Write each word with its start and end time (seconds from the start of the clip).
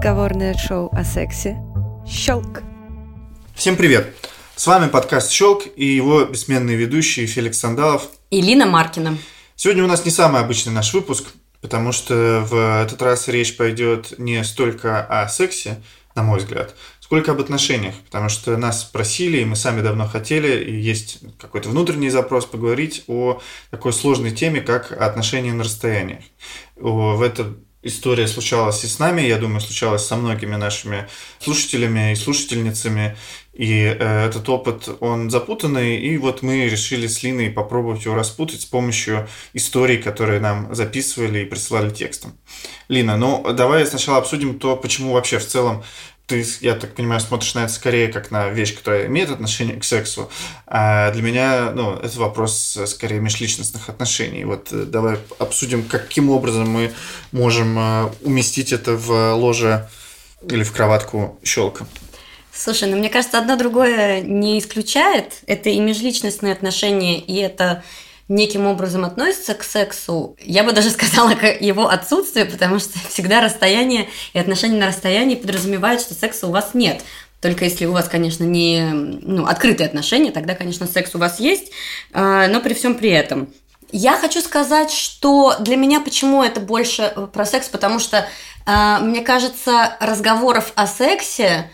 Разговорное 0.00 0.54
шоу 0.54 0.88
о 0.92 1.04
сексе 1.04 1.58
«Щелк». 2.08 2.62
Всем 3.54 3.76
привет! 3.76 4.16
С 4.56 4.66
вами 4.66 4.88
подкаст 4.88 5.30
«Щелк» 5.30 5.64
и 5.76 5.84
его 5.84 6.24
бессменные 6.24 6.74
ведущие 6.74 7.26
Феликс 7.26 7.58
Сандалов 7.58 8.08
и 8.30 8.40
Лина 8.40 8.64
Маркина. 8.64 9.18
Сегодня 9.56 9.84
у 9.84 9.86
нас 9.86 10.06
не 10.06 10.10
самый 10.10 10.40
обычный 10.40 10.72
наш 10.72 10.94
выпуск, 10.94 11.26
потому 11.60 11.92
что 11.92 12.46
в 12.48 12.82
этот 12.82 13.02
раз 13.02 13.28
речь 13.28 13.58
пойдет 13.58 14.18
не 14.18 14.42
столько 14.42 15.04
о 15.04 15.28
сексе, 15.28 15.82
на 16.14 16.22
мой 16.22 16.38
взгляд, 16.38 16.74
сколько 17.00 17.32
об 17.32 17.40
отношениях, 17.42 17.94
потому 18.06 18.30
что 18.30 18.56
нас 18.56 18.80
спросили, 18.80 19.40
и 19.40 19.44
мы 19.44 19.54
сами 19.54 19.82
давно 19.82 20.08
хотели, 20.08 20.64
и 20.64 20.80
есть 20.80 21.18
какой-то 21.38 21.68
внутренний 21.68 22.08
запрос 22.08 22.46
поговорить 22.46 23.04
о 23.06 23.42
такой 23.70 23.92
сложной 23.92 24.30
теме, 24.30 24.62
как 24.62 24.92
отношения 24.92 25.52
на 25.52 25.64
расстоянии. 25.64 26.24
В 26.76 27.20
эта 27.20 27.54
история 27.82 28.28
случалась 28.28 28.84
и 28.84 28.86
с 28.86 28.98
нами, 28.98 29.22
я 29.22 29.38
думаю, 29.38 29.60
случалась 29.60 30.06
со 30.06 30.16
многими 30.16 30.56
нашими 30.56 31.08
слушателями 31.38 32.12
и 32.12 32.16
слушательницами, 32.16 33.16
и 33.52 33.82
э, 33.82 34.26
этот 34.26 34.48
опыт, 34.48 34.88
он 35.00 35.30
запутанный, 35.30 35.96
и 35.96 36.16
вот 36.18 36.42
мы 36.42 36.68
решили 36.68 37.06
с 37.06 37.22
Линой 37.22 37.50
попробовать 37.50 38.04
его 38.04 38.14
распутать 38.14 38.62
с 38.62 38.66
помощью 38.66 39.28
историй, 39.54 39.98
которые 39.98 40.40
нам 40.40 40.74
записывали 40.74 41.40
и 41.40 41.44
присылали 41.44 41.90
текстом. 41.90 42.38
Лина, 42.88 43.16
ну 43.16 43.52
давай 43.52 43.86
сначала 43.86 44.18
обсудим 44.18 44.58
то, 44.58 44.76
почему 44.76 45.12
вообще 45.12 45.38
в 45.38 45.46
целом 45.46 45.82
ты, 46.30 46.46
я 46.60 46.76
так 46.76 46.94
понимаю, 46.94 47.20
смотришь 47.20 47.54
на 47.54 47.64
это 47.64 47.72
скорее 47.72 48.06
как 48.06 48.30
на 48.30 48.48
вещь, 48.50 48.76
которая 48.76 49.06
имеет 49.06 49.30
отношение 49.30 49.76
к 49.76 49.84
сексу. 49.84 50.30
А 50.66 51.10
для 51.10 51.22
меня, 51.22 51.72
ну, 51.72 51.94
это 51.94 52.20
вопрос 52.20 52.78
скорее 52.86 53.20
межличностных 53.20 53.88
отношений. 53.88 54.44
Вот 54.44 54.68
э, 54.72 54.84
давай 54.84 55.18
обсудим, 55.40 55.82
каким 55.82 56.30
образом 56.30 56.70
мы 56.70 56.92
можем 57.32 57.76
э, 57.76 58.10
уместить 58.22 58.72
это 58.72 58.92
в 58.92 59.34
ложе 59.34 59.88
или 60.48 60.62
в 60.62 60.72
кроватку 60.72 61.40
щелка. 61.42 61.84
Слушай, 62.52 62.88
ну 62.88 62.96
мне 62.96 63.10
кажется, 63.10 63.38
одно 63.38 63.56
другое 63.56 64.20
не 64.20 64.60
исключает. 64.60 65.40
Это 65.46 65.68
и 65.68 65.80
межличностные 65.80 66.52
отношения, 66.52 67.18
и 67.18 67.36
это 67.38 67.82
неким 68.30 68.66
образом 68.66 69.04
относится 69.04 69.54
к 69.54 69.62
сексу, 69.62 70.36
я 70.40 70.64
бы 70.64 70.72
даже 70.72 70.90
сказала 70.90 71.34
к 71.34 71.44
его 71.60 71.88
отсутствию, 71.88 72.50
потому 72.50 72.78
что 72.78 72.98
всегда 73.08 73.42
расстояние 73.42 74.08
и 74.32 74.38
отношения 74.38 74.78
на 74.78 74.86
расстоянии 74.86 75.34
подразумевают, 75.34 76.00
что 76.00 76.14
секса 76.14 76.46
у 76.46 76.50
вас 76.50 76.70
нет. 76.72 77.02
Только 77.40 77.64
если 77.64 77.86
у 77.86 77.92
вас, 77.92 78.08
конечно, 78.08 78.44
не 78.44 78.84
ну, 78.92 79.46
открытые 79.46 79.86
отношения, 79.86 80.30
тогда, 80.30 80.54
конечно, 80.54 80.86
секс 80.86 81.14
у 81.14 81.18
вас 81.18 81.40
есть, 81.40 81.72
а, 82.12 82.48
но 82.48 82.60
при 82.60 82.74
всем 82.74 82.94
при 82.94 83.10
этом. 83.10 83.48
Я 83.92 84.16
хочу 84.16 84.40
сказать, 84.40 84.92
что 84.92 85.56
для 85.58 85.76
меня 85.76 86.00
почему 86.00 86.44
это 86.44 86.60
больше 86.60 87.12
про 87.32 87.46
секс, 87.46 87.68
потому 87.68 87.98
что, 87.98 88.28
а, 88.66 89.00
мне 89.00 89.22
кажется, 89.22 89.96
разговоров 90.00 90.72
о 90.76 90.86
сексе 90.86 91.70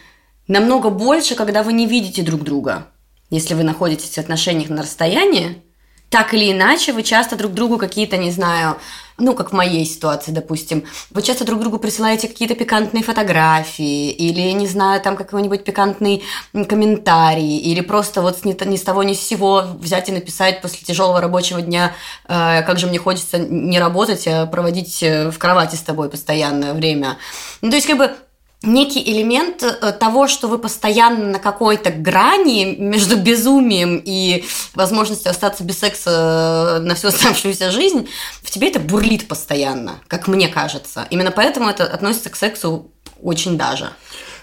намного 0.46 0.88
больше, 0.88 1.34
когда 1.34 1.64
вы 1.64 1.72
не 1.72 1.86
видите 1.86 2.22
друг 2.22 2.42
друга. 2.42 2.86
Если 3.28 3.54
вы 3.54 3.64
находитесь 3.64 4.14
в 4.14 4.18
отношениях 4.18 4.70
на 4.70 4.82
расстоянии, 4.82 5.62
так 6.10 6.34
или 6.34 6.52
иначе 6.52 6.92
вы 6.92 7.02
часто 7.02 7.36
друг 7.36 7.52
другу 7.52 7.78
какие-то, 7.78 8.16
не 8.16 8.30
знаю, 8.30 8.76
ну, 9.18 9.34
как 9.34 9.50
в 9.50 9.54
моей 9.54 9.84
ситуации, 9.86 10.30
допустим, 10.30 10.84
вы 11.10 11.22
часто 11.22 11.44
друг 11.44 11.60
другу 11.60 11.78
присылаете 11.78 12.28
какие-то 12.28 12.54
пикантные 12.54 13.02
фотографии 13.02 14.10
или, 14.10 14.52
не 14.52 14.66
знаю, 14.66 15.00
там 15.00 15.16
какой-нибудь 15.16 15.64
пикантный 15.64 16.22
комментарий 16.52 17.56
или 17.56 17.80
просто 17.80 18.20
вот 18.20 18.44
ни, 18.44 18.76
с 18.76 18.82
того 18.82 19.02
ни 19.02 19.14
с 19.14 19.20
сего 19.20 19.64
взять 19.78 20.08
и 20.08 20.12
написать 20.12 20.60
после 20.60 20.80
тяжелого 20.80 21.20
рабочего 21.20 21.62
дня, 21.62 21.94
э, 22.28 22.62
как 22.62 22.78
же 22.78 22.86
мне 22.86 22.98
хочется 22.98 23.38
не 23.38 23.80
работать, 23.80 24.26
а 24.28 24.46
проводить 24.46 25.02
э, 25.02 25.30
в 25.30 25.38
кровати 25.38 25.76
с 25.76 25.80
тобой 25.80 26.10
постоянное 26.10 26.74
время. 26.74 27.16
Ну, 27.62 27.70
то 27.70 27.76
есть, 27.76 27.86
как 27.86 27.96
бы 27.96 28.14
некий 28.62 29.02
элемент 29.02 29.62
э, 29.62 29.92
того, 29.92 30.28
что 30.28 30.48
вы 30.48 30.58
постоянно 30.58 31.26
на 31.26 31.38
какой-то 31.38 31.90
грани 31.90 32.76
между 32.78 33.16
безумием 33.16 34.00
и 34.04 34.44
возможностью 34.74 35.30
остаться 35.30 35.62
без 35.62 35.78
секса 35.78 36.78
э, 36.78 36.82
на 36.82 36.94
всю 36.94 37.08
оставшуюся 37.08 37.70
жизнь, 37.70 38.08
в 38.42 38.50
тебе 38.50 38.68
это 38.68 38.80
бурлит 38.80 39.28
постоянно, 39.28 40.00
как 40.08 40.28
мне 40.28 40.48
кажется. 40.48 41.06
Именно 41.10 41.30
поэтому 41.30 41.68
это 41.68 41.84
относится 41.84 42.30
к 42.30 42.36
сексу 42.36 42.90
очень 43.22 43.56
даже. 43.56 43.90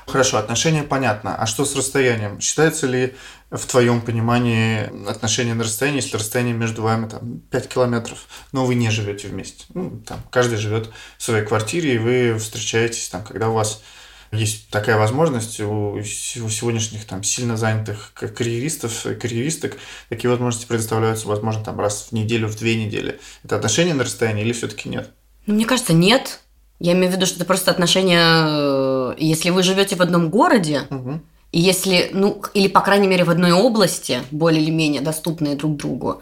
Хорошо, 0.08 0.38
отношения 0.38 0.84
понятно. 0.84 1.36
А 1.36 1.46
что 1.46 1.64
с 1.66 1.76
расстоянием? 1.76 2.40
Считается 2.42 2.88
ли 2.88 3.16
в 3.50 3.66
твоем 3.66 4.02
понимании 4.02 5.10
отношения 5.10 5.54
на 5.54 5.64
расстоянии, 5.64 6.02
если 6.02 6.18
расстояние 6.18 6.56
между 6.56 6.82
вами 6.82 7.08
там 7.08 7.40
5 7.52 7.70
километров, 7.70 8.26
но 8.52 8.66
вы 8.66 8.76
не 8.76 8.90
живете 8.90 9.28
вместе? 9.28 9.66
Ну, 9.74 10.02
там, 10.06 10.20
каждый 10.30 10.58
живет 10.58 10.90
в 11.18 11.24
своей 11.24 11.46
квартире, 11.46 11.96
и 11.96 11.98
вы 11.98 12.38
встречаетесь 12.38 13.08
там, 13.10 13.24
когда 13.24 13.50
у 13.50 13.54
вас 13.54 13.82
есть 14.34 14.70
такая 14.70 14.98
возможность 14.98 15.60
у, 15.60 15.94
у 15.94 16.04
сегодняшних 16.04 17.06
там 17.06 17.24
сильно 17.24 17.58
занятых 17.58 18.12
карьеристов, 18.14 19.06
карьеристок, 19.22 19.78
такие 20.10 20.30
возможности 20.30 20.68
предоставляются, 20.68 21.28
возможно, 21.28 21.64
там 21.64 21.80
раз 21.80 22.08
в 22.10 22.12
неделю, 22.14 22.48
в 22.48 22.58
две 22.58 22.84
недели. 22.84 23.20
Это 23.44 23.56
отношения 23.56 23.94
на 23.94 24.04
расстоянии 24.04 24.44
или 24.44 24.54
все-таки 24.54 24.90
нет? 24.90 25.12
Ну, 25.46 25.56
мне 25.56 25.66
кажется, 25.66 25.94
нет. 25.94 26.40
Я 26.80 26.94
имею 26.94 27.12
в 27.12 27.16
виду, 27.16 27.26
что 27.26 27.38
это 27.38 27.46
просто 27.46 27.72
отношения, 27.72 28.20
э, 28.20 29.16
если 29.18 29.52
вы 29.52 29.64
живете 29.64 29.96
в 29.96 30.02
одном 30.02 30.30
городе, 30.30 30.82
угу. 30.90 31.22
если, 31.52 32.10
ну, 32.14 32.42
или, 32.54 32.68
по 32.68 32.82
крайней 32.82 33.08
мере, 33.08 33.24
в 33.24 33.30
одной 33.30 33.52
области, 33.52 34.22
более 34.32 34.62
или 34.62 34.72
менее 34.72 35.02
доступные 35.02 35.56
друг 35.56 35.78
другу, 35.78 36.22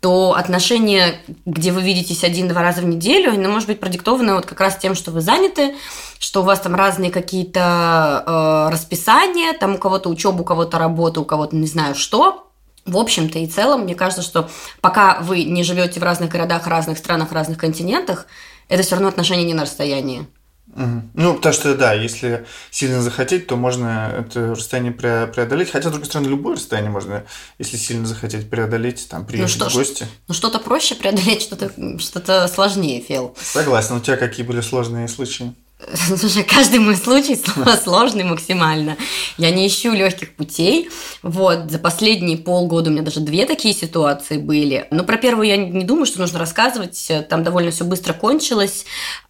то 0.00 0.34
отношения, 0.34 1.20
где 1.44 1.72
вы 1.72 1.82
видитесь 1.82 2.24
один-два 2.24 2.62
раза 2.62 2.80
в 2.80 2.86
неделю, 2.86 3.32
оно 3.32 3.50
может 3.50 3.68
быть 3.68 3.80
продиктовано 3.80 4.34
вот 4.34 4.46
как 4.46 4.58
раз 4.60 4.76
тем, 4.76 4.94
что 4.94 5.10
вы 5.10 5.20
заняты, 5.20 5.74
что 6.18 6.40
у 6.40 6.44
вас 6.44 6.60
там 6.60 6.74
разные 6.74 7.10
какие-то 7.10 8.24
э, 8.26 8.72
расписания, 8.72 9.52
там 9.52 9.74
у 9.74 9.78
кого-то 9.78 10.08
учеба, 10.08 10.40
у 10.40 10.44
кого-то 10.44 10.78
работа, 10.78 11.20
у 11.20 11.24
кого-то 11.24 11.54
не 11.54 11.66
знаю 11.66 11.94
что. 11.94 12.50
В 12.86 12.96
общем-то 12.96 13.38
и 13.38 13.46
целом, 13.46 13.82
мне 13.82 13.94
кажется, 13.94 14.22
что 14.22 14.48
пока 14.80 15.20
вы 15.20 15.44
не 15.44 15.62
живете 15.64 16.00
в 16.00 16.02
разных 16.02 16.30
городах, 16.30 16.66
разных 16.66 16.96
странах, 16.96 17.32
разных 17.32 17.58
континентах, 17.58 18.26
это 18.68 18.82
все 18.82 18.94
равно 18.94 19.08
отношения 19.08 19.44
не 19.44 19.54
на 19.54 19.62
расстоянии. 19.62 20.26
Ну, 20.74 21.34
потому 21.34 21.52
что, 21.52 21.74
да, 21.74 21.92
если 21.92 22.46
сильно 22.70 23.02
захотеть, 23.02 23.46
то 23.46 23.56
можно 23.56 24.14
это 24.18 24.54
расстояние 24.54 24.92
преодолеть. 24.92 25.70
Хотя, 25.70 25.88
с 25.88 25.92
другой 25.92 26.06
стороны, 26.06 26.28
любое 26.28 26.56
расстояние 26.56 26.90
можно, 26.90 27.24
если 27.58 27.76
сильно 27.76 28.06
захотеть 28.06 28.48
преодолеть, 28.48 29.08
там, 29.08 29.26
приехать 29.26 29.58
ну, 29.58 29.68
что, 29.68 29.70
в 29.70 29.74
гости. 29.74 30.06
Ну, 30.28 30.34
что-то 30.34 30.58
проще 30.58 30.94
преодолеть, 30.94 31.42
что-то 31.42 31.72
что 31.98 32.48
сложнее, 32.48 33.00
Фел. 33.00 33.36
Согласен. 33.40 33.96
У 33.96 34.00
тебя 34.00 34.16
какие 34.16 34.46
были 34.46 34.60
сложные 34.60 35.08
случаи? 35.08 35.54
Слушай, 36.16 36.44
каждый 36.44 36.78
мой 36.78 36.96
случай 36.96 37.40
сложный 37.84 38.24
максимально. 38.24 38.96
Я 39.38 39.50
не 39.50 39.66
ищу 39.66 39.92
легких 39.92 40.34
путей. 40.34 40.90
Вот, 41.22 41.70
за 41.70 41.78
последние 41.78 42.38
полгода 42.38 42.90
у 42.90 42.92
меня 42.92 43.02
даже 43.02 43.20
две 43.20 43.46
такие 43.46 43.74
ситуации 43.74 44.36
были. 44.36 44.86
Но 44.90 45.04
про 45.04 45.16
первую 45.16 45.48
я 45.48 45.56
не 45.56 45.84
думаю, 45.84 46.06
что 46.06 46.20
нужно 46.20 46.38
рассказывать. 46.38 47.10
Там 47.28 47.42
довольно 47.44 47.70
все 47.70 47.84
быстро 47.84 48.12
кончилось. 48.12 48.84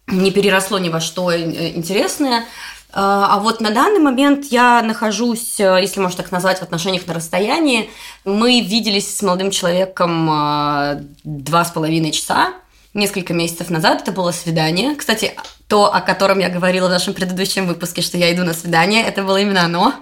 Не 0.07 0.31
переросло 0.31 0.77
ни 0.79 0.89
во 0.89 0.99
что 0.99 1.31
э, 1.31 1.71
интересное. 1.75 2.45
А, 2.93 3.35
а 3.35 3.39
вот 3.39 3.61
на 3.61 3.71
данный 3.71 4.01
момент 4.01 4.47
я 4.51 4.81
нахожусь, 4.81 5.59
э, 5.59 5.79
если 5.81 6.01
можно 6.01 6.17
так 6.17 6.31
назвать, 6.31 6.59
в 6.59 6.63
отношениях 6.63 7.07
на 7.07 7.13
расстоянии. 7.13 7.89
Мы 8.25 8.61
виделись 8.61 9.15
с 9.15 9.21
молодым 9.21 9.51
человеком 9.51 10.29
э, 10.29 11.03
два 11.23 11.63
с 11.63 11.71
половиной 11.71 12.11
часа 12.11 12.53
несколько 12.93 13.33
месяцев 13.33 13.69
назад. 13.69 14.01
Это 14.01 14.11
было 14.11 14.31
свидание. 14.31 14.95
Кстати, 14.95 15.33
то, 15.71 15.85
о 15.85 16.01
котором 16.01 16.39
я 16.39 16.49
говорила 16.49 16.87
в 16.87 16.91
нашем 16.91 17.13
предыдущем 17.13 17.65
выпуске, 17.65 18.01
что 18.01 18.17
я 18.17 18.33
иду 18.33 18.43
на 18.43 18.53
свидание, 18.53 19.05
это 19.05 19.23
было 19.23 19.37
именно 19.37 19.63
оно. 19.63 19.93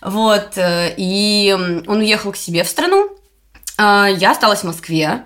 Вот. 0.00 0.58
Э, 0.58 0.92
и 0.96 1.56
он 1.86 1.98
уехал 2.00 2.32
к 2.32 2.36
себе 2.36 2.64
в 2.64 2.68
страну. 2.68 3.08
А, 3.78 4.08
я 4.08 4.32
осталась 4.32 4.62
в 4.62 4.64
Москве. 4.64 5.24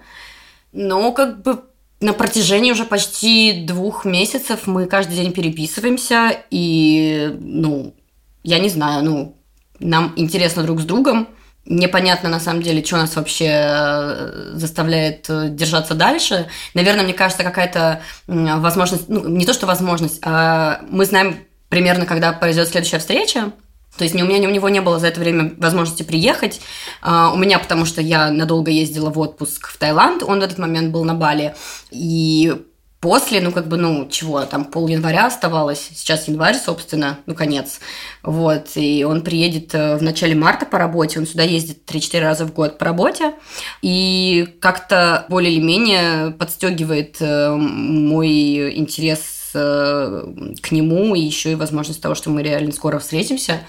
Но 0.72 1.12
как 1.12 1.40
бы 1.40 1.62
на 2.00 2.12
протяжении 2.12 2.72
уже 2.72 2.84
почти 2.84 3.64
двух 3.66 4.04
месяцев 4.04 4.66
мы 4.66 4.84
каждый 4.84 5.16
день 5.16 5.32
переписываемся. 5.32 6.42
И, 6.50 7.34
ну, 7.40 7.94
я 8.42 8.58
не 8.58 8.68
знаю, 8.68 9.02
ну, 9.02 9.36
нам 9.78 10.12
интересно 10.16 10.62
друг 10.62 10.82
с 10.82 10.84
другом 10.84 11.26
непонятно 11.66 12.28
на 12.28 12.40
самом 12.40 12.62
деле, 12.62 12.84
что 12.84 12.96
нас 12.96 13.16
вообще 13.16 13.50
э, 13.50 14.50
заставляет 14.54 15.26
э, 15.28 15.48
держаться 15.50 15.94
дальше. 15.94 16.46
Наверное, 16.74 17.04
мне 17.04 17.12
кажется, 17.12 17.44
какая-то 17.44 18.00
возможность, 18.26 19.08
ну, 19.08 19.28
не 19.28 19.44
то 19.44 19.52
что 19.52 19.66
возможность, 19.66 20.20
а 20.22 20.80
мы 20.88 21.04
знаем 21.04 21.38
примерно, 21.68 22.06
когда 22.06 22.32
произойдет 22.32 22.70
следующая 22.70 22.98
встреча. 22.98 23.52
То 23.98 24.04
есть 24.04 24.14
ни 24.14 24.22
у 24.22 24.26
меня, 24.26 24.38
ни 24.38 24.46
у 24.46 24.50
него 24.50 24.68
не 24.68 24.80
было 24.80 24.98
за 24.98 25.08
это 25.08 25.20
время 25.20 25.54
возможности 25.56 26.02
приехать. 26.02 26.60
Uh, 27.02 27.32
у 27.32 27.36
меня, 27.36 27.58
потому 27.58 27.86
что 27.86 28.02
я 28.02 28.30
надолго 28.30 28.70
ездила 28.70 29.10
в 29.10 29.18
отпуск 29.18 29.68
в 29.68 29.78
Таиланд, 29.78 30.22
он 30.22 30.40
в 30.40 30.42
этот 30.42 30.58
момент 30.58 30.92
был 30.92 31.04
на 31.04 31.14
Бали. 31.14 31.54
И 31.90 32.54
После, 33.00 33.42
ну, 33.42 33.52
как 33.52 33.68
бы, 33.68 33.76
ну, 33.76 34.08
чего, 34.08 34.42
там 34.46 34.64
пол 34.64 34.88
января 34.88 35.26
оставалось, 35.26 35.90
сейчас 35.94 36.28
январь, 36.28 36.56
собственно, 36.56 37.18
ну, 37.26 37.34
конец. 37.34 37.80
Вот, 38.22 38.68
и 38.74 39.04
он 39.04 39.22
приедет 39.22 39.74
э, 39.74 39.96
в 39.96 40.02
начале 40.02 40.34
марта 40.34 40.64
по 40.64 40.78
работе, 40.78 41.20
он 41.20 41.26
сюда 41.26 41.42
ездит 41.42 41.88
3-4 41.88 42.20
раза 42.20 42.46
в 42.46 42.54
год 42.54 42.78
по 42.78 42.86
работе, 42.86 43.34
и 43.82 44.48
как-то 44.60 45.26
более 45.28 45.52
или 45.52 45.62
менее 45.62 46.30
подстегивает 46.30 47.16
э, 47.20 47.54
мой 47.54 48.74
интерес 48.76 49.50
э, 49.52 50.22
к 50.62 50.72
нему, 50.72 51.14
и 51.14 51.20
еще 51.20 51.52
и 51.52 51.56
возможность 51.56 52.00
того, 52.00 52.14
что 52.14 52.30
мы 52.30 52.42
реально 52.42 52.72
скоро 52.72 52.98
встретимся. 52.98 53.60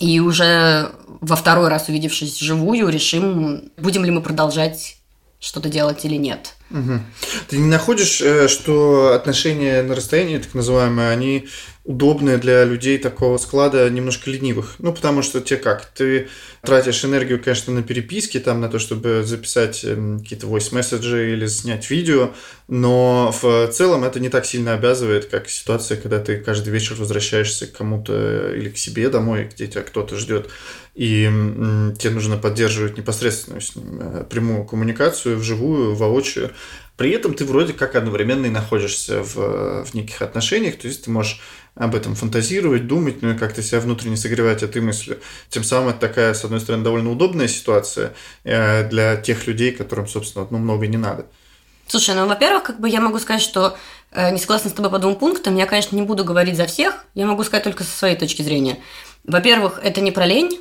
И 0.00 0.18
уже 0.18 0.90
во 1.20 1.36
второй 1.36 1.68
раз 1.68 1.88
увидевшись 1.88 2.40
вживую, 2.40 2.88
решим, 2.88 3.70
будем 3.76 4.04
ли 4.04 4.10
мы 4.10 4.22
продолжать 4.22 4.96
что-то 5.42 5.68
делать 5.68 6.04
или 6.04 6.16
нет. 6.16 6.54
Угу. 6.70 7.00
Ты 7.52 7.58
не 7.58 7.68
находишь, 7.68 8.22
э, 8.22 8.48
что 8.48 9.12
отношения 9.12 9.82
на 9.82 9.94
расстоянии, 9.94 10.38
так 10.38 10.54
называемые, 10.54 11.10
они 11.10 11.48
удобные 11.84 12.38
для 12.38 12.64
людей 12.64 12.96
такого 12.96 13.36
склада 13.36 13.90
немножко 13.90 14.30
ленивых? 14.30 14.76
Ну, 14.78 14.90
потому 14.94 15.20
что 15.20 15.38
те 15.42 15.58
как? 15.58 15.84
Ты 15.84 16.28
тратишь 16.62 17.04
энергию, 17.04 17.38
конечно, 17.42 17.74
на 17.74 17.82
переписки, 17.82 18.40
там, 18.40 18.62
на 18.62 18.70
то, 18.70 18.78
чтобы 18.78 19.22
записать 19.22 19.84
эм, 19.84 20.20
какие-то 20.20 20.46
voice-месседжи 20.46 21.34
или 21.34 21.44
снять 21.44 21.90
видео, 21.90 22.30
но 22.68 23.36
в 23.42 23.68
целом 23.70 24.04
это 24.04 24.18
не 24.18 24.30
так 24.30 24.46
сильно 24.46 24.72
обязывает, 24.72 25.26
как 25.26 25.50
ситуация, 25.50 25.98
когда 25.98 26.20
ты 26.20 26.38
каждый 26.38 26.70
вечер 26.70 26.94
возвращаешься 26.94 27.66
к 27.66 27.72
кому-то 27.72 28.50
или 28.56 28.70
к 28.70 28.78
себе 28.78 29.10
домой, 29.10 29.50
где 29.54 29.66
тебя 29.66 29.82
кто-то 29.82 30.16
ждет, 30.16 30.48
и 30.94 31.24
тебе 31.98 32.10
нужно 32.14 32.38
поддерживать 32.38 32.96
непосредственную 32.96 33.60
с 33.60 33.76
ним 33.76 33.98
э, 34.00 34.24
прямую 34.24 34.64
коммуникацию, 34.64 35.38
вживую, 35.38 35.94
воочию. 35.94 36.50
При 37.02 37.10
этом 37.10 37.34
ты 37.34 37.44
вроде 37.44 37.72
как 37.72 37.96
одновременно 37.96 38.46
и 38.46 38.48
находишься 38.48 39.24
в, 39.24 39.84
в 39.84 39.92
неких 39.92 40.22
отношениях, 40.22 40.78
то 40.78 40.86
есть 40.86 41.04
ты 41.04 41.10
можешь 41.10 41.40
об 41.74 41.96
этом 41.96 42.14
фантазировать, 42.14 42.86
думать, 42.86 43.22
ну 43.22 43.32
и 43.32 43.36
как-то 43.36 43.60
себя 43.60 43.80
внутренне 43.80 44.16
согревать 44.16 44.62
этой 44.62 44.80
мыслью. 44.80 45.18
Тем 45.48 45.64
самым 45.64 45.88
это 45.88 45.98
такая, 45.98 46.32
с 46.32 46.44
одной 46.44 46.60
стороны, 46.60 46.84
довольно 46.84 47.10
удобная 47.10 47.48
ситуация 47.48 48.14
э, 48.44 48.88
для 48.88 49.16
тех 49.16 49.48
людей, 49.48 49.72
которым, 49.72 50.06
собственно, 50.06 50.46
ну, 50.48 50.58
много 50.58 50.86
не 50.86 50.96
надо. 50.96 51.26
Слушай, 51.88 52.14
ну, 52.14 52.28
во-первых, 52.28 52.62
как 52.62 52.78
бы 52.78 52.88
я 52.88 53.00
могу 53.00 53.18
сказать, 53.18 53.42
что 53.42 53.76
э, 54.12 54.30
не 54.30 54.38
согласна 54.38 54.70
с 54.70 54.72
тобой 54.72 54.92
по 54.92 55.00
двум 55.00 55.16
пунктам. 55.16 55.56
Я, 55.56 55.66
конечно, 55.66 55.96
не 55.96 56.02
буду 56.02 56.24
говорить 56.24 56.56
за 56.56 56.66
всех, 56.66 57.04
я 57.14 57.26
могу 57.26 57.42
сказать 57.42 57.64
только 57.64 57.82
со 57.82 57.98
своей 57.98 58.14
точки 58.14 58.42
зрения. 58.42 58.78
Во-первых, 59.24 59.80
это 59.82 60.00
не 60.00 60.12
про 60.12 60.24
лень. 60.24 60.60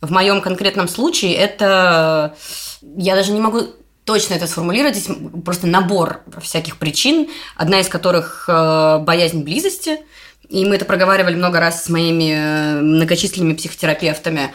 В 0.00 0.12
моем 0.12 0.42
конкретном 0.42 0.86
случае 0.86 1.34
это... 1.34 2.36
Я 2.82 3.16
даже 3.16 3.32
не 3.32 3.40
могу 3.40 3.66
точно 4.04 4.34
это 4.34 4.46
сформулировать. 4.46 4.96
Здесь 4.96 5.16
просто 5.44 5.66
набор 5.66 6.22
всяких 6.40 6.78
причин, 6.78 7.28
одна 7.56 7.80
из 7.80 7.88
которых 7.88 8.46
э, 8.48 8.98
боязнь 8.98 9.42
близости– 9.42 9.98
и 10.52 10.66
мы 10.66 10.76
это 10.76 10.84
проговаривали 10.84 11.34
много 11.34 11.60
раз 11.60 11.84
с 11.84 11.88
моими 11.88 12.34
э, 12.34 12.80
многочисленными 12.80 13.54
психотерапевтами. 13.54 14.52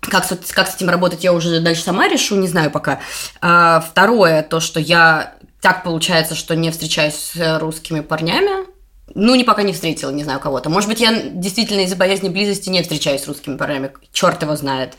Как, 0.00 0.28
как 0.28 0.68
с 0.68 0.76
этим 0.76 0.90
работать, 0.90 1.24
я 1.24 1.32
уже 1.32 1.60
дальше 1.60 1.82
сама 1.82 2.08
решу, 2.08 2.36
не 2.36 2.46
знаю 2.46 2.70
пока. 2.70 3.00
А, 3.40 3.80
второе, 3.80 4.42
то, 4.42 4.60
что 4.60 4.80
я 4.80 5.34
так 5.62 5.82
получается, 5.82 6.34
что 6.34 6.54
не 6.56 6.70
встречаюсь 6.70 7.14
с 7.14 7.58
русскими 7.58 8.00
парнями, 8.00 8.66
ну, 9.14 9.34
не 9.34 9.44
пока 9.44 9.62
не 9.62 9.72
встретила, 9.72 10.10
не 10.10 10.24
знаю 10.24 10.40
кого-то. 10.40 10.70
Может 10.70 10.88
быть, 10.88 11.00
я 11.00 11.12
действительно 11.12 11.80
из-за 11.80 11.96
боязни 11.96 12.28
близости 12.28 12.68
не 12.68 12.82
встречаюсь 12.82 13.22
с 13.22 13.28
русскими 13.28 13.56
парнями. 13.56 13.92
Черт 14.12 14.42
его 14.42 14.56
знает. 14.56 14.94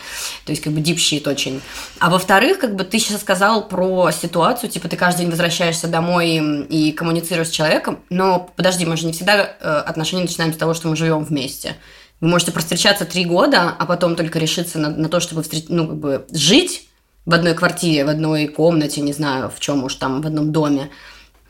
То 0.45 0.51
есть, 0.51 0.61
как 0.61 0.73
бы, 0.73 0.81
дипщит 0.81 1.27
очень. 1.27 1.61
А 1.99 2.09
во-вторых, 2.09 2.59
как 2.59 2.75
бы, 2.75 2.83
ты 2.83 2.99
сейчас 2.99 3.21
сказал 3.21 3.67
про 3.67 4.11
ситуацию, 4.11 4.69
типа, 4.69 4.87
ты 4.89 4.97
каждый 4.97 5.21
день 5.21 5.29
возвращаешься 5.29 5.87
домой 5.87 6.65
и 6.69 6.91
коммуницируешь 6.91 7.47
с 7.47 7.51
человеком, 7.51 7.99
но, 8.09 8.51
подожди, 8.55 8.85
мы 8.85 8.97
же 8.97 9.05
не 9.05 9.13
всегда 9.13 9.55
э, 9.59 9.83
отношения 9.85 10.23
начинаем 10.23 10.53
с 10.53 10.57
того, 10.57 10.73
что 10.73 10.87
мы 10.87 10.95
живем 10.95 11.23
вместе. 11.23 11.75
Вы 12.19 12.27
можете 12.27 12.51
простречаться 12.51 13.05
три 13.05 13.25
года, 13.25 13.75
а 13.77 13.85
потом 13.85 14.15
только 14.15 14.39
решиться 14.39 14.77
на, 14.77 14.89
на 14.89 15.09
то, 15.09 15.19
чтобы 15.19 15.41
встреч... 15.41 15.65
ну, 15.69 15.87
как 15.87 15.97
бы, 15.97 16.25
жить 16.31 16.87
в 17.25 17.33
одной 17.33 17.53
квартире, 17.53 18.05
в 18.05 18.09
одной 18.09 18.47
комнате, 18.47 19.01
не 19.01 19.13
знаю, 19.13 19.51
в 19.55 19.59
чем 19.59 19.83
уж 19.83 19.95
там, 19.95 20.21
в 20.21 20.27
одном 20.27 20.51
доме. 20.51 20.89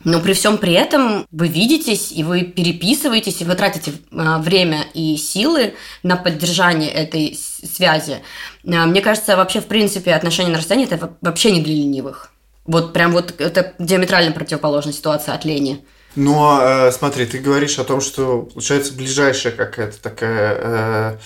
Но 0.04 0.20
при 0.20 0.32
всем 0.32 0.58
при 0.58 0.72
этом 0.72 1.26
вы 1.30 1.48
видитесь, 1.48 2.12
и 2.12 2.24
вы 2.24 2.42
переписываетесь, 2.42 3.40
и 3.40 3.44
вы 3.44 3.54
тратите 3.54 3.92
а, 4.12 4.38
время 4.38 4.86
и 4.94 5.16
силы 5.16 5.74
на 6.02 6.16
поддержание 6.16 6.90
этой 6.90 7.36
связи. 7.36 8.22
А, 8.66 8.86
мне 8.86 9.00
кажется, 9.00 9.36
вообще, 9.36 9.60
в 9.60 9.66
принципе, 9.66 10.14
отношения 10.14 10.50
на 10.50 10.58
расстоянии– 10.58 10.86
это 10.90 11.14
вообще 11.20 11.52
не 11.52 11.62
для 11.62 11.74
ленивых. 11.74 12.32
Вот 12.64 12.92
прям 12.92 13.12
вот 13.12 13.40
это 13.40 13.74
диаметрально 13.78 14.32
противоположная 14.32 14.92
ситуация 14.92 15.34
от 15.34 15.44
лени. 15.44 15.84
Но 16.14 16.60
э, 16.60 16.92
смотри, 16.92 17.26
ты 17.26 17.38
говоришь 17.38 17.78
о 17.78 17.84
том, 17.84 18.00
что 18.00 18.42
получается 18.42 18.92
ближайшая 18.92 19.52
какая-то 19.52 20.00
такая 20.00 20.56
э, 20.58 21.18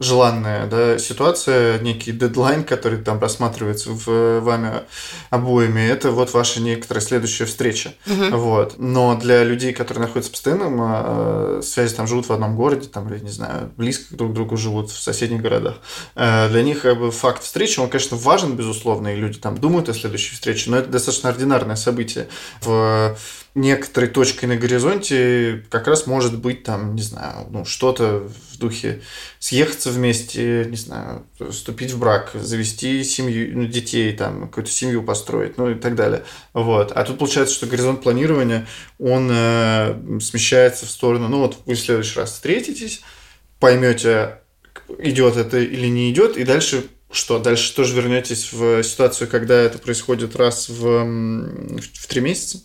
желанная 0.00 0.66
да, 0.66 0.98
ситуация, 0.98 1.78
некий 1.80 2.12
дедлайн, 2.12 2.64
который 2.64 2.98
там 2.98 3.20
рассматривается 3.20 3.90
в, 3.90 4.40
вами 4.40 4.82
обоими, 5.30 5.80
это 5.80 6.12
вот 6.12 6.32
ваша 6.32 6.60
некоторая 6.60 7.02
следующая 7.02 7.46
встреча. 7.46 7.94
Угу. 8.06 8.36
Вот. 8.36 8.74
Но 8.78 9.16
для 9.16 9.42
людей, 9.44 9.72
которые 9.72 10.06
находятся 10.06 10.30
в 10.30 10.32
постоянном 10.32 10.78
э, 10.80 11.60
связи, 11.62 11.94
там 11.94 12.06
живут 12.06 12.28
в 12.28 12.32
одном 12.32 12.56
городе, 12.56 12.88
там, 12.88 13.12
или, 13.12 13.22
не 13.22 13.30
знаю, 13.30 13.70
близко 13.76 14.16
друг 14.16 14.32
к 14.32 14.34
другу 14.34 14.56
живут 14.56 14.90
в 14.90 15.00
соседних 15.00 15.42
городах, 15.42 15.76
э, 16.14 16.48
для 16.48 16.62
них 16.62 16.82
как 16.82 16.98
бы, 16.98 17.10
факт 17.10 17.42
встречи, 17.42 17.80
он, 17.80 17.88
конечно, 17.88 18.16
важен, 18.16 18.54
безусловно, 18.54 19.08
и 19.08 19.16
люди 19.16 19.38
там 19.38 19.58
думают 19.58 19.88
о 19.88 19.94
следующей 19.94 20.34
встрече, 20.34 20.70
но 20.70 20.78
это 20.78 20.88
достаточно 20.88 21.30
ординарное 21.30 21.76
событие. 21.76 22.28
В 22.60 23.16
некоторой 23.54 24.08
точкой 24.08 24.46
на 24.46 24.56
горизонте 24.56 25.64
как 25.70 25.86
раз 25.86 26.06
может 26.06 26.38
быть 26.38 26.62
там, 26.62 26.94
не 26.94 27.02
знаю, 27.02 27.46
ну, 27.50 27.64
что-то 27.64 28.28
в 28.52 28.58
духе 28.58 29.02
съехаться 29.38 29.90
вместе, 29.90 30.66
не 30.68 30.76
знаю, 30.76 31.26
вступить 31.50 31.92
в 31.92 31.98
брак, 31.98 32.32
завести 32.34 33.02
семью, 33.04 33.56
ну, 33.56 33.66
детей, 33.66 34.12
там, 34.12 34.48
какую-то 34.48 34.70
семью 34.70 35.02
построить, 35.02 35.58
ну 35.58 35.70
и 35.70 35.74
так 35.74 35.94
далее. 35.94 36.24
Вот. 36.52 36.92
А 36.92 37.04
тут 37.04 37.18
получается, 37.18 37.54
что 37.54 37.66
горизонт 37.66 38.02
планирования, 38.02 38.66
он 38.98 39.28
э, 39.30 40.18
смещается 40.20 40.86
в 40.86 40.90
сторону, 40.90 41.28
ну 41.28 41.38
вот 41.40 41.58
вы 41.66 41.74
в 41.74 41.80
следующий 41.80 42.18
раз 42.18 42.32
встретитесь, 42.32 43.02
поймете, 43.58 44.38
идет 44.98 45.36
это 45.36 45.58
или 45.58 45.86
не 45.86 46.10
идет, 46.10 46.36
и 46.36 46.44
дальше 46.44 46.84
что? 47.10 47.38
Дальше 47.38 47.74
тоже 47.74 47.94
вернетесь 47.94 48.52
в 48.52 48.82
ситуацию, 48.82 49.28
когда 49.28 49.54
это 49.54 49.78
происходит 49.78 50.36
раз 50.36 50.68
в, 50.68 50.82
в, 50.82 51.80
в 51.80 52.06
три 52.06 52.20
месяца? 52.20 52.60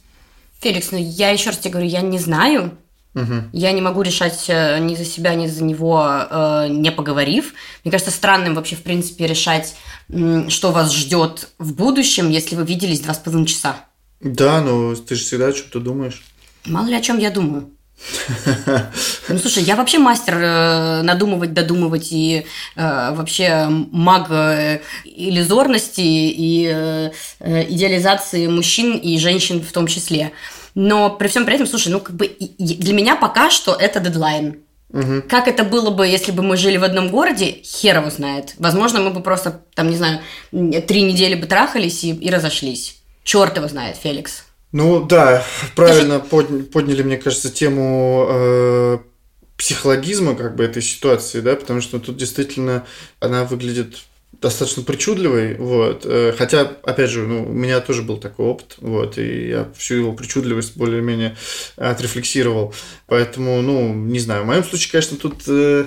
Феликс, 0.63 0.91
ну 0.91 0.97
я 0.97 1.29
еще 1.29 1.49
раз 1.49 1.59
тебе 1.59 1.71
говорю, 1.71 1.89
я 1.89 2.01
не 2.01 2.19
знаю. 2.19 2.77
Угу. 3.15 3.33
Я 3.51 3.71
не 3.73 3.81
могу 3.81 4.01
решать 4.01 4.45
э, 4.47 4.79
ни 4.79 4.95
за 4.95 5.05
себя, 5.05 5.35
ни 5.35 5.45
за 5.45 5.63
него, 5.63 6.03
э, 6.07 6.67
не 6.69 6.91
поговорив. 6.91 7.53
Мне 7.83 7.91
кажется, 7.91 8.11
странным 8.11 8.55
вообще, 8.55 8.75
в 8.75 8.81
принципе, 8.81 9.27
решать, 9.27 9.75
что 10.47 10.71
вас 10.71 10.91
ждет 10.91 11.49
в 11.59 11.73
будущем, 11.75 12.29
если 12.29 12.55
вы 12.55 12.63
виделись 12.65 13.01
два 13.01 13.13
с 13.13 13.19
половиной 13.19 13.45
часа. 13.45 13.75
Да, 14.19 14.61
но 14.61 14.95
ты 14.95 15.15
же 15.15 15.23
всегда 15.23 15.47
о 15.47 15.53
чем-то 15.53 15.79
думаешь. 15.79 16.23
Мало 16.65 16.87
ли 16.87 16.95
о 16.95 17.01
чем 17.01 17.19
я 17.19 17.29
думаю. 17.29 17.69
Ну, 19.29 19.37
слушай, 19.39 19.63
я 19.63 19.75
вообще 19.75 19.97
мастер 19.97 20.35
э, 20.35 21.01
надумывать, 21.03 21.53
додумывать 21.53 22.11
и 22.11 22.45
э, 22.75 23.15
вообще 23.15 23.67
маг 23.69 24.27
э, 24.29 24.81
иллюзорности 25.05 26.01
и 26.01 26.67
э, 26.67 27.11
идеализации 27.39 28.47
мужчин 28.47 28.97
и 28.97 29.17
женщин 29.17 29.61
в 29.61 29.71
том 29.71 29.87
числе. 29.87 30.33
Но 30.75 31.11
при 31.11 31.27
всем 31.27 31.45
при 31.45 31.55
этом, 31.55 31.67
слушай, 31.67 31.89
ну 31.89 31.99
как 31.99 32.15
бы 32.15 32.35
для 32.57 32.93
меня 32.93 33.15
пока 33.15 33.49
что 33.49 33.75
это 33.75 33.99
дедлайн. 33.99 34.59
Угу. 34.89 35.23
Как 35.27 35.47
это 35.47 35.63
было 35.63 35.89
бы, 35.89 36.05
если 36.07 36.31
бы 36.31 36.43
мы 36.43 36.55
жили 36.55 36.77
в 36.77 36.83
одном 36.83 37.09
городе, 37.09 37.57
хер 37.63 37.97
его 37.97 38.11
знает. 38.11 38.53
Возможно, 38.59 39.01
мы 39.01 39.09
бы 39.09 39.21
просто, 39.21 39.61
там, 39.73 39.89
не 39.89 39.97
знаю, 39.97 40.19
три 40.51 41.01
недели 41.01 41.33
бы 41.33 41.47
трахались 41.47 42.03
и, 42.03 42.11
и 42.11 42.29
разошлись. 42.29 43.01
Черт 43.23 43.57
его 43.57 43.67
знает, 43.67 43.97
Феликс. 43.97 44.43
Ну 44.71 45.03
да, 45.03 45.43
правильно 45.75 46.19
Даже... 46.19 46.63
подняли, 46.63 47.03
мне 47.03 47.17
кажется, 47.17 47.51
тему 47.51 48.27
э, 48.29 48.97
психологизма 49.57 50.35
как 50.35 50.55
бы 50.55 50.63
этой 50.63 50.81
ситуации, 50.81 51.41
да, 51.41 51.55
потому 51.55 51.81
что 51.81 51.99
тут 51.99 52.17
действительно 52.17 52.85
она 53.19 53.45
выглядит 53.45 53.97
достаточно 54.43 54.83
причудливой, 54.83 55.55
вот. 55.55 56.05
Э, 56.05 56.33
хотя, 56.37 56.61
опять 56.83 57.09
же, 57.09 57.25
ну, 57.25 57.45
у 57.45 57.53
меня 57.53 57.79
тоже 57.79 58.01
был 58.01 58.17
такой 58.17 58.45
опыт, 58.45 58.75
вот, 58.79 59.17
и 59.17 59.47
я 59.47 59.71
всю 59.75 59.95
его 59.95 60.13
причудливость 60.13 60.75
более-менее 60.75 61.35
отрефлексировал. 61.77 62.75
Поэтому, 63.07 63.61
ну, 63.61 63.93
не 63.93 64.19
знаю, 64.19 64.43
в 64.43 64.47
моем 64.47 64.63
случае, 64.65 64.91
конечно, 64.91 65.17
тут 65.17 65.43
э, 65.47 65.85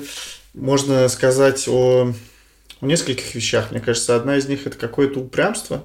можно 0.55 1.07
сказать 1.09 1.69
о, 1.69 2.15
о 2.81 2.87
нескольких 2.87 3.35
вещах. 3.35 3.71
Мне 3.71 3.81
кажется, 3.81 4.17
одна 4.17 4.39
из 4.39 4.49
них 4.49 4.67
это 4.67 4.79
какое-то 4.79 5.21
упрямство, 5.21 5.85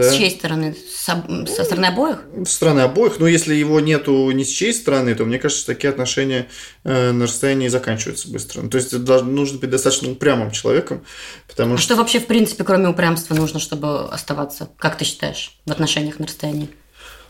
да. 0.00 0.10
С 0.10 0.16
чьей 0.16 0.30
стороны? 0.30 0.76
Со, 0.92 1.24
со 1.46 1.64
стороны 1.64 1.86
обоих? 1.86 2.24
Со 2.44 2.54
стороны 2.54 2.80
обоих. 2.80 3.18
Но 3.18 3.26
если 3.26 3.54
его 3.54 3.80
нету 3.80 4.30
ни 4.30 4.44
с 4.44 4.48
чьей 4.48 4.72
стороны, 4.72 5.14
то 5.14 5.24
мне 5.24 5.38
кажется, 5.38 5.66
такие 5.66 5.90
отношения 5.90 6.48
э, 6.84 7.12
на 7.12 7.24
расстоянии 7.24 7.68
заканчиваются 7.68 8.28
быстро. 8.30 8.62
Ну, 8.62 8.70
то 8.70 8.78
есть 8.78 8.96
должен, 9.04 9.34
нужно 9.34 9.58
быть 9.58 9.70
достаточно 9.70 10.10
упрямым 10.10 10.50
человеком, 10.50 11.04
потому 11.48 11.74
а 11.74 11.76
что... 11.76 11.84
что 11.86 11.96
вообще, 11.96 12.20
в 12.20 12.26
принципе, 12.26 12.64
кроме 12.64 12.88
упрямства 12.88 13.34
нужно, 13.34 13.60
чтобы 13.60 14.08
оставаться? 14.08 14.70
Как 14.78 14.98
ты 14.98 15.04
считаешь, 15.04 15.58
в 15.66 15.70
отношениях 15.70 16.18
на 16.18 16.26
расстоянии? 16.26 16.70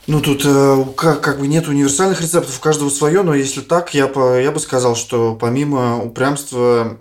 Ну, 0.07 0.21
тут 0.21 0.43
э, 0.45 0.85
как, 0.97 1.21
как 1.21 1.39
бы 1.39 1.47
нет 1.47 1.69
универсальных 1.69 2.21
рецептов, 2.21 2.59
у 2.59 2.63
каждого 2.63 2.91
свое, 2.91 3.23
но 3.23 3.35
если 3.35 3.61
так, 3.61 3.95
я, 3.95 4.09
по, 4.09 4.41
я 4.41 4.51
бы 4.51 4.59
сказал, 4.59 4.97
что 4.97 5.35
помимо 5.35 6.03
упрямства 6.03 6.99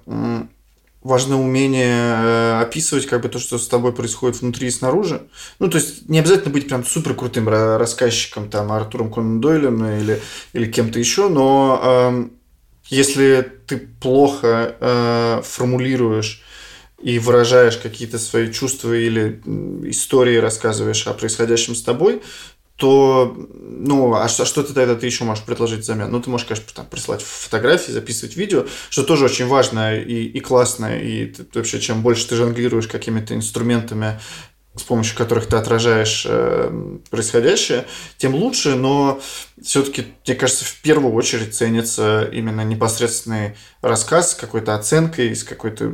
важно 1.02 1.42
умение 1.42 2.16
э, 2.16 2.62
описывать 2.62 3.06
как 3.06 3.22
бы 3.22 3.30
то, 3.30 3.40
что 3.40 3.58
с 3.58 3.68
тобой 3.68 3.94
происходит 3.94 4.42
внутри 4.42 4.68
и 4.68 4.72
снаружи. 4.72 5.22
Ну, 5.60 5.70
то 5.70 5.78
есть 5.78 6.10
не 6.10 6.20
обязательно 6.20 6.52
быть 6.52 6.68
прям 6.68 6.86
супер 6.86 7.14
крутым 7.14 7.48
рассказчиком, 7.48 8.50
там, 8.50 8.72
Артуром 8.72 9.12
Конан 9.12 9.40
Дойлем 9.40 9.86
или, 9.86 10.22
или 10.54 10.72
кем-то 10.72 11.00
еще, 11.00 11.30
но 11.30 11.80
э, 11.82 12.28
если 12.90 13.50
ты 13.68 13.78
плохо 13.78 14.76
э, 14.80 15.42
формулируешь 15.44 16.44
и 17.02 17.18
выражаешь 17.18 17.78
какие-то 17.78 18.20
свои 18.20 18.52
чувства 18.52 18.94
или 18.94 19.42
истории 19.86 20.36
рассказываешь 20.36 21.08
о 21.08 21.14
происходящем 21.14 21.76
с 21.76 21.82
тобой, 21.82 22.22
то, 22.80 23.36
ну, 23.60 24.14
а 24.16 24.30
что, 24.30 24.46
что 24.46 24.64
ты 24.64 24.74
тогда 24.74 24.96
ты 24.96 25.06
еще 25.06 25.26
можешь 25.26 25.44
предложить 25.44 25.82
взамен? 25.82 26.10
Ну, 26.10 26.22
ты 26.22 26.30
можешь, 26.30 26.48
конечно, 26.48 26.66
там, 26.74 26.86
присылать 26.86 27.22
фотографии, 27.22 27.92
записывать 27.92 28.38
видео, 28.38 28.66
что 28.90 29.04
тоже 29.04 29.26
очень 29.26 29.48
важно 29.48 29.98
и, 29.98 30.24
и 30.24 30.40
классно, 30.40 30.98
и 30.98 31.26
ты, 31.26 31.46
вообще, 31.54 31.82
чем 31.82 32.02
больше 32.02 32.30
ты 32.30 32.36
жонглируешь 32.38 32.88
какими-то 32.88 33.36
инструментами, 33.36 34.22
с 34.80 34.84
помощью 34.84 35.18
которых 35.18 35.48
ты 35.48 35.58
отражаешь 35.58 36.26
э, 36.28 36.98
происходящее, 37.10 37.86
тем 38.18 38.34
лучше, 38.34 38.76
но 38.76 39.22
все-таки, 39.62 40.06
мне 40.26 40.36
кажется, 40.36 40.64
в 40.64 40.82
первую 40.82 41.14
очередь 41.14 41.54
ценится 41.54 42.30
именно 42.32 42.62
непосредственный 42.62 43.56
рассказ 43.82 44.32
с 44.32 44.36
какой-то 44.36 44.76
оценкой, 44.76 45.36
с 45.36 45.44
какой-то, 45.44 45.92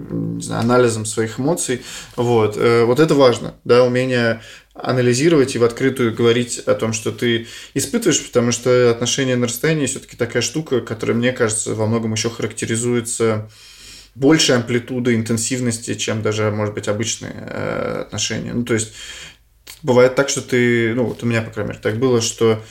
анализом 0.52 1.06
своих 1.06 1.40
эмоций. 1.40 1.82
Вот, 2.16 2.58
э, 2.58 2.84
вот 2.84 3.00
это 3.00 3.16
важно, 3.16 3.56
да, 3.64 3.84
умение 3.84 4.42
анализировать 4.76 5.56
и 5.56 5.58
в 5.58 5.64
открытую 5.64 6.14
говорить 6.14 6.60
о 6.60 6.76
том, 6.76 6.94
что 6.94 7.12
ты 7.12 7.48
испытываешь, 7.74 8.24
потому 8.26 8.52
что 8.52 8.92
отношения 8.92 9.36
на 9.38 9.48
расстоянии 9.48 9.86
все-таки 9.86 10.18
такая 10.18 10.42
штука, 10.42 10.82
которая, 10.82 11.18
мне 11.18 11.32
кажется, 11.32 11.74
во 11.74 11.88
многом 11.88 12.14
еще 12.14 12.30
характеризуется 12.30 13.50
большей 14.16 14.56
амплитудой 14.56 15.16
интенсивности, 15.16 15.94
чем 15.94 16.22
даже, 16.22 16.50
может 16.50 16.74
быть, 16.74 16.88
обычные 16.88 17.34
э, 17.36 18.02
отношения. 18.08 18.54
Ну, 18.54 18.64
то 18.64 18.74
есть, 18.74 18.94
бывает 19.84 20.16
так, 20.16 20.30
что 20.30 20.42
ты, 20.42 20.94
ну, 20.96 21.06
вот 21.06 21.22
у 21.22 21.26
меня, 21.26 21.42
по 21.42 21.52
крайней 21.52 21.72
мере, 21.72 21.82
так 21.82 21.98
было, 21.98 22.22
что 22.22 22.64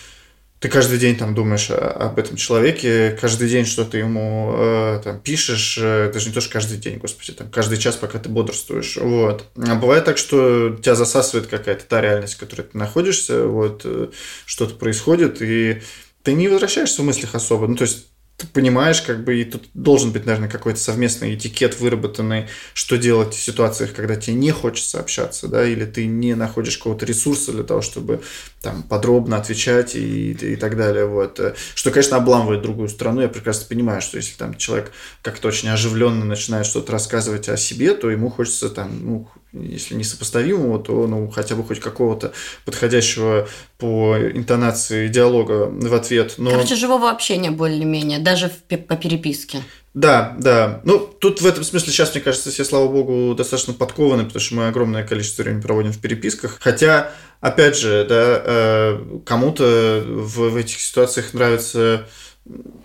ты 0.64 0.70
каждый 0.70 0.98
день 0.98 1.16
там 1.16 1.34
думаешь 1.34 1.70
об 1.70 2.18
этом 2.18 2.36
человеке, 2.36 3.18
каждый 3.20 3.50
день 3.50 3.66
что-то 3.66 3.98
ему 3.98 4.54
э, 4.56 5.00
там 5.04 5.20
пишешь, 5.20 5.76
э, 5.78 6.10
даже 6.10 6.28
не 6.28 6.34
то, 6.34 6.40
что 6.40 6.54
каждый 6.54 6.78
день, 6.78 6.96
господи, 6.96 7.32
там 7.32 7.50
каждый 7.50 7.76
час, 7.76 7.96
пока 7.96 8.18
ты 8.18 8.30
бодрствуешь, 8.30 8.96
вот. 8.96 9.44
А 9.58 9.74
бывает 9.74 10.06
так, 10.06 10.16
что 10.16 10.74
тебя 10.80 10.94
засасывает 10.94 11.48
какая-то 11.48 11.84
та 11.84 12.00
реальность, 12.00 12.34
в 12.34 12.38
которой 12.38 12.62
ты 12.62 12.78
находишься, 12.78 13.46
вот, 13.46 13.82
э, 13.84 14.08
что-то 14.46 14.76
происходит, 14.76 15.42
и 15.42 15.82
ты 16.22 16.32
не 16.32 16.48
возвращаешься 16.48 17.02
в 17.02 17.04
мыслях 17.04 17.34
особо, 17.34 17.66
ну, 17.66 17.76
то 17.76 17.82
есть 17.82 18.06
ты 18.37 18.49
понимаешь, 18.49 19.00
как 19.00 19.23
бы, 19.23 19.41
и 19.41 19.45
тут 19.45 19.69
должен 19.75 20.11
быть, 20.11 20.26
наверное, 20.26 20.49
какой-то 20.49 20.81
совместный 20.81 21.37
этикет 21.37 21.79
выработанный, 21.79 22.49
что 22.73 22.97
делать 22.97 23.33
в 23.33 23.41
ситуациях, 23.41 23.93
когда 23.95 24.17
тебе 24.17 24.35
не 24.35 24.50
хочется 24.50 24.99
общаться, 24.99 25.47
да, 25.47 25.64
или 25.64 25.85
ты 25.85 26.07
не 26.07 26.35
находишь 26.35 26.79
какого-то 26.79 27.07
ресурса 27.07 27.53
для 27.53 27.62
того, 27.62 27.81
чтобы 27.81 28.23
там 28.61 28.83
подробно 28.83 29.37
отвечать 29.37 29.95
и, 29.95 30.33
и 30.33 30.57
так 30.57 30.76
далее, 30.76 31.07
вот. 31.07 31.41
Что, 31.76 31.91
конечно, 31.93 32.17
обламывает 32.17 32.62
другую 32.62 32.88
страну, 32.88 33.21
я 33.21 33.29
прекрасно 33.29 33.67
понимаю, 33.69 34.03
что 34.03 34.17
если 34.17 34.37
там 34.37 34.57
человек 34.57 34.91
как-то 35.23 35.47
очень 35.47 35.69
оживленно 35.69 36.25
начинает 36.25 36.67
что-то 36.67 36.91
рассказывать 36.91 37.49
о 37.49 37.57
себе, 37.57 37.95
то 37.95 38.11
ему 38.11 38.31
хочется 38.31 38.69
там, 38.69 39.05
ну, 39.05 39.29
если 39.53 39.95
не 39.95 40.03
сопоставимого, 40.03 40.83
то 40.83 41.07
ну, 41.07 41.31
хотя 41.31 41.55
бы 41.55 41.62
хоть 41.62 41.79
какого-то 41.79 42.33
подходящего 42.64 43.49
по 43.78 44.16
интонации 44.19 45.09
диалога 45.09 45.69
в 45.71 45.95
ответ. 45.95 46.35
Но... 46.38 46.50
Короче, 46.50 46.76
живого 46.76 47.11
общения 47.11 47.50
более-менее, 47.50 48.19
даже 48.19 48.49
в, 48.49 48.76
по 48.78 48.97
переписке. 48.97 49.62
Да, 49.95 50.35
да. 50.38 50.81
Ну, 50.85 50.99
тут 50.99 51.40
в 51.40 51.47
этом 51.47 51.62
смысле 51.62 51.93
сейчас, 51.93 52.12
мне 52.14 52.23
кажется, 52.23 52.50
все, 52.50 52.64
слава 52.64 52.88
богу, 52.88 53.35
достаточно 53.35 53.73
подкованы, 53.75 54.25
потому 54.25 54.40
что 54.40 54.54
мы 54.57 54.66
огромное 54.66 55.07
количество 55.07 55.43
времени 55.43 55.61
проводим 55.61 55.93
в 55.93 56.00
переписках. 56.00 56.59
Хотя, 56.61 57.12
опять 57.40 57.76
же, 57.76 58.04
да, 58.09 58.43
э, 58.45 59.19
кому-то 59.25 60.02
в, 60.04 60.50
в 60.50 60.57
этих 60.57 60.81
ситуациях 60.81 61.33
нравится, 61.33 62.07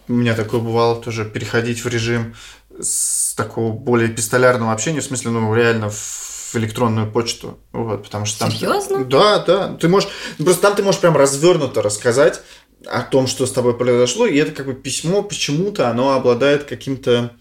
у 0.08 0.13
меня 0.13 0.36
такое 0.36 0.60
бывало 0.60 1.01
тоже, 1.01 1.25
переходить 1.25 1.84
в 1.84 1.88
режим 1.88 2.36
с 2.79 3.34
такого 3.34 3.74
более 3.74 4.10
пистолярного 4.10 4.72
общения, 4.72 5.01
в 5.01 5.05
смысле, 5.05 5.31
ну, 5.31 5.53
реально 5.53 5.89
в 5.89 6.29
в 6.51 6.56
электронную 6.58 7.12
почту. 7.12 7.60
Вот, 7.72 8.03
потому 8.03 8.25
что 8.25 8.39
там... 8.39 8.51
Серьезно? 8.51 9.06
Да, 9.06 9.39
да. 9.39 9.75
Ты 9.79 9.88
можешь... 9.88 10.10
Просто 10.38 10.62
там 10.62 10.75
ты 10.75 10.84
можешь 10.84 11.01
прям 11.01 11.15
развернуто 11.15 11.82
рассказать 11.82 12.41
о 12.86 13.01
том, 13.01 13.27
что 13.27 13.46
с 13.46 13.51
тобой 13.51 13.77
произошло, 13.77 14.25
и 14.25 14.38
это 14.38 14.51
как 14.51 14.65
бы 14.65 14.74
письмо 14.74 15.22
почему-то 15.22 15.89
оно 15.89 16.13
обладает 16.13 16.63
каким-то 16.63 17.34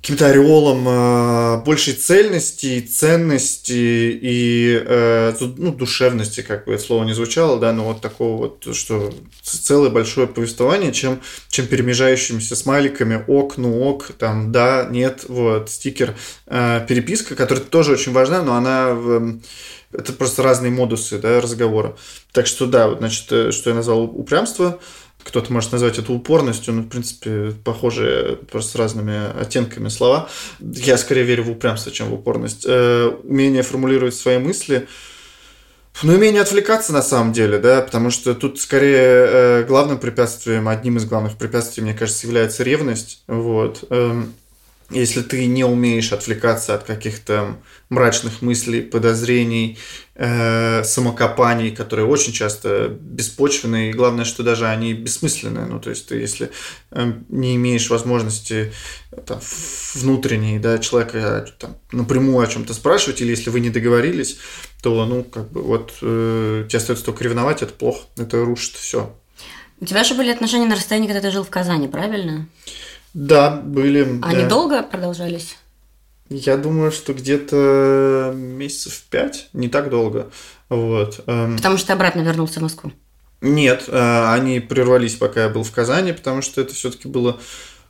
каким-то 0.00 0.28
ореолом 0.28 0.88
э, 0.88 1.62
большей 1.64 1.92
цельности, 1.92 2.80
ценности 2.80 4.18
и 4.22 4.82
э, 4.82 5.34
ну, 5.58 5.72
душевности, 5.72 6.40
как 6.40 6.64
бы 6.64 6.72
это 6.72 6.82
слово 6.82 7.04
не 7.04 7.12
звучало, 7.12 7.60
да, 7.60 7.72
но 7.74 7.84
вот 7.84 8.00
такого 8.00 8.36
вот, 8.38 8.74
что 8.74 9.12
целое 9.42 9.90
большое 9.90 10.26
повествование, 10.26 10.92
чем, 10.92 11.20
чем 11.48 11.66
перемежающимися 11.66 12.56
смайликами 12.56 13.22
ок, 13.26 13.58
ну 13.58 13.82
ок, 13.82 14.12
там 14.18 14.52
да, 14.52 14.88
нет, 14.90 15.26
вот, 15.28 15.68
стикер, 15.68 16.14
э, 16.46 16.84
переписка, 16.88 17.36
которая 17.36 17.64
тоже 17.64 17.92
очень 17.92 18.12
важна, 18.12 18.42
но 18.42 18.54
она 18.54 18.94
в, 18.94 19.38
это 19.92 20.12
просто 20.14 20.42
разные 20.42 20.70
модусы 20.70 21.18
да, 21.18 21.40
разговора. 21.40 21.96
Так 22.32 22.46
что 22.46 22.66
да, 22.66 22.88
вот, 22.88 22.98
значит, 22.98 23.30
э, 23.32 23.50
что 23.50 23.70
я 23.70 23.76
назвал 23.76 24.04
упрямство, 24.04 24.80
кто-то 25.22 25.52
может 25.52 25.72
назвать 25.72 25.98
это 25.98 26.12
упорностью, 26.12 26.74
но, 26.74 26.82
в 26.82 26.88
принципе, 26.88 27.52
похожие 27.64 28.36
просто 28.36 28.72
с 28.72 28.74
разными 28.74 29.40
оттенками 29.40 29.88
слова. 29.88 30.28
Я 30.60 30.98
скорее 30.98 31.24
верю 31.24 31.44
в 31.44 31.50
упрямство, 31.50 31.92
чем 31.92 32.08
в 32.08 32.14
упорность. 32.14 32.64
Э, 32.66 33.10
умение 33.24 33.62
формулировать 33.62 34.14
свои 34.14 34.38
мысли, 34.38 34.88
ну, 36.02 36.14
умение 36.14 36.40
отвлекаться 36.40 36.94
на 36.94 37.02
самом 37.02 37.32
деле, 37.32 37.58
да, 37.58 37.82
потому 37.82 38.10
что 38.10 38.34
тут 38.34 38.58
скорее 38.58 38.96
э, 38.98 39.64
главным 39.64 39.98
препятствием, 39.98 40.66
одним 40.66 40.96
из 40.96 41.04
главных 41.04 41.36
препятствий, 41.36 41.82
мне 41.82 41.92
кажется, 41.92 42.26
является 42.26 42.62
ревность. 42.62 43.22
Вот. 43.26 43.84
Эм, 43.90 44.32
если 44.90 45.22
ты 45.22 45.46
не 45.46 45.64
умеешь 45.64 46.12
отвлекаться 46.12 46.74
от 46.74 46.84
каких-то 46.84 47.56
мрачных 47.88 48.42
мыслей, 48.42 48.82
подозрений, 48.82 49.78
э, 50.14 50.82
самокопаний, 50.84 51.70
которые 51.70 52.06
очень 52.06 52.32
часто 52.32 52.88
беспочвенные, 52.88 53.90
и 53.90 53.92
главное, 53.92 54.24
что 54.24 54.42
даже 54.42 54.66
они 54.66 54.92
бессмысленные. 54.94 55.66
Ну, 55.66 55.80
то 55.80 55.90
есть 55.90 56.08
ты, 56.08 56.16
если 56.16 56.50
э, 56.90 57.12
не 57.28 57.56
имеешь 57.56 57.88
возможности 57.90 58.72
там, 59.26 59.40
внутренней 59.94 60.58
да, 60.58 60.78
человека 60.78 61.46
там, 61.58 61.76
напрямую 61.92 62.44
о 62.44 62.50
чем-то 62.50 62.74
спрашивать, 62.74 63.20
или 63.20 63.30
если 63.30 63.50
вы 63.50 63.60
не 63.60 63.70
договорились, 63.70 64.38
то, 64.82 65.04
ну, 65.04 65.22
как 65.24 65.50
бы 65.50 65.62
вот 65.62 65.94
э, 66.02 66.64
тебе 66.68 66.78
остается 66.78 67.04
только 67.04 67.24
ревновать, 67.24 67.62
это 67.62 67.72
плохо, 67.72 68.06
это 68.16 68.44
рушит 68.44 68.74
все. 68.74 69.14
У 69.80 69.86
тебя 69.86 70.04
же 70.04 70.14
были 70.14 70.30
отношения 70.30 70.66
на 70.66 70.76
расстоянии, 70.76 71.06
когда 71.06 71.22
ты 71.22 71.30
жил 71.30 71.42
в 71.42 71.50
Казани, 71.50 71.88
правильно? 71.88 72.46
Да, 73.14 73.50
были. 73.50 74.20
Они 74.22 74.42
да. 74.42 74.48
долго 74.48 74.82
продолжались? 74.82 75.56
Я 76.28 76.56
думаю, 76.56 76.92
что 76.92 77.12
где-то 77.12 78.32
месяцев 78.34 79.02
пять, 79.10 79.48
не 79.52 79.68
так 79.68 79.90
долго. 79.90 80.30
Вот. 80.68 81.20
Эм. 81.26 81.56
Потому 81.56 81.76
что 81.76 81.88
ты 81.88 81.92
обратно 81.94 82.20
вернулся 82.20 82.60
в 82.60 82.62
Москву? 82.62 82.92
Нет, 83.40 83.84
э, 83.88 84.32
они 84.32 84.60
прервались, 84.60 85.16
пока 85.16 85.44
я 85.44 85.48
был 85.48 85.64
в 85.64 85.72
Казани, 85.72 86.12
потому 86.12 86.42
что 86.42 86.60
это 86.60 86.74
все-таки 86.74 87.08
было 87.08 87.40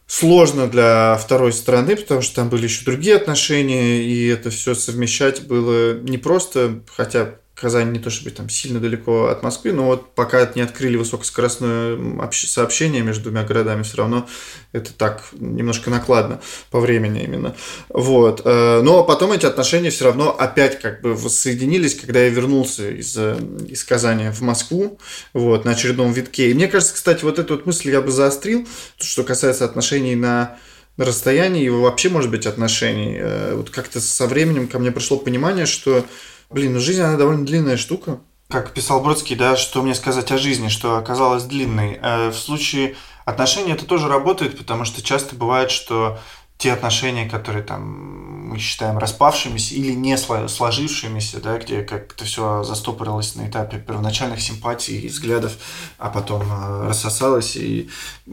сложно 0.07 0.69
для 0.69 1.17
второй 1.17 1.53
стороны, 1.53 1.97
потому 1.97 2.23
что 2.23 2.37
там 2.37 2.49
были 2.49 2.65
еще 2.65 2.85
другие 2.85 3.17
отношения, 3.17 4.03
и 4.03 4.27
это 4.27 4.51
все 4.51 4.75
совмещать 4.75 5.47
было 5.47 6.01
непросто, 6.01 6.81
хотя 6.97 7.37
Казань 7.61 7.93
не 7.93 7.99
то 7.99 8.09
чтобы 8.09 8.31
там 8.31 8.49
сильно 8.49 8.81
далеко 8.81 9.27
от 9.27 9.43
Москвы, 9.43 9.73
но 9.73 9.85
вот 9.85 10.15
пока 10.15 10.51
не 10.55 10.63
открыли 10.63 10.97
высокоскоростное 10.97 11.99
сообщение 12.33 13.03
между 13.03 13.25
двумя 13.25 13.45
городами, 13.45 13.83
все 13.83 13.99
равно 13.99 14.27
это 14.73 14.93
так 14.95 15.25
немножко 15.33 15.91
накладно 15.91 16.41
по 16.71 16.81
времени 16.81 17.23
именно. 17.23 17.55
Вот. 17.91 18.43
Э, 18.45 18.81
но 18.83 19.05
потом 19.05 19.33
эти 19.33 19.45
отношения 19.45 19.91
все 19.91 20.07
равно 20.07 20.31
опять 20.31 20.81
как 20.81 21.03
бы 21.03 21.15
воссоединились, 21.15 21.95
когда 21.95 22.21
я 22.21 22.31
вернулся 22.31 22.89
из, 22.91 23.15
э, 23.17 23.37
из 23.69 23.85
Казани 23.85 24.31
в 24.31 24.41
Москву 24.41 24.99
вот, 25.35 25.67
на 25.67 25.73
очередном 25.73 26.13
витке. 26.13 26.51
И 26.51 26.55
мне 26.55 26.67
кажется, 26.67 26.95
кстати, 26.95 27.25
вот 27.25 27.39
эту 27.39 27.57
вот 27.57 27.67
мысль 27.67 27.91
я 27.91 28.01
бы 28.01 28.11
заострил, 28.11 28.67
что 28.99 29.23
касается 29.23 29.67
отношений 29.67 30.17
на 30.17 30.57
на 30.97 31.07
расстоянии 31.07 31.65
и 31.65 31.69
вообще, 31.71 32.11
может 32.11 32.31
быть, 32.31 32.47
отношений. 32.47 33.17
Э, 33.19 33.55
вот 33.55 33.71
как-то 33.71 34.01
со 34.01 34.27
временем 34.27 34.69
ко 34.69 34.79
мне 34.79 34.93
пришло 34.93 35.17
понимание, 35.17 35.65
что 35.65 36.05
Блин, 36.51 36.73
ну 36.73 36.81
жизнь, 36.81 37.01
она 37.01 37.17
довольно 37.17 37.47
длинная 37.47 37.77
штука. 37.77 38.19
Как 38.49 38.73
писал 38.73 39.01
Бродский, 39.01 39.37
да, 39.37 39.57
что 39.57 39.83
мне 39.83 39.95
сказать 39.95 40.33
о 40.33 40.39
жизни, 40.39 40.67
что 40.67 40.97
оказалась 40.97 41.45
длинной. 41.45 42.01
Э, 42.03 42.31
в 42.31 42.35
случае 42.35 42.97
отношений 43.25 43.73
это 43.73 43.87
тоже 43.87 44.09
работает, 44.09 44.59
потому 44.59 44.85
что 44.85 45.01
часто 45.01 45.37
бывает, 45.37 45.71
что 45.71 46.19
те 46.61 46.75
отношения, 46.75 47.27
которые 47.29 47.65
там 47.65 48.21
мы 48.51 48.59
считаем 48.59 48.99
распавшимися 48.99 49.75
или 49.75 49.93
не 49.93 50.19
сложившимися, 50.19 51.41
да, 51.41 51.57
где 51.57 51.83
как-то 51.83 52.25
все 52.25 52.65
застопорилось 52.65 53.37
на 53.37 53.49
этапе 53.49 53.79
первоначальных 53.79 54.43
симпатий 54.43 55.01
и 55.01 55.09
взглядов, 55.09 55.53
а 55.99 56.11
потом 56.11 56.43
э, 56.43 56.89
рассосалось, 56.89 57.57
и 57.57 57.89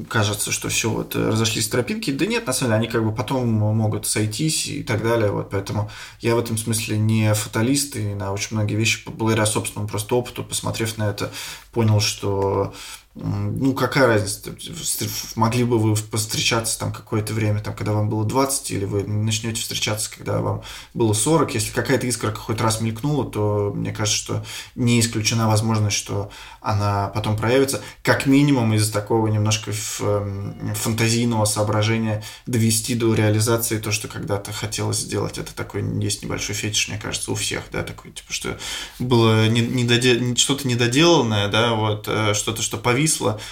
кажется, 0.09 0.51
что 0.51 0.67
все 0.69 0.89
вот 0.89 1.15
разошлись 1.15 1.69
тропинки. 1.69 2.11
Да 2.11 2.25
нет, 2.25 2.47
на 2.47 2.53
самом 2.53 2.71
деле, 2.71 2.79
они 2.79 2.87
как 2.87 3.05
бы 3.05 3.15
потом 3.15 3.47
могут 3.47 4.07
сойтись 4.07 4.67
и 4.67 4.83
так 4.83 5.03
далее. 5.03 5.31
Вот 5.31 5.51
поэтому 5.51 5.89
я 6.19 6.35
в 6.35 6.39
этом 6.39 6.57
смысле 6.57 6.97
не 6.97 7.33
фаталист, 7.33 7.95
и 7.95 8.13
на 8.13 8.33
очень 8.33 8.57
многие 8.57 8.75
вещи, 8.75 9.07
благодаря 9.07 9.45
собственному 9.45 9.87
просто 9.87 10.15
опыту, 10.15 10.43
посмотрев 10.43 10.97
на 10.97 11.09
это, 11.09 11.31
понял, 11.71 12.01
что 12.01 12.73
ну, 13.23 13.73
какая 13.73 14.07
разница, 14.07 14.51
могли 15.35 15.63
бы 15.63 15.79
вы 15.79 15.95
повстречаться 15.95 16.77
там 16.79 16.91
какое-то 16.93 17.33
время, 17.33 17.59
там, 17.59 17.75
когда 17.75 17.93
вам 17.93 18.09
было 18.09 18.25
20, 18.25 18.71
или 18.71 18.85
вы 18.85 19.03
начнете 19.03 19.61
встречаться, 19.61 20.09
когда 20.15 20.39
вам 20.39 20.61
было 20.93 21.13
40, 21.13 21.53
если 21.53 21.71
какая-то 21.71 22.05
искорка 22.07 22.39
хоть 22.39 22.61
раз 22.61 22.81
мелькнула, 22.81 23.29
то 23.29 23.71
мне 23.75 23.91
кажется, 23.91 24.17
что 24.17 24.45
не 24.75 24.99
исключена 24.99 25.47
возможность, 25.47 25.97
что 25.97 26.29
она 26.61 27.07
потом 27.07 27.37
проявится, 27.37 27.81
как 28.03 28.25
минимум 28.25 28.73
из 28.73 28.89
такого 28.91 29.27
немножко 29.27 29.71
эм, 30.01 30.75
фантазийного 30.75 31.45
соображения 31.45 32.23
довести 32.45 32.93
до 32.93 33.13
реализации 33.13 33.77
то, 33.77 33.91
что 33.91 34.07
когда-то 34.09 34.51
хотелось 34.51 34.97
сделать. 34.97 35.37
Это 35.37 35.55
такой, 35.55 35.81
есть 36.01 36.23
небольшой 36.23 36.55
фетиш, 36.55 36.89
мне 36.89 36.99
кажется, 36.99 37.31
у 37.31 37.35
всех, 37.35 37.63
да, 37.71 37.83
такой, 37.83 38.11
типа, 38.11 38.33
что 38.33 38.57
было 38.99 39.47
не, 39.47 39.61
не 39.61 39.85
доде... 39.85 40.35
что-то 40.35 40.67
недоделанное, 40.67 41.47
да, 41.47 41.73
вот, 41.73 42.05
э, 42.07 42.33
что-то, 42.33 42.61
что 42.61 42.77
повисло, 42.77 43.06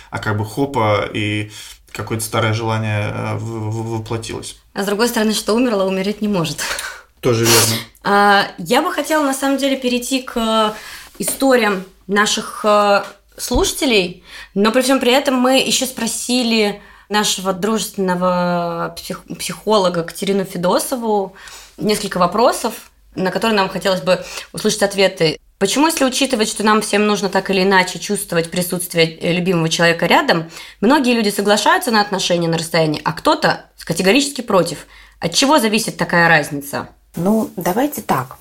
а 0.10 0.20
как 0.20 0.38
бы 0.38 0.46
хопа, 0.46 1.10
и 1.14 1.52
какое-то 1.92 2.24
старое 2.24 2.54
желание 2.54 3.12
э, 3.14 3.38
воплотилось. 3.38 4.58
А 4.74 4.84
с 4.84 4.86
другой 4.86 5.08
стороны, 5.08 5.34
что 5.34 5.54
умерло, 5.54 5.86
умереть 5.86 6.22
не 6.22 6.28
может. 6.28 6.60
Тоже 7.22 7.46
верно. 7.46 7.76
А, 8.04 8.48
я 8.58 8.82
бы 8.82 8.92
хотела, 8.92 9.24
на 9.24 9.34
самом 9.34 9.58
деле, 9.58 9.78
перейти 9.78 10.22
к 10.22 10.76
историям 11.18 11.86
наших 12.08 12.62
э, 12.64 13.04
слушателей, 13.38 14.24
но 14.54 14.72
при 14.72 14.82
всем 14.82 15.00
при 15.00 15.12
этом 15.12 15.36
мы 15.36 15.60
еще 15.60 15.86
спросили 15.86 16.82
нашего 17.10 17.54
дружественного 17.54 18.94
псих, 18.98 19.24
психолога 19.38 20.04
Катерину 20.04 20.44
Федосову 20.44 21.36
несколько 21.78 22.18
вопросов, 22.18 22.92
на 23.16 23.32
которые 23.32 23.56
нам 23.56 23.70
хотелось 23.70 24.02
бы 24.02 24.24
услышать 24.54 24.84
ответы. 24.84 25.40
Почему, 25.58 25.88
если 25.88 26.04
учитывать, 26.04 26.50
что 26.50 26.64
нам 26.64 26.82
всем 26.82 27.08
нужно 27.08 27.30
так 27.30 27.50
или 27.50 27.64
иначе 27.64 27.98
чувствовать 27.98 28.52
присутствие 28.52 29.34
любимого 29.34 29.70
человека 29.70 30.06
рядом, 30.06 30.52
многие 30.82 31.14
люди 31.14 31.30
соглашаются 31.30 31.92
на 31.92 32.02
отношения 32.02 32.50
на 32.50 32.58
расстоянии, 32.58 33.02
а 33.06 33.14
кто-то 33.14 33.66
категорически 33.86 34.42
против? 34.42 34.86
От 35.20 35.34
чего 35.34 35.60
зависит 35.60 35.96
такая 35.96 36.28
разница? 36.28 36.90
Ну, 37.16 37.50
давайте 37.56 38.02
так. 38.02 38.38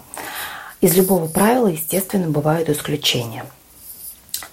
Из 0.80 0.96
любого 0.96 1.28
правила, 1.28 1.68
естественно, 1.68 2.28
бывают 2.28 2.68
исключения. 2.68 3.46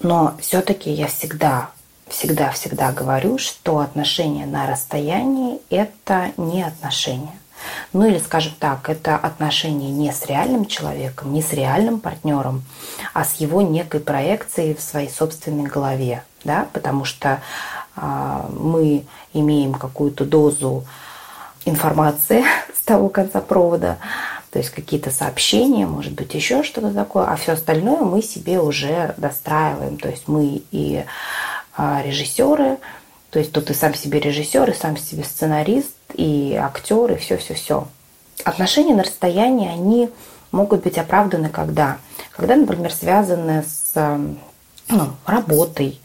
Но 0.00 0.36
все-таки 0.40 0.90
я 0.90 1.08
всегда, 1.08 1.70
всегда, 2.08 2.50
всегда 2.52 2.92
говорю, 2.92 3.38
что 3.38 3.80
отношения 3.80 4.46
на 4.46 4.66
расстоянии– 4.66 5.58
это 5.70 6.32
не 6.36 6.62
отношения. 6.62 7.38
Ну 7.92 8.06
или, 8.06 8.18
скажем 8.18 8.54
так, 8.58 8.88
это 8.88 9.16
отношения 9.16 9.90
не 9.90 10.12
с 10.12 10.26
реальным 10.26 10.66
человеком, 10.66 11.32
не 11.32 11.42
с 11.42 11.52
реальным 11.52 12.00
партнером, 12.00 12.64
а 13.12 13.24
с 13.24 13.34
его 13.34 13.62
некой 13.62 14.00
проекцией 14.00 14.74
в 14.74 14.80
своей 14.80 15.10
собственной 15.10 15.68
голове. 15.68 16.24
Да? 16.44 16.66
Потому 16.72 17.04
что 17.04 17.40
э, 17.96 18.40
мы 18.50 19.04
имеем 19.32 19.74
какую-то 19.74 20.24
дозу 20.24 20.84
информации 21.64 22.44
с 22.74 22.84
того 22.84 23.08
конца 23.08 23.40
провода, 23.40 23.98
то 24.52 24.58
есть 24.58 24.70
какие-то 24.70 25.10
сообщения, 25.10 25.86
может 25.86 26.12
быть, 26.12 26.34
еще 26.34 26.62
что-то 26.62 26.92
такое, 26.92 27.24
а 27.24 27.36
все 27.36 27.52
остальное 27.52 28.02
мы 28.02 28.20
себе 28.20 28.60
уже 28.60 29.14
достраиваем. 29.16 29.96
То 29.96 30.10
есть 30.10 30.28
мы 30.28 30.62
и 30.70 31.04
а, 31.74 32.02
режиссеры, 32.02 32.76
то 33.32 33.38
есть 33.38 33.50
тут 33.50 33.70
и 33.70 33.74
сам 33.74 33.94
себе 33.94 34.20
режиссер, 34.20 34.70
и 34.70 34.74
сам 34.74 34.98
себе 34.98 35.24
сценарист, 35.24 35.96
и 36.12 36.54
актер, 36.54 37.12
и 37.12 37.16
все-все-все. 37.16 37.88
Отношения 38.44 38.94
на 38.94 39.04
расстоянии, 39.04 39.70
они 39.70 40.10
могут 40.50 40.82
быть 40.82 40.98
оправданы 40.98 41.48
когда? 41.48 41.96
Когда, 42.32 42.56
например, 42.56 42.92
связаны 42.92 43.62
с 43.62 43.94
ну, 44.88 45.12
работой, 45.24 45.98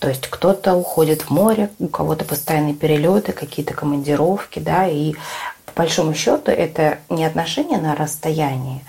то 0.00 0.08
есть 0.08 0.26
кто-то 0.26 0.74
уходит 0.74 1.22
в 1.22 1.30
море, 1.30 1.70
у 1.78 1.86
кого-то 1.86 2.24
постоянные 2.24 2.74
перелеты, 2.74 3.30
какие-то 3.30 3.72
командировки, 3.74 4.58
да, 4.58 4.88
и 4.88 5.14
по 5.66 5.82
большому 5.82 6.12
счету 6.12 6.50
это 6.50 6.98
не 7.08 7.24
отношения 7.24 7.78
на 7.78 7.94
расстоянии 7.94 8.84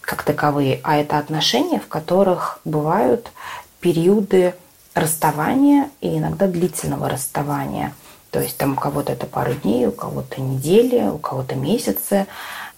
как 0.00 0.24
таковые, 0.24 0.80
а 0.82 0.96
это 0.96 1.18
отношения, 1.18 1.78
в 1.78 1.86
которых 1.86 2.60
бывают 2.64 3.30
периоды 3.78 4.54
расставания 5.00 5.90
и 6.00 6.18
иногда 6.18 6.46
длительного 6.46 7.08
расставания. 7.08 7.92
То 8.30 8.40
есть 8.40 8.56
там 8.56 8.72
у 8.72 8.76
кого-то 8.76 9.12
это 9.12 9.26
пару 9.26 9.54
дней, 9.54 9.86
у 9.86 9.92
кого-то 9.92 10.40
недели, 10.40 11.08
у 11.08 11.18
кого-то 11.18 11.54
месяцы, 11.54 12.26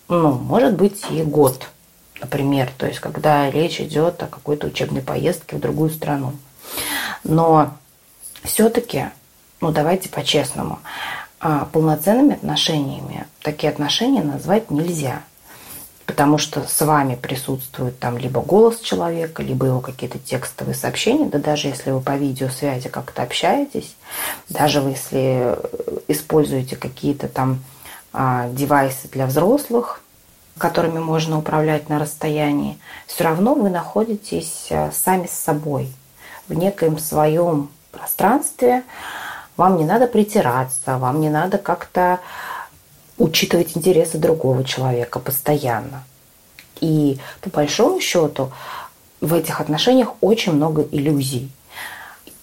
ну, 0.08 0.32
может 0.32 0.76
быть 0.76 1.04
и 1.10 1.22
год, 1.22 1.68
например. 2.20 2.70
То 2.76 2.86
есть 2.86 3.00
когда 3.00 3.50
речь 3.50 3.80
идет 3.80 4.22
о 4.22 4.26
какой-то 4.26 4.68
учебной 4.68 5.02
поездке 5.02 5.56
в 5.56 5.60
другую 5.60 5.90
страну. 5.90 6.32
Но 7.24 7.72
все-таки, 8.44 9.06
ну 9.60 9.72
давайте 9.72 10.08
по-честному, 10.08 10.78
а 11.40 11.64
полноценными 11.66 12.34
отношениями 12.34 13.26
такие 13.42 13.70
отношения 13.70 14.22
назвать 14.22 14.70
нельзя. 14.70 15.22
Потому 16.06 16.38
что 16.38 16.64
с 16.64 16.80
вами 16.80 17.14
присутствует 17.14 17.98
там 18.00 18.18
либо 18.18 18.40
голос 18.40 18.80
человека, 18.80 19.42
либо 19.42 19.66
его 19.66 19.80
какие-то 19.80 20.18
текстовые 20.18 20.74
сообщения, 20.74 21.26
да 21.26 21.38
даже 21.38 21.68
если 21.68 21.92
вы 21.92 22.00
по 22.00 22.16
видеосвязи 22.16 22.88
как-то 22.88 23.22
общаетесь, 23.22 23.94
даже 24.48 24.80
если 24.80 25.56
используете 26.08 26.76
какие-то 26.76 27.28
там 27.28 27.60
а, 28.12 28.48
девайсы 28.48 29.08
для 29.08 29.26
взрослых, 29.26 30.00
которыми 30.58 30.98
можно 30.98 31.38
управлять 31.38 31.88
на 31.88 31.98
расстоянии, 31.98 32.78
все 33.06 33.24
равно 33.24 33.54
вы 33.54 33.70
находитесь 33.70 34.66
а, 34.70 34.90
сами 34.92 35.26
с 35.26 35.38
собой 35.38 35.92
в 36.48 36.54
некоем 36.54 36.98
своем 36.98 37.70
пространстве, 37.92 38.82
вам 39.56 39.76
не 39.76 39.84
надо 39.84 40.06
притираться, 40.06 40.98
вам 40.98 41.20
не 41.20 41.28
надо 41.28 41.58
как-то 41.58 42.20
учитывать 43.20 43.76
интересы 43.76 44.18
другого 44.18 44.64
человека 44.64 45.20
постоянно. 45.20 46.04
И 46.80 47.18
по 47.42 47.50
большому 47.50 48.00
счету 48.00 48.50
в 49.20 49.34
этих 49.34 49.60
отношениях 49.60 50.14
очень 50.22 50.52
много 50.52 50.82
иллюзий. 50.90 51.50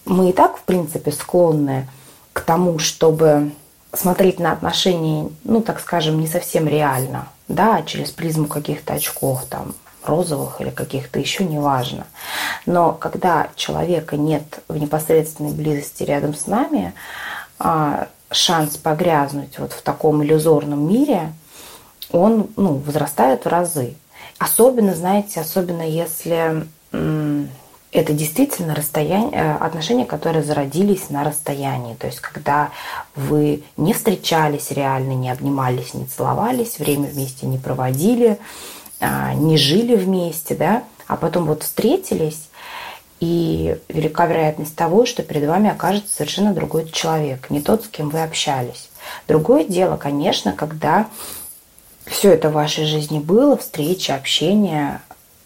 Мы 0.04 0.30
и 0.30 0.32
так, 0.32 0.56
в 0.56 0.62
принципе, 0.62 1.10
склонны 1.10 1.88
к 2.32 2.40
тому, 2.40 2.78
чтобы 2.78 3.50
смотреть 3.92 4.38
на 4.38 4.52
отношения, 4.52 5.28
ну, 5.42 5.60
так 5.60 5.80
скажем, 5.80 6.20
не 6.20 6.28
совсем 6.28 6.68
реально, 6.68 7.28
да, 7.48 7.82
через 7.82 8.10
призму 8.10 8.46
каких-то 8.46 8.94
очков, 8.94 9.44
там, 9.46 9.74
розовых 10.04 10.60
или 10.60 10.70
каких-то 10.70 11.18
еще, 11.18 11.44
неважно. 11.44 12.06
Но 12.66 12.92
когда 12.92 13.48
человека 13.56 14.16
нет 14.16 14.60
в 14.68 14.76
непосредственной 14.76 15.52
близости 15.52 16.04
рядом 16.04 16.34
с 16.34 16.46
нами, 16.46 16.94
а, 17.58 18.06
шанс 18.30 18.76
погрязнуть 18.76 19.58
вот 19.58 19.72
в 19.72 19.82
таком 19.82 20.22
иллюзорном 20.22 20.88
мире, 20.88 21.32
он 22.10 22.48
ну, 22.56 22.74
возрастает 22.74 23.44
в 23.44 23.48
разы. 23.48 23.94
Особенно, 24.38 24.94
знаете, 24.94 25.40
особенно 25.40 25.82
если 25.82 26.66
это 27.90 28.12
действительно 28.12 28.74
расстояние, 28.74 29.32
э, 29.32 29.56
отношения, 29.56 30.04
которые 30.04 30.42
зародились 30.42 31.10
на 31.10 31.24
расстоянии. 31.24 31.94
То 31.94 32.06
есть, 32.06 32.20
когда 32.20 32.70
вы 33.16 33.62
не 33.76 33.94
встречались 33.94 34.70
реально, 34.70 35.12
не 35.12 35.30
обнимались, 35.30 35.94
не 35.94 36.04
целовались, 36.04 36.78
время 36.78 37.08
вместе 37.08 37.46
не 37.46 37.58
проводили, 37.58 38.38
а, 39.00 39.32
не 39.34 39.56
жили 39.56 39.96
вместе, 39.96 40.54
да, 40.54 40.82
а 41.06 41.16
потом 41.16 41.46
вот 41.46 41.62
встретились, 41.62 42.47
и 43.20 43.78
велика 43.88 44.26
вероятность 44.26 44.76
того, 44.76 45.04
что 45.06 45.22
перед 45.22 45.48
вами 45.48 45.70
окажется 45.70 46.14
совершенно 46.14 46.54
другой 46.54 46.88
человек, 46.90 47.50
не 47.50 47.60
тот, 47.60 47.84
с 47.84 47.88
кем 47.88 48.10
вы 48.10 48.22
общались. 48.22 48.90
Другое 49.26 49.64
дело, 49.64 49.96
конечно, 49.96 50.52
когда 50.52 51.08
все 52.06 52.32
это 52.32 52.50
в 52.50 52.54
вашей 52.54 52.84
жизни 52.84 53.18
было, 53.18 53.56
встреча, 53.56 54.14
общение, 54.14 55.00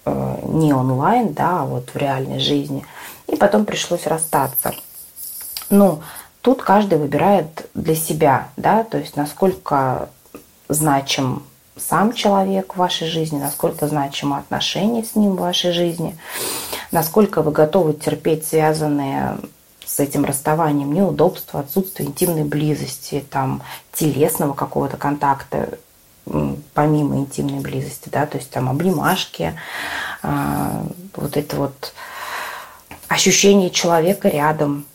э, 0.04 0.37
не 0.44 0.72
онлайн, 0.72 1.32
да, 1.32 1.62
а 1.62 1.64
вот 1.64 1.90
в 1.90 1.96
реальной 1.96 2.38
жизни, 2.38 2.85
и 3.26 3.37
потом 3.37 3.64
пришлось 3.64 4.06
расстаться. 4.06 4.74
Ну, 5.70 6.02
тут 6.42 6.62
каждый 6.62 6.98
выбирает 6.98 7.70
для 7.74 7.94
себя, 7.94 8.48
да, 8.56 8.85
то 8.85 8.98
есть 8.98 9.16
насколько 9.16 10.11
значим 10.68 11.42
сам 11.76 12.12
человек 12.12 12.74
в 12.74 12.78
вашей 12.78 13.08
жизни, 13.08 13.38
насколько 13.38 13.87
значимо 13.88 14.38
отношения 14.38 15.04
с 15.04 15.14
ним 15.14 15.32
в 15.32 15.40
вашей 15.40 15.72
жизни, 15.72 16.16
насколько 16.90 17.42
вы 17.42 17.52
готовы 17.52 17.94
терпеть 17.94 18.46
связанные 18.46 19.38
с 19.85 19.98
этим 19.98 20.24
расставанием 20.24 20.92
неудобства, 20.92 21.61
отсутствие 21.61 22.08
интимной 22.08 22.44
близости, 22.44 23.24
там, 23.28 23.62
телесного 23.92 24.54
какого-то 24.54 24.96
контакта, 24.96 25.78
помимо 26.74 27.16
интимной 27.16 27.61
близости, 27.61 28.08
да, 28.08 28.26
то 28.26 28.38
есть 28.38 28.50
там 28.50 28.68
обнимашки, 28.68 29.58
а, 30.22 30.85
вот 31.14 31.37
это 31.37 31.56
вот 31.56 31.92
ощущение 33.08 33.70
человека 33.70 34.28
рядом. 34.28 34.87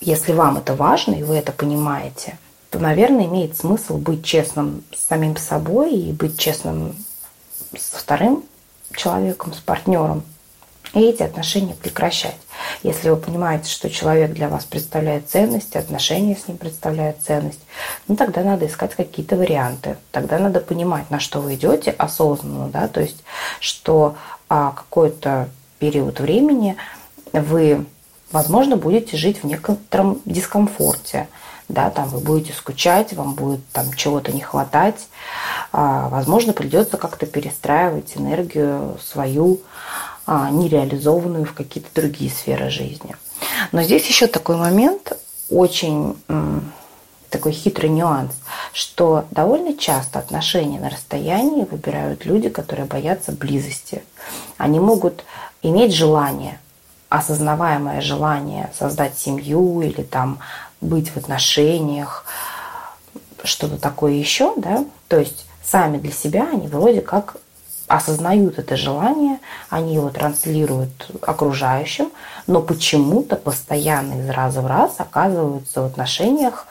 Если 0.00 0.32
вам 0.32 0.58
это 0.58 0.74
важно, 0.74 1.14
и 1.14 1.22
вы 1.22 1.36
это 1.36 1.50
понимаете, 1.52 2.38
то, 2.74 2.80
наверное, 2.80 3.26
имеет 3.26 3.56
смысл 3.56 3.98
быть 3.98 4.24
честным 4.24 4.82
с 4.92 5.06
самим 5.06 5.36
собой 5.36 5.94
и 5.94 6.10
быть 6.10 6.36
честным 6.36 6.96
со 7.78 7.98
вторым 7.98 8.42
человеком, 8.96 9.52
с 9.54 9.58
партнером, 9.58 10.24
и 10.92 11.02
эти 11.02 11.22
отношения 11.22 11.74
прекращать. 11.74 12.36
Если 12.82 13.10
вы 13.10 13.16
понимаете, 13.16 13.70
что 13.70 13.88
человек 13.88 14.32
для 14.32 14.48
вас 14.48 14.64
представляет 14.64 15.30
ценность, 15.30 15.76
отношения 15.76 16.34
с 16.34 16.48
ним 16.48 16.56
представляют 16.56 17.18
ценность, 17.24 17.60
ну 18.08 18.16
тогда 18.16 18.42
надо 18.42 18.66
искать 18.66 18.96
какие-то 18.96 19.36
варианты. 19.36 19.96
Тогда 20.10 20.40
надо 20.40 20.58
понимать, 20.58 21.10
на 21.10 21.20
что 21.20 21.40
вы 21.40 21.54
идете 21.54 21.92
осознанно, 21.92 22.70
да, 22.70 22.88
то 22.88 23.00
есть, 23.00 23.22
что 23.60 24.16
а, 24.48 24.72
какой-то 24.72 25.48
период 25.78 26.18
времени 26.18 26.76
вы, 27.32 27.86
возможно, 28.32 28.76
будете 28.76 29.16
жить 29.16 29.44
в 29.44 29.46
некотором 29.46 30.20
дискомфорте, 30.24 31.28
да, 31.68 31.90
там 31.90 32.08
вы 32.08 32.20
будете 32.20 32.52
скучать, 32.52 33.12
вам 33.12 33.34
будет 33.34 33.66
там 33.72 33.92
чего-то 33.94 34.32
не 34.32 34.40
хватать, 34.40 35.08
а, 35.72 36.08
возможно, 36.08 36.52
придется 36.52 36.96
как-то 36.96 37.26
перестраивать 37.26 38.16
энергию 38.16 38.98
свою, 39.02 39.60
а, 40.26 40.50
нереализованную 40.50 41.44
в 41.44 41.54
какие-то 41.54 41.88
другие 41.94 42.30
сферы 42.30 42.70
жизни. 42.70 43.16
Но 43.72 43.82
здесь 43.82 44.06
еще 44.06 44.26
такой 44.26 44.56
момент, 44.56 45.12
очень 45.50 46.16
такой 47.34 47.50
хитрый 47.50 47.90
нюанс, 47.90 48.32
что 48.72 49.24
довольно 49.32 49.76
часто 49.76 50.20
отношения 50.20 50.78
на 50.78 50.88
расстоянии 50.88 51.66
выбирают 51.68 52.24
люди, 52.24 52.48
которые 52.48 52.86
боятся 52.86 53.32
близости. 53.32 54.04
Они 54.56 54.78
могут 54.78 55.24
иметь 55.60 55.92
желание, 55.92 56.60
осознаваемое 57.08 58.00
желание 58.02 58.70
создать 58.78 59.18
семью 59.18 59.80
или 59.82 60.02
там 60.02 60.38
быть 60.84 61.10
в 61.10 61.16
отношениях, 61.16 62.24
что-то 63.42 63.76
такое 63.76 64.12
еще, 64.12 64.54
да, 64.56 64.84
то 65.08 65.18
есть 65.18 65.46
сами 65.64 65.98
для 65.98 66.12
себя 66.12 66.48
они 66.50 66.66
вроде 66.68 67.00
как 67.00 67.36
осознают 67.86 68.58
это 68.58 68.76
желание, 68.76 69.38
они 69.68 69.94
его 69.94 70.08
транслируют 70.08 71.10
окружающим, 71.20 72.10
но 72.46 72.62
почему-то 72.62 73.36
постоянно 73.36 74.20
из 74.20 74.30
раза 74.30 74.62
в 74.62 74.66
раз 74.66 74.94
оказываются 74.98 75.82
в 75.82 75.86
отношениях, 75.86 76.66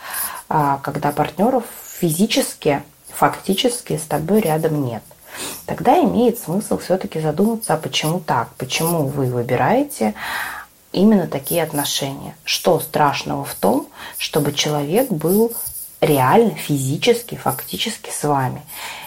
а, 0.49 0.79
когда 0.81 1.11
партнеров 1.11 1.63
физически, 1.99 2.83
фактически 3.09 3.97
с 3.97 4.03
тобой 4.03 4.41
рядом 4.41 4.83
нет. 4.85 5.03
Тогда 5.65 5.99
имеет 6.01 6.39
смысл 6.39 6.77
все-таки 6.77 7.19
задуматься, 7.19 7.73
а 7.73 7.77
почему 7.77 8.19
так, 8.19 8.49
почему 8.57 9.05
вы 9.05 9.25
выбираете 9.25 10.13
именно 10.93 11.27
такие 11.27 11.63
отношения. 11.63 12.35
Что 12.45 12.79
страшного 12.79 13.43
в 13.43 13.53
том, 13.55 13.87
чтобы 14.17 14.53
человек 14.53 15.11
был 15.11 15.51
реально, 15.99 16.55
физически, 16.55 17.35
фактически 17.35 18.09
с 18.09 18.23
вами. 18.23 18.61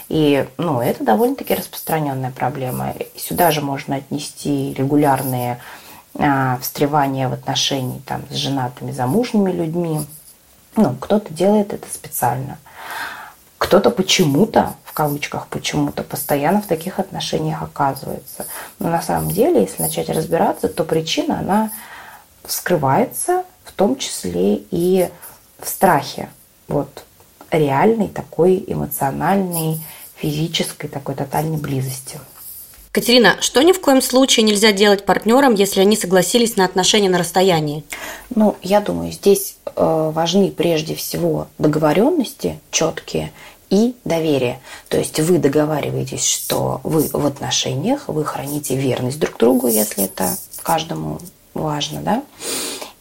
И 0.08 0.46
ну, 0.58 0.80
это 0.80 1.04
довольно-таки 1.04 1.54
распространенная 1.54 2.30
проблема. 2.30 2.94
Сюда 3.16 3.50
же 3.50 3.60
можно 3.60 3.96
отнести 3.96 4.74
регулярные 4.74 5.60
а, 6.18 6.58
встревания 6.58 7.28
в 7.28 7.32
отношении 7.32 8.00
там, 8.00 8.22
с 8.30 8.34
женатыми, 8.34 8.92
замужними 8.92 9.50
людьми. 9.50 10.00
Ну, 10.76 10.94
кто-то 11.00 11.32
делает 11.32 11.72
это 11.72 11.86
специально. 11.92 12.58
Кто-то 13.58 13.90
почему-то, 13.90 14.74
кавычках 14.96 15.48
почему-то, 15.48 16.02
постоянно 16.02 16.62
в 16.62 16.66
таких 16.66 16.98
отношениях 16.98 17.62
оказывается. 17.62 18.46
Но 18.78 18.88
на 18.88 19.02
самом 19.02 19.30
деле, 19.30 19.60
если 19.60 19.82
начать 19.82 20.08
разбираться, 20.08 20.68
то 20.68 20.84
причина, 20.84 21.38
она 21.40 21.70
скрывается 22.46 23.44
в 23.64 23.72
том 23.72 23.98
числе 23.98 24.62
и 24.70 25.10
в 25.58 25.68
страхе. 25.68 26.30
Вот 26.66 27.04
реальной 27.50 28.08
такой 28.08 28.64
эмоциональной 28.66 29.80
физической 30.14 30.88
такой 30.88 31.14
тотальной 31.14 31.58
близости. 31.58 32.18
Катерина, 32.90 33.36
что 33.40 33.60
ни 33.60 33.72
в 33.72 33.80
коем 33.82 34.00
случае 34.00 34.44
нельзя 34.44 34.72
делать 34.72 35.04
партнерам, 35.04 35.52
если 35.52 35.82
они 35.82 35.98
согласились 35.98 36.56
на 36.56 36.64
отношения 36.64 37.10
на 37.10 37.18
расстоянии? 37.18 37.84
Ну, 38.34 38.56
я 38.62 38.80
думаю, 38.80 39.12
здесь 39.12 39.58
э, 39.66 40.10
важны 40.14 40.50
прежде 40.50 40.94
всего 40.94 41.48
договоренности 41.58 42.58
четкие 42.70 43.32
и 43.70 43.94
доверие. 44.04 44.60
То 44.88 44.98
есть 44.98 45.18
вы 45.20 45.38
договариваетесь, 45.38 46.24
что 46.24 46.80
вы 46.84 47.08
в 47.12 47.26
отношениях, 47.26 48.08
вы 48.08 48.24
храните 48.24 48.76
верность 48.76 49.18
друг 49.18 49.38
другу, 49.38 49.66
если 49.66 50.04
это 50.04 50.36
каждому 50.62 51.18
важно, 51.54 52.00
да, 52.02 52.22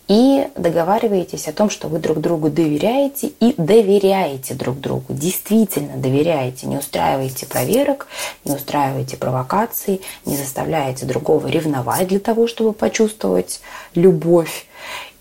и 0.07 0.47
договариваетесь 0.55 1.47
о 1.47 1.51
том, 1.51 1.69
что 1.69 1.87
вы 1.87 1.97
друг 1.97 2.19
другу 2.19 2.49
доверяете 2.49 3.31
и 3.39 3.55
доверяете 3.57 4.53
друг 4.53 4.79
другу. 4.79 5.05
Действительно 5.09 5.97
доверяете, 5.97 6.67
не 6.67 6.77
устраиваете 6.77 7.47
проверок, 7.47 8.07
не 8.43 8.53
устраиваете 8.53 9.17
провокаций, 9.17 10.01
не 10.25 10.37
заставляете 10.37 11.05
другого 11.05 11.47
ревновать 11.47 12.07
для 12.07 12.19
того, 12.19 12.47
чтобы 12.47 12.73
почувствовать 12.73 13.61
любовь. 13.95 14.67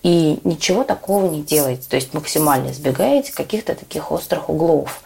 И 0.04 0.38
ничего 0.44 0.84
такого 0.84 1.28
не 1.28 1.42
делаете, 1.42 1.82
то 1.88 1.96
есть 1.96 2.14
максимально 2.14 2.70
избегаете 2.70 3.32
каких-то 3.32 3.74
таких 3.74 4.12
острых 4.12 4.48
углов 4.48 5.02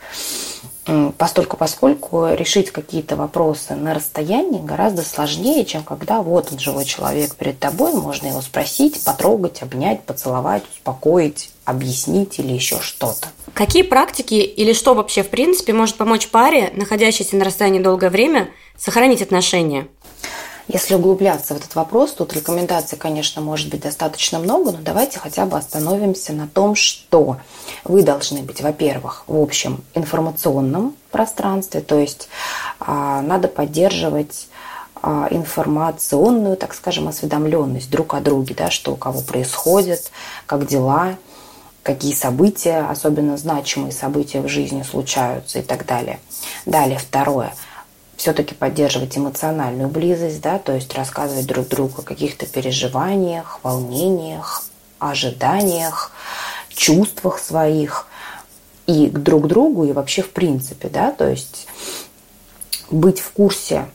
постольку 1.19 1.57
поскольку 1.57 2.29
решить 2.33 2.71
какие-то 2.71 3.17
вопросы 3.17 3.75
на 3.75 3.93
расстоянии 3.95 4.61
гораздо 4.61 5.03
сложнее, 5.03 5.65
чем 5.65 5.83
когда 5.83 6.23
вот 6.23 6.51
он 6.51 6.59
живой 6.59 6.85
человек 6.85 7.35
перед 7.35 7.59
тобой, 7.59 7.93
можно 7.93 8.29
его 8.29 8.41
спросить, 8.41 9.03
потрогать, 9.05 9.63
обнять, 9.63 10.03
поцеловать, 10.05 10.63
успокоить, 10.73 11.51
объяснить 11.65 12.39
или 12.39 12.53
еще 12.53 12.81
что-то. 12.81 13.29
Какие 13.53 13.83
практики 13.83 14.35
или 14.35 14.73
что 14.73 14.95
вообще 14.95 15.23
в 15.23 15.29
принципе 15.29 15.75
может 15.75 15.97
помочь 15.97 16.29
паре, 16.29 16.73
находящейся 16.75 17.37
на 17.37 17.45
расстоянии 17.45 17.81
долгое 17.81 18.11
время, 18.11 18.49
сохранить 18.79 19.21
отношения? 19.21 19.89
Если 20.69 20.95
углубляться 20.95 21.55
в 21.55 21.57
этот 21.57 21.75
вопрос, 21.75 22.13
тут 22.13 22.35
рекомендаций, 22.35 22.99
конечно, 22.99 23.41
может 23.41 23.71
быть 23.71 23.81
достаточно 23.81 24.39
много, 24.39 24.73
но 24.73 24.79
давайте 24.83 25.19
хотя 25.19 25.47
бы 25.47 25.57
остановимся 25.57 26.35
на 26.35 26.47
том, 26.47 26.75
что 26.75 27.39
вы 27.85 28.03
должны 28.03 28.43
быть, 28.43 28.61
во-первых, 28.61 29.25
в 29.27 29.41
общем 29.41 29.83
информационном 29.95 30.95
пространстве, 31.11 31.81
то 31.81 31.99
есть 31.99 32.29
а, 32.81 33.23
надо 33.23 33.49
поддерживать 33.49 34.49
а, 35.01 35.29
информационную, 35.31 36.59
так 36.59 36.75
скажем, 36.75 37.09
осведомленность 37.09 37.91
друг 37.91 38.13
о 38.13 38.21
друге, 38.21 38.55
да, 38.55 38.71
что 38.71 38.93
у 38.93 38.97
кого 38.97 39.23
происходит, 39.23 40.11
как 40.45 40.67
дела, 40.67 41.17
какие 41.83 42.13
события, 42.13 42.87
особенно 42.91 43.39
значимые 43.39 43.93
события 43.93 44.43
в 44.43 44.49
жизни 44.49 44.83
случаются 44.83 45.61
и 45.61 45.63
так 45.63 45.87
далее. 45.87 46.21
Далее, 46.67 46.99
второе– 46.99 47.55
все-таки 48.19 48.53
поддерживать 48.53 49.17
эмоциональную 49.17 49.89
близость, 49.89 50.41
да, 50.43 50.59
то 50.59 50.75
есть 50.75 50.93
рассказывать 50.95 51.47
друг 51.47 51.69
другу 51.69 52.01
о 52.01 52.03
каких-то 52.03 52.47
переживаниях, 52.47 53.61
волнениях, 53.63 54.65
ожиданиях, 54.99 56.11
чувствах 56.69 57.39
своих 57.39 58.09
и 58.89 59.09
друг 59.09 59.47
другу, 59.47 59.85
и 59.85 59.93
вообще 59.93 60.23
в 60.23 60.33
принципе, 60.33 60.89
да, 60.89 61.13
то 61.13 61.29
есть 61.29 61.69
быть 62.91 63.21
в 63.21 63.31
курсе 63.31 63.87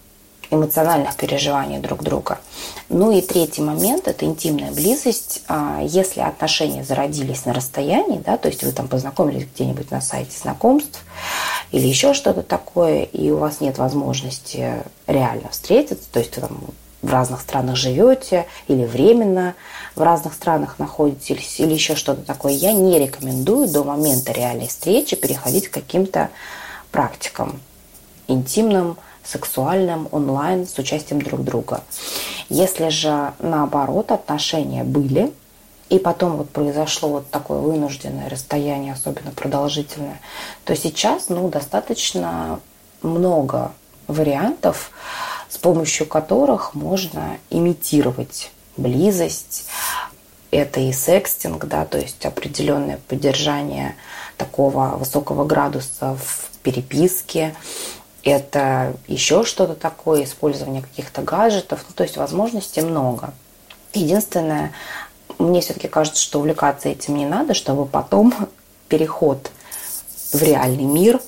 эмоциональных 0.50 1.16
переживаний 1.18 1.80
друг 1.80 2.02
друга. 2.02 2.40
Ну 2.88 3.12
и 3.12 3.22
третий 3.22 3.62
момент– 3.62 4.08
это 4.08 4.24
интимная 4.26 4.72
близость. 4.72 5.42
А, 5.48 5.82
если 5.84 6.22
отношения 6.22 6.84
зародились 6.84 7.46
на 7.46 7.54
расстоянии, 7.54 8.20
да, 8.20 8.38
то 8.38 8.48
есть 8.48 8.64
вы 8.64 8.72
там 8.72 8.88
познакомились 8.88 9.48
где-нибудь 9.54 9.92
на 9.92 10.00
сайте 10.00 10.38
знакомств 10.38 11.04
или 11.74 11.88
еще 11.88 12.14
что-то 12.14 12.44
такое, 12.44 13.02
и 13.02 13.32
у 13.32 13.38
вас 13.38 13.60
нет 13.60 13.80
возможности 13.80 14.84
реально 15.08 15.50
встретиться, 15.50 16.06
то 16.12 16.20
есть 16.20 16.36
вы 16.36 16.42
там 16.44 16.60
в 17.02 17.12
разных 17.12 17.42
странах 17.42 17.76
живете 17.76 18.46
или 18.68 18.86
временно 18.86 19.56
в 19.96 20.04
разных 20.04 20.36
странах 20.36 20.78
находитесь 20.78 21.60
или 21.60 21.74
еще 21.74 21.96
что-то 21.96 22.22
такое, 22.22 22.54
я 22.54 22.74
не 22.74 23.00
рекомендую 23.00 23.68
до 23.68 23.84
момента 23.84 24.32
реальной 24.32 24.68
встречи 24.68 25.16
переходить 25.16 25.68
к 25.68 25.74
каким-то 25.74 26.30
практикам 26.92 27.60
интимным, 28.28 28.96
сексуальным, 29.24 30.08
онлайн, 30.12 30.68
с 30.68 30.78
участием 30.78 31.24
друг 31.24 31.44
друга. 31.44 31.82
Если 32.50 32.90
же 32.90 33.34
наоборот 33.40 34.12
отношения 34.12 34.84
были, 34.84 35.34
и 35.94 36.00
потом 36.00 36.38
вот 36.38 36.50
произошло 36.50 37.10
вот 37.10 37.30
такое 37.30 37.60
вынужденное 37.60 38.28
расстояние, 38.28 38.94
особенно 38.94 39.30
продолжительное, 39.30 40.20
то 40.66 40.76
сейчас 40.76 41.30
ну, 41.30 41.50
достаточно 41.50 42.60
много 43.04 43.72
вариантов, 44.08 44.90
с 45.50 45.60
помощью 45.60 46.08
которых 46.08 46.74
можно 46.74 47.38
имитировать 47.52 48.52
близость, 48.76 49.68
это 50.50 50.80
и 50.80 50.92
секстинг, 50.92 51.66
да, 51.66 51.86
то 51.86 52.00
есть 52.00 52.26
определенное 52.26 53.00
поддержание 53.08 53.96
такого 54.36 54.98
высокого 54.98 55.46
градуса 55.46 56.16
в 56.16 56.58
переписке, 56.64 57.54
это 58.24 58.96
еще 59.08 59.44
что-то 59.44 59.76
такое, 59.76 60.24
использование 60.24 60.82
каких-то 60.82 61.22
гаджетов, 61.22 61.86
ну, 61.88 61.94
то 61.94 62.02
есть 62.02 62.18
возможностей 62.18 62.82
много. 62.82 63.32
Единственное, 63.94 64.72
мне 65.44 65.62
все-таки 65.62 65.88
кажется, 65.88 66.22
что 66.22 66.40
увлекаться 66.40 66.90
этим 66.90 67.16
не 67.18 67.26
надо, 67.26 67.54
чтобы 67.54 67.86
потом 67.86 68.34
переход 68.88 69.52
в 70.32 70.42
реальный 70.42 70.86
мир 70.86 71.22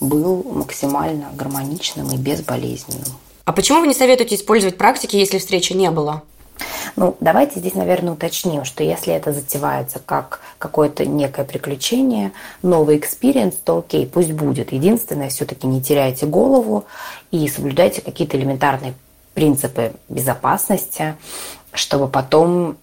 был 0.00 0.42
максимально 0.42 1.30
гармоничным 1.34 2.10
и 2.12 2.16
безболезненным. 2.16 3.04
А 3.44 3.52
почему 3.52 3.80
вы 3.80 3.86
не 3.86 3.94
советуете 3.94 4.34
использовать 4.34 4.76
практики, 4.76 5.16
если 5.16 5.38
встречи 5.38 5.72
не 5.72 5.90
было? 5.90 6.22
Ну, 6.96 7.16
давайте 7.20 7.60
здесь, 7.60 7.74
наверное, 7.74 8.14
уточним, 8.14 8.64
что 8.64 8.82
если 8.82 9.12
это 9.12 9.32
затевается 9.32 9.98
как 9.98 10.40
какое-то 10.58 11.04
некое 11.04 11.44
приключение, 11.44 12.32
новый 12.62 12.96
experience, 12.96 13.54
то 13.56 13.78
окей, 13.78 14.06
пусть 14.06 14.32
будет. 14.32 14.72
Единственное, 14.72 15.28
все-таки 15.28 15.66
не 15.66 15.82
теряйте 15.82 16.26
голову 16.26 16.86
и 17.30 17.46
соблюдайте 17.48 18.00
какие-то 18.00 18.38
элементарные 18.38 18.94
принципы 19.34 19.92
безопасности, 20.08 21.14
чтобы 21.72 22.08
потом 22.08 22.78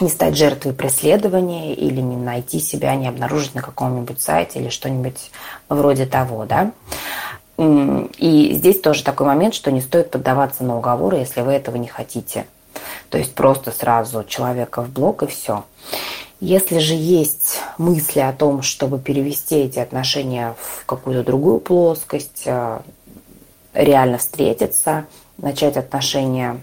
не 0.00 0.08
стать 0.08 0.36
жертвой 0.36 0.72
преследования 0.72 1.74
или 1.74 2.00
не 2.00 2.16
найти 2.16 2.60
себя, 2.60 2.94
не 2.94 3.08
обнаружить 3.08 3.54
на 3.54 3.62
каком-нибудь 3.62 4.20
сайте 4.20 4.58
или 4.58 4.68
что-нибудь 4.68 5.30
вроде 5.68 6.06
того, 6.06 6.46
да. 6.46 6.72
И 7.58 8.52
здесь 8.54 8.80
тоже 8.80 9.04
такой 9.04 9.26
момент, 9.26 9.54
что 9.54 9.70
не 9.70 9.82
стоит 9.82 10.10
поддаваться 10.10 10.64
на 10.64 10.78
уговоры, 10.78 11.18
если 11.18 11.42
вы 11.42 11.52
этого 11.52 11.76
не 11.76 11.88
хотите. 11.88 12.46
То 13.10 13.18
есть 13.18 13.34
просто 13.34 13.70
сразу 13.70 14.24
человека 14.24 14.82
в 14.82 14.90
блок 14.90 15.24
и 15.24 15.26
все. 15.26 15.64
Если 16.40 16.78
же 16.78 16.94
есть 16.94 17.58
мысли 17.76 18.20
о 18.20 18.32
том, 18.32 18.62
чтобы 18.62 18.98
перевести 18.98 19.56
эти 19.56 19.78
отношения 19.78 20.54
в 20.58 20.86
какую-то 20.86 21.22
другую 21.22 21.60
плоскость, 21.60 22.44
э, 22.46 22.80
реально 23.74 24.16
встретиться, 24.16 25.04
начать 25.36 25.76
отношения 25.76 26.58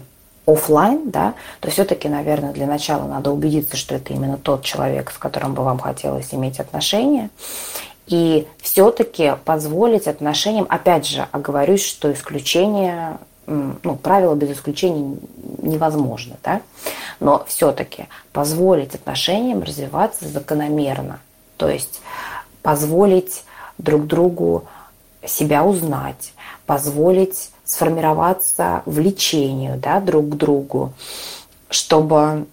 офлайн, 0.48 1.10
да, 1.10 1.34
то 1.60 1.70
все-таки, 1.70 2.08
наверное, 2.08 2.52
для 2.52 2.66
начала 2.66 3.06
надо 3.06 3.30
убедиться, 3.30 3.76
что 3.76 3.94
это 3.94 4.14
именно 4.14 4.38
тот 4.38 4.64
человек, 4.64 5.10
с 5.10 5.18
которым 5.18 5.54
бы 5.54 5.62
вам 5.62 5.78
хотелось 5.78 6.32
иметь 6.32 6.58
отношения. 6.58 7.28
И 8.06 8.48
все-таки 8.62 9.34
позволить 9.44 10.08
отношениям, 10.08 10.66
опять 10.70 11.06
же, 11.06 11.28
оговорюсь, 11.30 11.84
что 11.84 12.10
исключение 12.10 13.18
ну, 13.46 13.96
правила 13.96 14.34
без 14.34 14.56
исключений 14.56 15.18
невозможно, 15.60 16.36
да? 16.42 16.62
но 17.20 17.44
все-таки 17.46 18.06
позволить 18.32 18.94
отношениям 18.94 19.62
развиваться 19.62 20.28
закономерно, 20.28 21.20
то 21.56 21.68
есть 21.68 22.00
позволить 22.62 23.44
друг 23.78 24.06
другу 24.06 24.64
себя 25.26 25.64
узнать, 25.64 26.32
позволить 26.66 27.50
сформироваться 27.68 28.82
влечению 28.86 29.78
да, 29.78 30.00
друг 30.00 30.30
к 30.30 30.34
другу, 30.36 30.94
чтобы 31.68 32.46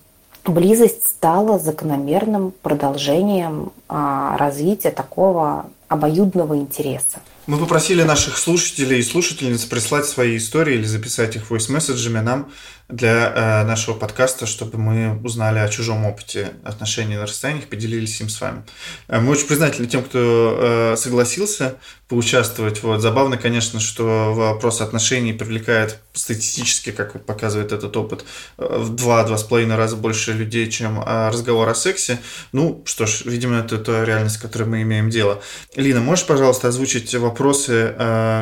близость 0.44 1.08
стала 1.08 1.58
закономерным 1.58 2.54
продолжением 2.62 3.72
а, 3.88 4.38
развития 4.38 4.92
такого 4.92 5.68
обоюдного 5.88 6.58
интереса. 6.58 7.20
Мы 7.48 7.58
попросили 7.58 8.04
наших 8.04 8.38
слушателей 8.38 9.00
и 9.00 9.04
слушательниц 9.04 9.66
прислать 9.66 10.06
свои 10.06 10.38
истории 10.38 10.76
или 10.76 10.86
записать 10.86 11.36
их 11.36 11.50
voice-месседжами 11.50 12.20
нам 12.20 12.52
для 12.88 13.34
э, 13.34 13.66
нашего 13.66 13.96
подкаста, 13.96 14.46
чтобы 14.46 14.78
мы 14.78 15.20
узнали 15.24 15.58
о 15.58 15.68
чужом 15.70 16.06
опыте 16.06 16.54
отношений 16.64 17.16
на 17.16 17.24
расстояниях, 17.24 17.68
поделились 17.68 18.22
им 18.22 18.30
с 18.30 18.40
вами. 18.40 18.64
Э, 19.08 19.20
мы 19.20 19.32
очень 19.32 19.48
признательны 19.48 19.88
тем, 19.88 20.04
кто 20.04 20.94
э, 20.94 20.96
согласился 20.98 21.78
поучаствовать. 22.08 22.84
Вот. 22.84 23.02
Забавно, 23.02 23.38
конечно, 23.38 23.80
что 23.80 24.34
вопрос 24.36 24.82
отношений 24.82 25.34
привлекает 25.34 26.00
статистически, 26.14 26.92
как 26.92 27.26
показывает 27.26 27.72
этот 27.72 27.98
опыт, 27.98 28.24
э, 28.60 28.78
в 28.78 28.94
два-два 28.96 29.40
с 29.40 29.44
половиной 29.44 29.78
раза 29.78 29.96
больше 29.96 30.34
людей, 30.34 30.70
чем 30.70 31.00
э, 31.00 31.30
разговор 31.30 31.68
о 31.68 31.74
сексе. 31.74 32.20
Ну, 32.52 32.84
что 32.86 33.08
ж, 33.08 33.24
видимо, 33.26 33.58
это 33.58 33.80
та 33.80 34.06
реальность, 34.06 34.36
с 34.36 34.40
которой 34.40 34.66
мы 34.66 34.84
имеем 34.84 35.10
дело. 35.10 35.42
Лина, 35.76 36.02
можешь, 36.02 36.28
пожалуйста, 36.28 36.68
озвучить 36.68 37.16
вопросы, 37.16 37.96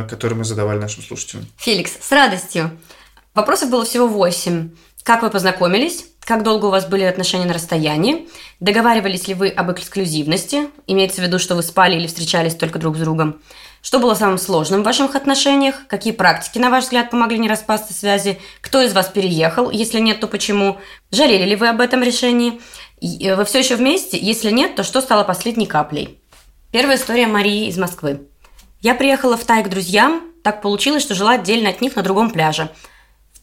которые 0.10 0.38
мы 0.38 0.44
задавали 0.44 0.80
нашим 0.80 1.02
слушателям? 1.04 1.46
Феликс, 1.58 1.94
с 2.02 2.12
радостью. 2.12 2.72
Вопросов 3.34 3.72
было 3.72 3.84
всего 3.84 4.08
восемь. 4.08 4.70
Как 5.02 5.24
вы 5.24 5.32
познакомились? 5.32 6.06
Как 6.20 6.44
долго 6.44 6.68
у 6.68 6.70
вас 6.70 6.86
были 6.86 7.02
отношения 7.02 7.46
на 7.46 7.54
расстоянии? 7.54 8.30
Договаривались 8.60 9.28
ли 9.28 9.34
вы 9.34 9.50
об 9.50 9.72
эксклюзивности? 9.72 10.70
Имеется 10.86 11.20
в 11.20 11.24
виду, 11.24 11.40
что 11.40 11.56
вы 11.56 11.64
спали 11.64 11.96
или 11.96 12.06
встречались 12.06 12.54
только 12.54 12.78
друг 12.78 12.96
с 12.96 13.00
другом? 13.00 13.42
Что 13.82 13.98
было 13.98 14.14
самым 14.14 14.38
сложным 14.38 14.82
в 14.82 14.86
ваших 14.86 15.16
отношениях? 15.16 15.88
Какие 15.88 16.14
практики, 16.14 16.60
на 16.60 16.70
ваш 16.70 16.84
взгляд, 16.84 17.10
помогли 17.10 17.40
не 17.40 17.50
распасться 17.50 17.92
связи? 17.92 18.40
Кто 18.62 18.82
из 18.82 18.94
вас 18.94 19.08
переехал? 19.08 19.72
Если 19.72 20.00
нет, 20.00 20.20
то 20.20 20.28
почему? 20.28 20.78
Жалели 21.10 21.44
ли 21.44 21.56
вы 21.56 21.70
об 21.70 21.82
этом 21.82 22.04
решении? 22.04 22.62
Э, 23.02 23.36
вы 23.36 23.46
все 23.46 23.60
еще 23.60 23.76
вместе? 23.76 24.18
Если 24.20 24.52
нет, 24.52 24.76
то 24.76 24.84
что 24.84 25.02
стало 25.02 25.24
последней 25.24 25.66
каплей? 25.66 26.20
Первая 26.72 26.98
история 26.98 27.26
Марии 27.26 27.68
из 27.68 27.80
Москвы. 27.80 28.28
Я 28.82 28.94
приехала 28.94 29.38
в 29.38 29.44
Тай 29.44 29.64
к 29.64 29.70
друзьям. 29.70 30.22
Так 30.44 30.62
получилось, 30.62 31.02
что 31.02 31.16
жила 31.16 31.32
отдельно 31.32 31.70
от 31.70 31.82
них 31.82 31.96
на 31.96 32.04
другом 32.04 32.30
пляже– 32.30 32.70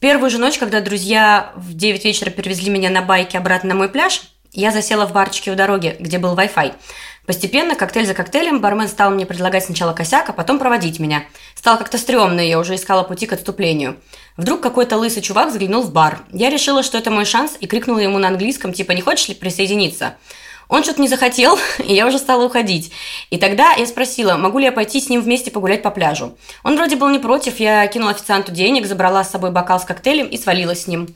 первую 0.01 0.31
же 0.31 0.39
ночь, 0.39 0.57
когда 0.57 0.81
друзья 0.81 1.53
в 1.55 1.73
9 1.73 2.03
вечера 2.03 2.31
перевезли 2.31 2.69
меня 2.69 2.89
на 2.89 3.01
байке 3.01 3.37
обратно 3.37 3.69
на 3.69 3.75
мой 3.75 3.87
пляж, 3.87 4.23
я 4.51 4.71
засела 4.71 5.05
в 5.05 5.13
барчике 5.13 5.51
у 5.51 5.55
дороги, 5.55 5.95
где 5.99 6.17
был 6.17 6.35
Wi-Fi. 6.35 6.73
Постепенно, 7.27 7.75
коктейль 7.75 8.07
за 8.07 8.15
коктейлем, 8.15 8.59
бармен 8.59 8.87
стал 8.87 9.11
мне 9.11 9.27
предлагать 9.27 9.63
сначала 9.63 9.93
косяк, 9.93 10.27
а 10.27 10.33
потом 10.33 10.57
проводить 10.57 10.99
меня. 10.99 11.23
Стало 11.55 11.77
как-то 11.77 11.99
стрёмно, 11.99 12.41
и 12.41 12.49
я 12.49 12.59
уже 12.59 12.75
искала 12.75 13.03
пути 13.03 13.27
к 13.27 13.33
отступлению. 13.33 13.95
Вдруг 14.37 14.59
какой-то 14.59 14.97
лысый 14.97 15.21
чувак 15.21 15.53
заглянул 15.53 15.83
в 15.83 15.93
бар. 15.93 16.23
Я 16.33 16.49
решила, 16.49 16.81
что 16.81 16.97
это 16.97 17.11
мой 17.11 17.25
шанс, 17.25 17.55
и 17.59 17.67
крикнула 17.67 17.99
ему 17.99 18.17
на 18.17 18.27
английском, 18.27 18.73
типа 18.73 18.93
«Не 18.93 19.01
хочешь 19.01 19.29
ли 19.29 19.35
присоединиться?». 19.35 20.15
Он 20.71 20.83
что-то 20.83 21.01
не 21.01 21.09
захотел, 21.09 21.59
и 21.79 21.93
я 21.93 22.07
уже 22.07 22.17
стала 22.17 22.45
уходить. 22.45 22.91
И 23.29 23.37
тогда 23.37 23.73
я 23.73 23.85
спросила, 23.85 24.37
могу 24.37 24.57
ли 24.57 24.65
я 24.65 24.71
пойти 24.71 25.01
с 25.01 25.09
ним 25.09 25.21
вместе 25.21 25.51
погулять 25.51 25.83
по 25.83 25.91
пляжу. 25.91 26.37
Он 26.63 26.77
вроде 26.77 26.95
был 26.95 27.09
не 27.09 27.19
против, 27.19 27.59
я 27.59 27.85
кинула 27.87 28.11
официанту 28.11 28.53
денег, 28.53 28.85
забрала 28.85 29.25
с 29.25 29.29
собой 29.29 29.51
бокал 29.51 29.81
с 29.81 29.83
коктейлем 29.83 30.27
и 30.27 30.37
свалилась 30.37 30.83
с 30.83 30.87
ним. 30.87 31.13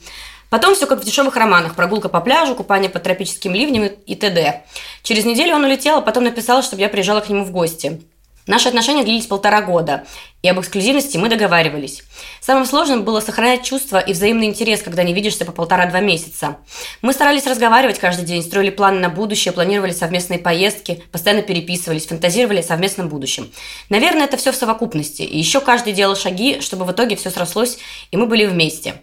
Потом 0.50 0.76
все 0.76 0.86
как 0.86 1.02
в 1.02 1.06
дешевых 1.06 1.38
романах. 1.38 1.76
Прогулка 1.76 2.10
по 2.10 2.20
пляжу, 2.20 2.54
купание 2.54 2.90
под 2.90 3.04
тропическим 3.04 3.54
ливнем 3.54 3.86
и 4.06 4.16
т.д. 4.16 4.64
Через 5.04 5.24
неделю 5.24 5.56
он 5.56 5.64
улетел, 5.64 5.98
а 5.98 6.02
потом 6.02 6.26
написал, 6.26 6.62
чтобы 6.62 6.82
я 6.82 6.90
приезжала 6.90 7.22
к 7.22 7.30
нему 7.30 7.46
в 7.46 7.52
гости. 7.52 8.02
Наши 8.48 8.68
отношения 8.68 9.04
длились 9.04 9.26
полтора 9.26 9.62
года, 9.62 10.06
и 10.44 10.50
об 10.50 10.60
эксклюзивности 10.60 11.18
мы 11.18 11.30
договаривались. 11.30 12.04
Самым 12.42 12.66
сложным 12.66 13.04
было 13.04 13.20
сохранять 13.20 13.64
чувства 13.64 13.98
и 13.98 14.14
взаимный 14.14 14.46
интерес, 14.46 14.84
когда 14.84 15.02
не 15.02 15.14
видишься 15.14 15.46
по 15.46 15.52
полтора-два 15.52 16.00
месяца. 16.00 16.58
Мы 17.02 17.14
старались 17.14 17.48
разговаривать 17.48 17.98
каждый 17.98 18.24
день, 18.24 18.44
строили 18.44 18.70
планы 18.70 19.00
на 19.00 19.10
будущее, 19.10 19.52
планировали 19.52 19.94
совместные 19.94 20.38
поездки, 20.38 21.04
постоянно 21.12 21.42
переписывались, 21.42 22.06
фантазировали 22.06 22.60
о 22.60 22.64
совместном 22.64 23.10
будущем. 23.10 23.52
Наверное, 23.90 24.26
это 24.26 24.38
все 24.38 24.52
в 24.52 24.56
совокупности, 24.56 25.24
и 25.24 25.40
еще 25.40 25.60
каждый 25.60 25.94
делал 25.94 26.16
шаги, 26.16 26.62
чтобы 26.62 26.86
в 26.86 26.92
итоге 26.92 27.16
все 27.16 27.32
срослось, 27.32 27.80
и 28.12 28.18
мы 28.18 28.28
были 28.28 28.46
вместе. 28.46 29.02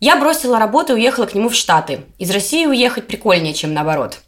Я 0.00 0.16
бросила 0.16 0.58
работу 0.58 0.94
и 0.94 1.00
уехала 1.00 1.26
к 1.26 1.34
нему 1.34 1.50
в 1.50 1.54
Штаты. 1.54 2.02
Из 2.18 2.30
России 2.30 2.64
уехать 2.64 3.06
прикольнее, 3.06 3.52
чем 3.52 3.74
наоборот. 3.74 4.20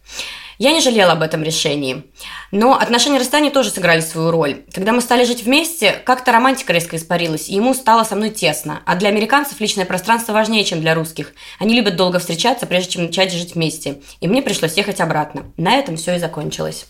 Я 0.60 0.72
не 0.72 0.82
жалела 0.82 1.12
об 1.12 1.22
этом 1.22 1.42
решении. 1.42 2.04
Но 2.52 2.78
отношения 2.78 3.18
расстояния 3.18 3.48
тоже 3.48 3.70
сыграли 3.70 4.02
свою 4.02 4.30
роль. 4.30 4.62
Когда 4.74 4.92
мы 4.92 5.00
стали 5.00 5.24
жить 5.24 5.42
вместе, 5.42 5.92
как-то 6.04 6.32
романтика 6.32 6.74
резко 6.74 6.96
испарилась, 6.96 7.48
и 7.48 7.54
ему 7.54 7.72
стало 7.72 8.04
со 8.04 8.14
мной 8.14 8.28
тесно. 8.28 8.82
А 8.84 8.96
для 8.96 9.08
американцев 9.08 9.58
личное 9.58 9.86
пространство 9.86 10.34
важнее, 10.34 10.64
чем 10.64 10.82
для 10.82 10.94
русских. 10.94 11.32
Они 11.58 11.74
любят 11.74 11.96
долго 11.96 12.18
встречаться, 12.18 12.66
прежде 12.66 12.90
чем 12.90 13.04
начать 13.04 13.32
жить 13.32 13.54
вместе. 13.54 14.02
И 14.20 14.28
мне 14.28 14.42
пришлось 14.42 14.74
ехать 14.74 15.00
обратно. 15.00 15.44
На 15.56 15.76
этом 15.76 15.96
все 15.96 16.16
и 16.16 16.18
закончилось. 16.18 16.88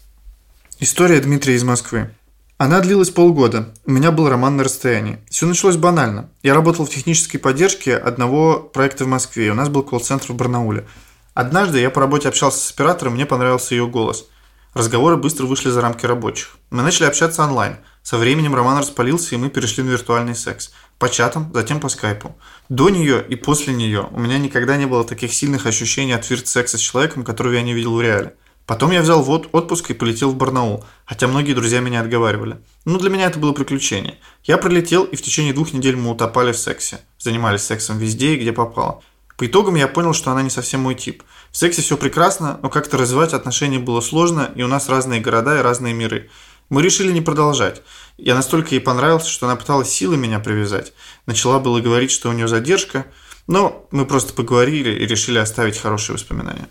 История 0.80 1.20
Дмитрия 1.20 1.54
из 1.54 1.62
Москвы. 1.62 2.11
Она 2.59 2.80
длилась 2.80 3.11
полгода. 3.11 3.72
У 3.87 3.92
меня 3.92 4.11
был 4.11 4.28
роман 4.28 4.56
на 4.56 4.64
расстоянии. 4.64 5.20
Все 5.30 5.46
началось 5.46 5.76
банально. 5.76 6.28
Я 6.42 6.54
работал 6.54 6.87
в 6.87 6.90
технической 6.90 7.38
поддержке 7.38 7.96
одного 7.96 8.59
проекта 8.59 9.04
в 9.04 9.09
Москве. 9.09 9.52
У 9.52 9.54
нас 9.54 9.68
был 9.68 9.85
колл-центр 9.85 10.33
в 10.33 10.35
Барнауле. 10.35 10.87
Однажды 11.35 11.81
я 11.81 11.90
по 11.90 12.01
работе 12.01 12.29
общался 12.29 12.59
с 12.59 12.73
оператором, 12.73 13.14
мне 13.14 13.27
понравился 13.27 13.75
ее 13.75 13.87
голос. 13.87 14.27
Разговоры 14.75 15.16
быстро 15.16 15.47
вышли 15.47 15.71
за 15.71 15.81
рамки 15.81 16.07
рабочих. 16.07 16.57
Мы 16.71 16.83
начали 16.83 17.07
общаться 17.07 17.43
онлайн. 17.43 17.79
Со 18.03 18.19
временем 18.19 18.55
роман 18.55 18.79
распалился, 18.79 19.35
и 19.35 19.38
мы 19.38 19.51
перешли 19.51 19.83
на 19.83 19.90
виртуальный 19.90 20.35
секс. 20.35 20.73
По 20.99 21.09
чатам, 21.09 21.51
затем 21.53 21.81
по 21.81 21.88
скайпу. 21.88 22.37
До 22.69 22.88
нее 22.88 23.25
и 23.27 23.35
после 23.35 23.75
нее 23.75 24.09
у 24.12 24.21
меня 24.21 24.38
никогда 24.38 24.77
не 24.77 24.87
было 24.87 25.05
таких 25.05 25.33
сильных 25.33 25.66
ощущений 25.66 26.12
от 26.12 26.29
вирт-секса 26.29 26.79
с 26.79 26.81
человеком, 26.81 27.25
которого 27.25 27.55
я 27.55 27.62
не 27.62 27.75
видел 27.75 27.95
в 27.95 28.01
реале. 28.01 28.35
Потом 28.66 28.93
я 28.93 29.03
взял 29.03 29.21
вот 29.21 29.49
отпуск 29.51 29.90
и 29.90 29.95
полетел 29.95 30.31
в 30.31 30.37
Барнаул, 30.37 30.85
хотя 31.05 31.27
многие 31.27 31.55
друзья 31.55 31.81
меня 31.81 32.01
отговаривали. 32.03 32.61
Но 32.85 32.99
для 32.99 33.11
меня 33.11 33.27
это 33.27 33.40
было 33.40 33.53
приключение. 33.53 34.19
Я 34.45 34.59
прилетел, 34.59 35.03
и 35.03 35.16
в 35.16 35.23
течение 35.23 35.53
двух 35.53 35.73
недель 35.73 35.97
мы 35.97 36.12
утопали 36.12 36.53
в 36.53 36.57
сексе. 36.59 37.01
Занимались 37.19 37.62
сексом 37.62 37.99
везде 37.99 38.35
и 38.35 38.38
где 38.38 38.53
попало. 38.53 39.03
По 39.40 39.46
итогам 39.46 39.74
я 39.74 39.88
понял, 39.88 40.12
что 40.12 40.31
она 40.31 40.42
не 40.42 40.50
совсем 40.50 40.81
мой 40.81 40.94
тип. 40.94 41.22
В 41.50 41.57
сексе 41.57 41.81
все 41.81 41.96
прекрасно, 41.96 42.61
но 42.62 42.68
как-то 42.68 42.98
развивать 42.98 43.33
отношения 43.33 43.79
было 43.79 44.03
сложно, 44.03 44.50
и 44.55 44.62
у 44.62 44.66
нас 44.66 44.90
разные 44.90 45.22
города 45.22 45.59
и 45.59 45.62
разные 45.62 45.94
миры. 45.94 46.29
Мы 46.68 46.83
решили 46.83 47.11
не 47.11 47.22
продолжать. 47.22 47.81
Я 48.18 48.35
настолько 48.35 48.74
ей 48.74 48.83
понравился, 48.83 49.31
что 49.31 49.46
она 49.46 49.57
пыталась 49.57 49.88
силой 49.88 50.18
меня 50.18 50.40
привязать. 50.40 50.92
Начала 51.24 51.59
было 51.59 51.81
говорить, 51.81 52.11
что 52.11 52.29
у 52.29 52.33
нее 52.33 52.48
задержка, 52.48 53.07
но 53.46 53.88
мы 53.90 54.05
просто 54.05 54.35
поговорили 54.35 54.90
и 54.90 55.07
решили 55.07 55.38
оставить 55.38 55.79
хорошие 55.79 56.16
воспоминания. 56.16 56.68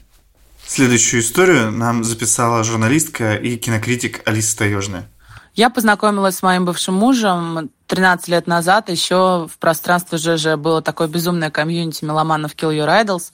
Следующую 0.67 1.21
историю 1.21 1.71
нам 1.71 2.03
записала 2.03 2.63
журналистка 2.63 3.33
и 3.33 3.57
кинокритик 3.57 4.21
Алиса 4.25 4.55
Таежная. 4.55 5.09
Я 5.55 5.69
познакомилась 5.69 6.37
с 6.37 6.43
моим 6.43 6.65
бывшим 6.65 6.93
мужем 6.95 7.69
13 7.87 8.27
лет 8.27 8.47
назад. 8.47 8.89
Еще 8.89 9.47
в 9.51 9.57
пространстве 9.59 10.17
ЖЖ 10.17 10.55
было 10.55 10.81
такое 10.81 11.07
безумное 11.07 11.49
комьюнити 11.49 12.05
меломанов 12.05 12.55
Kill 12.55 12.71
Your 12.71 12.87
Idols, 12.87 13.31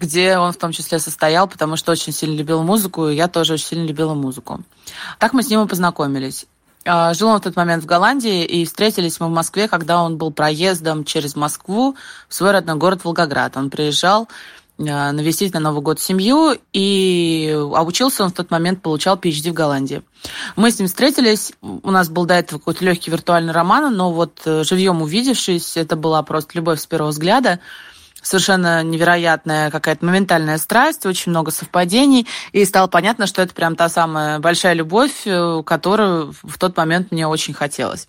где 0.00 0.38
он 0.38 0.52
в 0.52 0.56
том 0.56 0.72
числе 0.72 0.98
состоял, 0.98 1.46
потому 1.46 1.76
что 1.76 1.92
очень 1.92 2.12
сильно 2.12 2.36
любил 2.36 2.62
музыку, 2.62 3.08
и 3.08 3.14
я 3.14 3.28
тоже 3.28 3.54
очень 3.54 3.66
сильно 3.66 3.86
любила 3.86 4.14
музыку. 4.14 4.62
Так 5.18 5.32
мы 5.32 5.42
с 5.42 5.48
ним 5.48 5.62
и 5.62 5.68
познакомились. 5.68 6.46
А, 6.86 7.12
жил 7.12 7.28
он 7.28 7.38
в 7.38 7.42
тот 7.42 7.56
момент 7.56 7.84
в 7.84 7.86
Голландии, 7.86 8.44
и 8.44 8.64
встретились 8.64 9.20
мы 9.20 9.26
в 9.26 9.30
Москве, 9.30 9.68
когда 9.68 10.02
он 10.02 10.16
был 10.16 10.32
проездом 10.32 11.04
через 11.04 11.36
Москву 11.36 11.96
в 12.28 12.34
свой 12.34 12.52
родной 12.52 12.76
город 12.76 13.04
Волгоград. 13.04 13.56
Он 13.56 13.70
приезжал 13.70 14.28
навестить 14.80 15.52
на 15.52 15.60
Новый 15.60 15.82
год 15.82 16.00
семью, 16.00 16.56
и 16.72 17.54
обучился 17.74 18.24
он 18.24 18.30
в 18.30 18.34
тот 18.34 18.50
момент, 18.50 18.82
получал 18.82 19.16
PhD 19.16 19.50
в 19.50 19.54
Голландии. 19.54 20.02
Мы 20.56 20.70
с 20.70 20.78
ним 20.78 20.88
встретились, 20.88 21.52
у 21.60 21.90
нас 21.90 22.08
был 22.08 22.24
до 22.24 22.34
этого 22.34 22.58
какой-то 22.58 22.84
легкий 22.84 23.10
виртуальный 23.10 23.52
роман, 23.52 23.94
но 23.94 24.12
вот 24.12 24.40
э, 24.44 24.64
живьем 24.64 25.02
увидевшись, 25.02 25.76
это 25.76 25.96
была 25.96 26.22
просто 26.22 26.52
любовь 26.54 26.80
с 26.80 26.86
первого 26.86 27.10
взгляда 27.10 27.60
совершенно 28.22 28.82
невероятная 28.82 29.70
какая-то 29.70 30.04
моментальная 30.04 30.58
страсть, 30.58 31.06
очень 31.06 31.30
много 31.30 31.50
совпадений, 31.50 32.26
и 32.52 32.64
стало 32.64 32.86
понятно, 32.86 33.26
что 33.26 33.42
это 33.42 33.54
прям 33.54 33.76
та 33.76 33.88
самая 33.88 34.38
большая 34.38 34.74
любовь, 34.74 35.22
э, 35.26 35.62
которую 35.64 36.34
в 36.42 36.58
тот 36.58 36.76
момент 36.76 37.10
мне 37.10 37.26
очень 37.26 37.54
хотелось. 37.54 38.08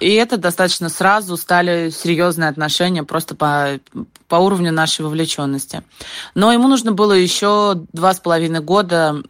И 0.00 0.12
это 0.14 0.36
достаточно 0.36 0.88
сразу 0.88 1.36
стали 1.36 1.90
серьезные 1.90 2.48
отношения 2.48 3.02
просто 3.02 3.34
по, 3.34 3.80
по 4.28 4.36
уровню 4.36 4.72
нашей 4.72 5.02
вовлеченности. 5.02 5.82
Но 6.34 6.52
ему 6.52 6.68
нужно 6.68 6.92
было 6.92 7.12
еще 7.12 7.74
два 7.92 8.14
с 8.14 8.20
половиной 8.20 8.60
года 8.60 9.22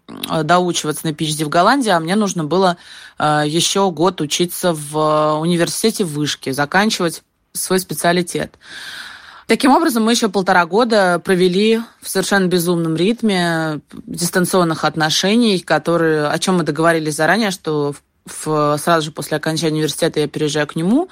доучиваться 0.43 1.07
на 1.07 1.11
PhD 1.11 1.45
в 1.45 1.49
Голландии, 1.49 1.91
а 1.91 2.01
мне 2.01 2.17
нужно 2.17 2.45
было 2.45 2.77
э, 3.19 3.43
еще 3.47 3.91
год 3.91 4.21
учиться 4.21 4.73
в 4.73 5.39
университете 5.41 6.05
в 6.05 6.13
Вышке, 6.13 6.53
заканчивать 6.53 7.23
свой 7.53 7.81
специалитет. 7.81 8.57
Таким 9.49 9.71
образом, 9.71 10.05
мы 10.05 10.13
еще 10.13 10.29
полтора 10.29 10.67
года 10.67 11.23
провели 11.25 11.81
в 12.03 12.09
совершенно 12.11 12.49
безумном 12.49 12.97
ритме 12.97 13.81
дистанционных 14.07 14.85
отношений, 14.85 15.59
которые, 15.59 16.27
о 16.27 16.39
чем 16.39 16.59
мы 16.59 16.65
договорились 16.65 17.15
заранее, 17.15 17.51
что 17.51 17.95
в, 18.27 18.77
сразу 18.77 19.07
же 19.07 19.11
после 19.11 19.39
окончания 19.39 19.77
университета 19.77 20.21
я 20.21 20.29
переезжаю 20.29 20.67
к 20.67 20.77
нему, 20.77 21.09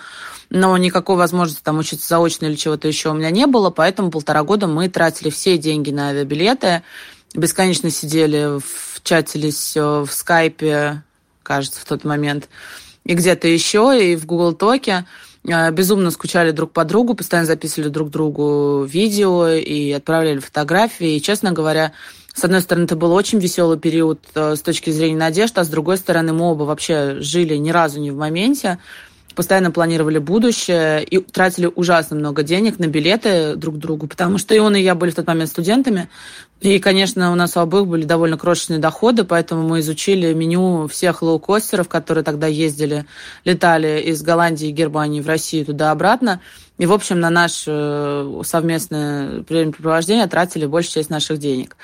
но 0.51 0.77
никакой 0.77 1.17
возможности 1.17 1.63
там 1.63 1.79
учиться 1.79 2.07
заочно 2.07 2.45
или 2.45 2.57
чего-то 2.57 2.87
еще 2.87 3.09
у 3.09 3.15
меня 3.15 3.31
не 3.31 3.47
было, 3.47 3.71
поэтому 3.71 4.11
полтора 4.11 4.43
года 4.43 4.67
мы 4.67 4.91
тратили 4.91 5.31
все 5.31 5.57
деньги 5.57 5.91
на 5.91 6.11
авиабилеты, 6.11 6.83
бесконечно 7.35 7.89
сидели, 7.89 8.61
чатились 9.03 9.75
в 9.75 10.09
скайпе, 10.11 11.03
кажется, 11.43 11.81
в 11.81 11.87
тот 11.87 12.05
момент, 12.05 12.51
и 13.05 13.15
где-то 13.15 13.49
еще, 13.49 13.99
и 13.99 14.15
в 14.15 14.27
Google 14.27 14.53
Токе. 14.53 15.07
А, 15.53 15.71
безумно 15.71 16.11
скучали 16.11 16.51
друг 16.51 16.73
по 16.73 16.85
другу, 16.85 17.15
постоянно 17.15 17.47
записывали 17.47 17.89
друг 17.89 18.11
другу 18.11 18.85
видео 18.85 19.49
и 19.49 19.93
отправляли 19.93 20.39
фотографии. 20.39 21.17
И, 21.17 21.23
честно 21.23 21.53
говоря, 21.53 21.93
с 22.35 22.45
одной 22.45 22.61
стороны, 22.61 22.85
это 22.85 22.97
был 22.97 23.13
очень 23.13 23.39
веселый 23.39 23.79
период 23.79 24.21
э, 24.35 24.57
с 24.57 24.63
точки 24.63 24.91
зрения 24.91 25.17
надежд, 25.17 25.57
а 25.59 25.65
с 25.65 25.69
другой 25.69 25.97
стороны, 25.97 26.33
мы 26.33 26.51
оба 26.51 26.65
вообще 26.65 27.17
жили 27.21 27.57
ни 27.57 27.71
разу 27.71 28.01
не 28.01 28.11
в 28.11 28.17
моменте 28.17 28.79
постоянно 29.37 29.71
планировали 29.71 30.19
будущее 30.19 31.05
и 31.05 31.19
тратили 31.19 31.71
ужасно 31.73 32.17
много 32.17 32.43
денег 32.43 32.79
на 32.79 32.87
билеты 32.87 33.55
друг 33.55 33.79
другу, 33.79 34.09
потому 34.09 34.39
что 34.39 34.55
и 34.55 34.59
он, 34.59 34.75
и 34.75 34.81
я 34.81 34.95
были 34.95 35.11
в 35.11 35.15
тот 35.15 35.27
момент 35.27 35.51
студентами. 35.51 36.09
И, 36.61 36.79
конечно, 36.79 37.31
у 37.31 37.35
нас 37.35 37.57
у 37.57 37.61
обоих 37.61 37.87
были 37.87 38.05
довольно 38.05 38.39
крошечные 38.39 38.79
доходы, 38.79 39.25
поэтому 39.25 39.69
мы 39.69 39.81
изучили 39.81 40.33
меню 40.33 40.89
всех 40.89 41.21
лоукостеров, 41.21 41.87
которые 41.87 42.25
тогда 42.25 42.47
ездили, 42.47 43.05
летали 43.45 44.01
из 44.01 44.23
Голландии 44.23 44.69
и 44.69 44.73
Германии 44.73 45.21
в 45.21 45.29
Россию 45.29 45.67
туда-обратно. 45.67 46.41
И, 46.79 46.87
в 46.87 46.93
общем, 46.93 47.21
на 47.21 47.31
наше 47.31 48.27
совместное 48.43 49.45
времяпрепровождение 49.49 50.27
тратили 50.27 50.65
большую 50.65 50.95
часть 50.95 51.11
наших 51.11 51.39
денег. 51.39 51.77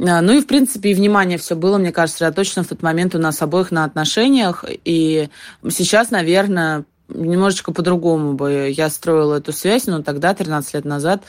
А, 0.00 0.22
ну 0.22 0.32
и, 0.32 0.40
в 0.40 0.46
принципе, 0.46 0.90
и 0.90 0.94
внимание 0.94 1.36
все 1.36 1.56
было, 1.56 1.78
мне 1.78 1.92
кажется, 1.92 2.18
сосредоточено 2.18 2.64
в 2.64 2.68
тот 2.68 2.82
момент 2.82 3.14
у 3.14 3.18
нас 3.18 3.42
обоих 3.42 3.70
на 3.70 3.84
отношениях. 3.84 4.64
И 4.84 5.28
сейчас, 5.68 6.10
наверное, 6.10 6.84
немножечко 7.08 7.72
по-другому 7.72 8.34
бы 8.34 8.72
я 8.74 8.88
строила 8.88 9.36
эту 9.36 9.52
связь, 9.52 9.86
но 9.86 10.02
тогда, 10.02 10.34
13 10.34 10.74
лет 10.74 10.84
назад, 10.84 11.24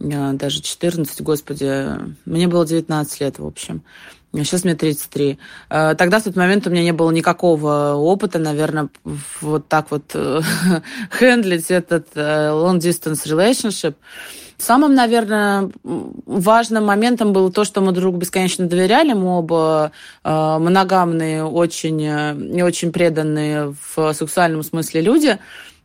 а, 0.00 0.32
даже 0.34 0.60
14, 0.60 1.22
господи, 1.22 1.86
мне 2.26 2.46
было 2.46 2.66
19 2.66 3.20
лет, 3.20 3.38
в 3.38 3.46
общем. 3.46 3.82
Сейчас 4.32 4.62
мне 4.62 4.74
33. 4.74 5.38
А, 5.68 5.94
тогда 5.94 6.20
в 6.20 6.24
тот 6.24 6.36
момент 6.36 6.66
у 6.66 6.70
меня 6.70 6.84
не 6.84 6.92
было 6.92 7.10
никакого 7.10 7.94
опыта, 7.94 8.38
наверное, 8.38 8.88
вот 9.40 9.66
так 9.66 9.90
вот 9.90 10.14
хендлить 11.18 11.70
этот 11.70 12.08
э, 12.14 12.50
long-distance 12.50 13.26
relationship. 13.26 13.94
Самым, 14.56 14.94
наверное, 14.94 15.70
важным 15.82 16.84
моментом 16.84 17.32
было 17.32 17.50
то, 17.50 17.64
что 17.64 17.80
мы 17.80 17.92
друг 17.92 18.16
бесконечно 18.16 18.66
доверяли. 18.66 19.14
Мы 19.14 19.38
оба 19.38 19.90
э, 20.22 20.30
моногамные, 20.30 21.44
очень, 21.44 21.96
не 21.96 22.62
очень 22.62 22.92
преданные 22.92 23.74
в 23.94 24.12
сексуальном 24.12 24.62
смысле 24.62 25.00
люди. 25.00 25.38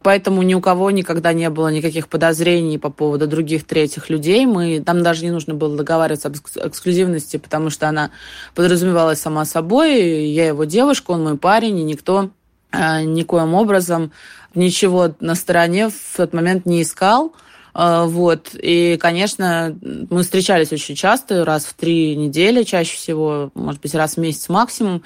Поэтому 0.05 0.43
ни 0.43 0.53
у 0.53 0.61
кого 0.61 0.91
никогда 0.91 1.33
не 1.33 1.49
было 1.49 1.69
никаких 1.69 2.09
подозрений 2.09 2.77
по 2.77 2.91
поводу 2.91 3.25
других 3.25 3.65
третьих 3.65 4.11
людей. 4.11 4.45
Мы, 4.45 4.79
там 4.79 5.01
даже 5.01 5.25
не 5.25 5.31
нужно 5.31 5.55
было 5.55 5.75
договариваться 5.75 6.27
об 6.27 6.35
эксклюзивности, 6.35 7.37
потому 7.37 7.71
что 7.71 7.89
она 7.89 8.11
подразумевалась 8.53 9.19
сама 9.19 9.45
собой. 9.45 10.27
Я 10.27 10.45
его 10.45 10.65
девушка, 10.65 11.09
он 11.09 11.23
мой 11.23 11.39
парень, 11.39 11.79
и 11.79 11.83
никто 11.83 12.29
э, 12.71 13.01
никоим 13.01 13.55
образом 13.55 14.11
ничего 14.53 15.15
на 15.21 15.33
стороне 15.33 15.89
в 15.89 16.17
тот 16.17 16.33
момент 16.33 16.67
не 16.67 16.83
искал. 16.83 17.33
А, 17.77 18.05
вот. 18.05 18.51
И, 18.53 18.97
конечно, 19.01 19.77
мы 19.81 20.23
встречались 20.23 20.71
очень 20.71 20.95
часто, 20.95 21.43
раз 21.43 21.65
в 21.65 21.73
три 21.73 22.15
недели 22.15 22.63
чаще 22.63 22.95
всего, 22.95 23.51
может 23.53 23.81
быть, 23.81 23.93
раз 23.93 24.13
в 24.13 24.17
месяц 24.17 24.47
максимум. 24.47 25.03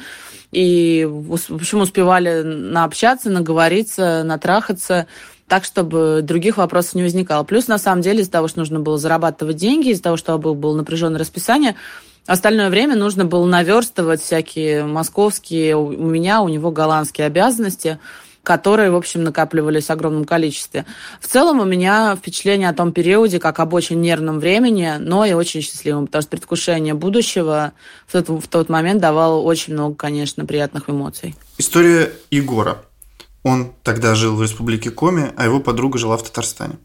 И, 0.52 1.04
в 1.10 1.34
общем, 1.56 1.82
успевали 1.82 2.44
наобщаться, 2.44 3.32
наговориться, 3.32 4.22
натрахаться 4.24 5.08
так, 5.48 5.64
чтобы 5.64 6.20
других 6.22 6.58
вопросов 6.58 6.94
не 6.94 7.02
возникало. 7.02 7.44
Плюс, 7.44 7.68
на 7.68 7.80
самом 7.80 8.04
деле, 8.04 8.22
из-за 8.22 8.34
того, 8.34 8.48
что 8.48 8.60
нужно 8.60 8.80
было 8.80 9.00
зарабатывать 9.00 9.56
деньги, 9.56 9.90
из-за 9.90 10.04
того, 10.04 10.16
что 10.18 10.38
было, 10.38 10.54
было 10.54 10.76
напряженное 10.76 11.20
расписание, 11.20 11.76
остальное 12.28 12.70
время 12.70 12.96
нужно 12.96 13.26
было 13.26 13.48
наверстывать 13.48 14.22
всякие 14.22 14.84
московские, 14.86 15.76
у 15.76 15.90
меня, 15.90 16.42
у 16.42 16.50
него 16.50 16.70
голландские 16.70 17.26
обязанности– 17.26 17.98
которые, 18.50 18.90
в 18.90 18.96
общем, 18.96 19.24
накапливались 19.24 19.86
в 19.86 19.90
огромном 19.92 20.26
количестве. 20.26 20.88
В 21.22 21.28
целом 21.28 21.60
у 21.60 21.66
меня 21.66 22.16
впечатление 22.16 22.70
о 22.70 22.74
том 22.74 22.92
периоде 22.92 23.40
как 23.40 23.60
об 23.60 23.76
очень 23.76 24.02
нервном 24.02 24.40
времени, 24.40 24.96
но 24.98 25.24
и 25.24 25.34
очень 25.34 25.62
счастливом, 25.62 26.08
потому 26.08 26.24
что 26.24 26.32
предвкушение 26.32 26.96
будущего 26.96 27.74
в 28.08 28.12
тот, 28.12 28.28
в 28.28 28.48
тот 28.48 28.68
момент 28.68 29.02
давало 29.02 29.40
очень 29.40 29.74
много, 29.74 29.94
конечно, 29.94 30.48
приятных 30.48 30.90
эмоций. 30.90 31.36
История 31.60 32.12
Егора. 32.32 32.82
Он 33.44 33.72
тогда 33.84 34.16
жил 34.16 34.36
в 34.36 34.42
республике 34.42 34.90
Коми, 34.90 35.32
а 35.38 35.46
его 35.46 35.60
подруга 35.60 36.00
жила 36.00 36.18
в 36.18 36.24
Татарстане. 36.24 36.80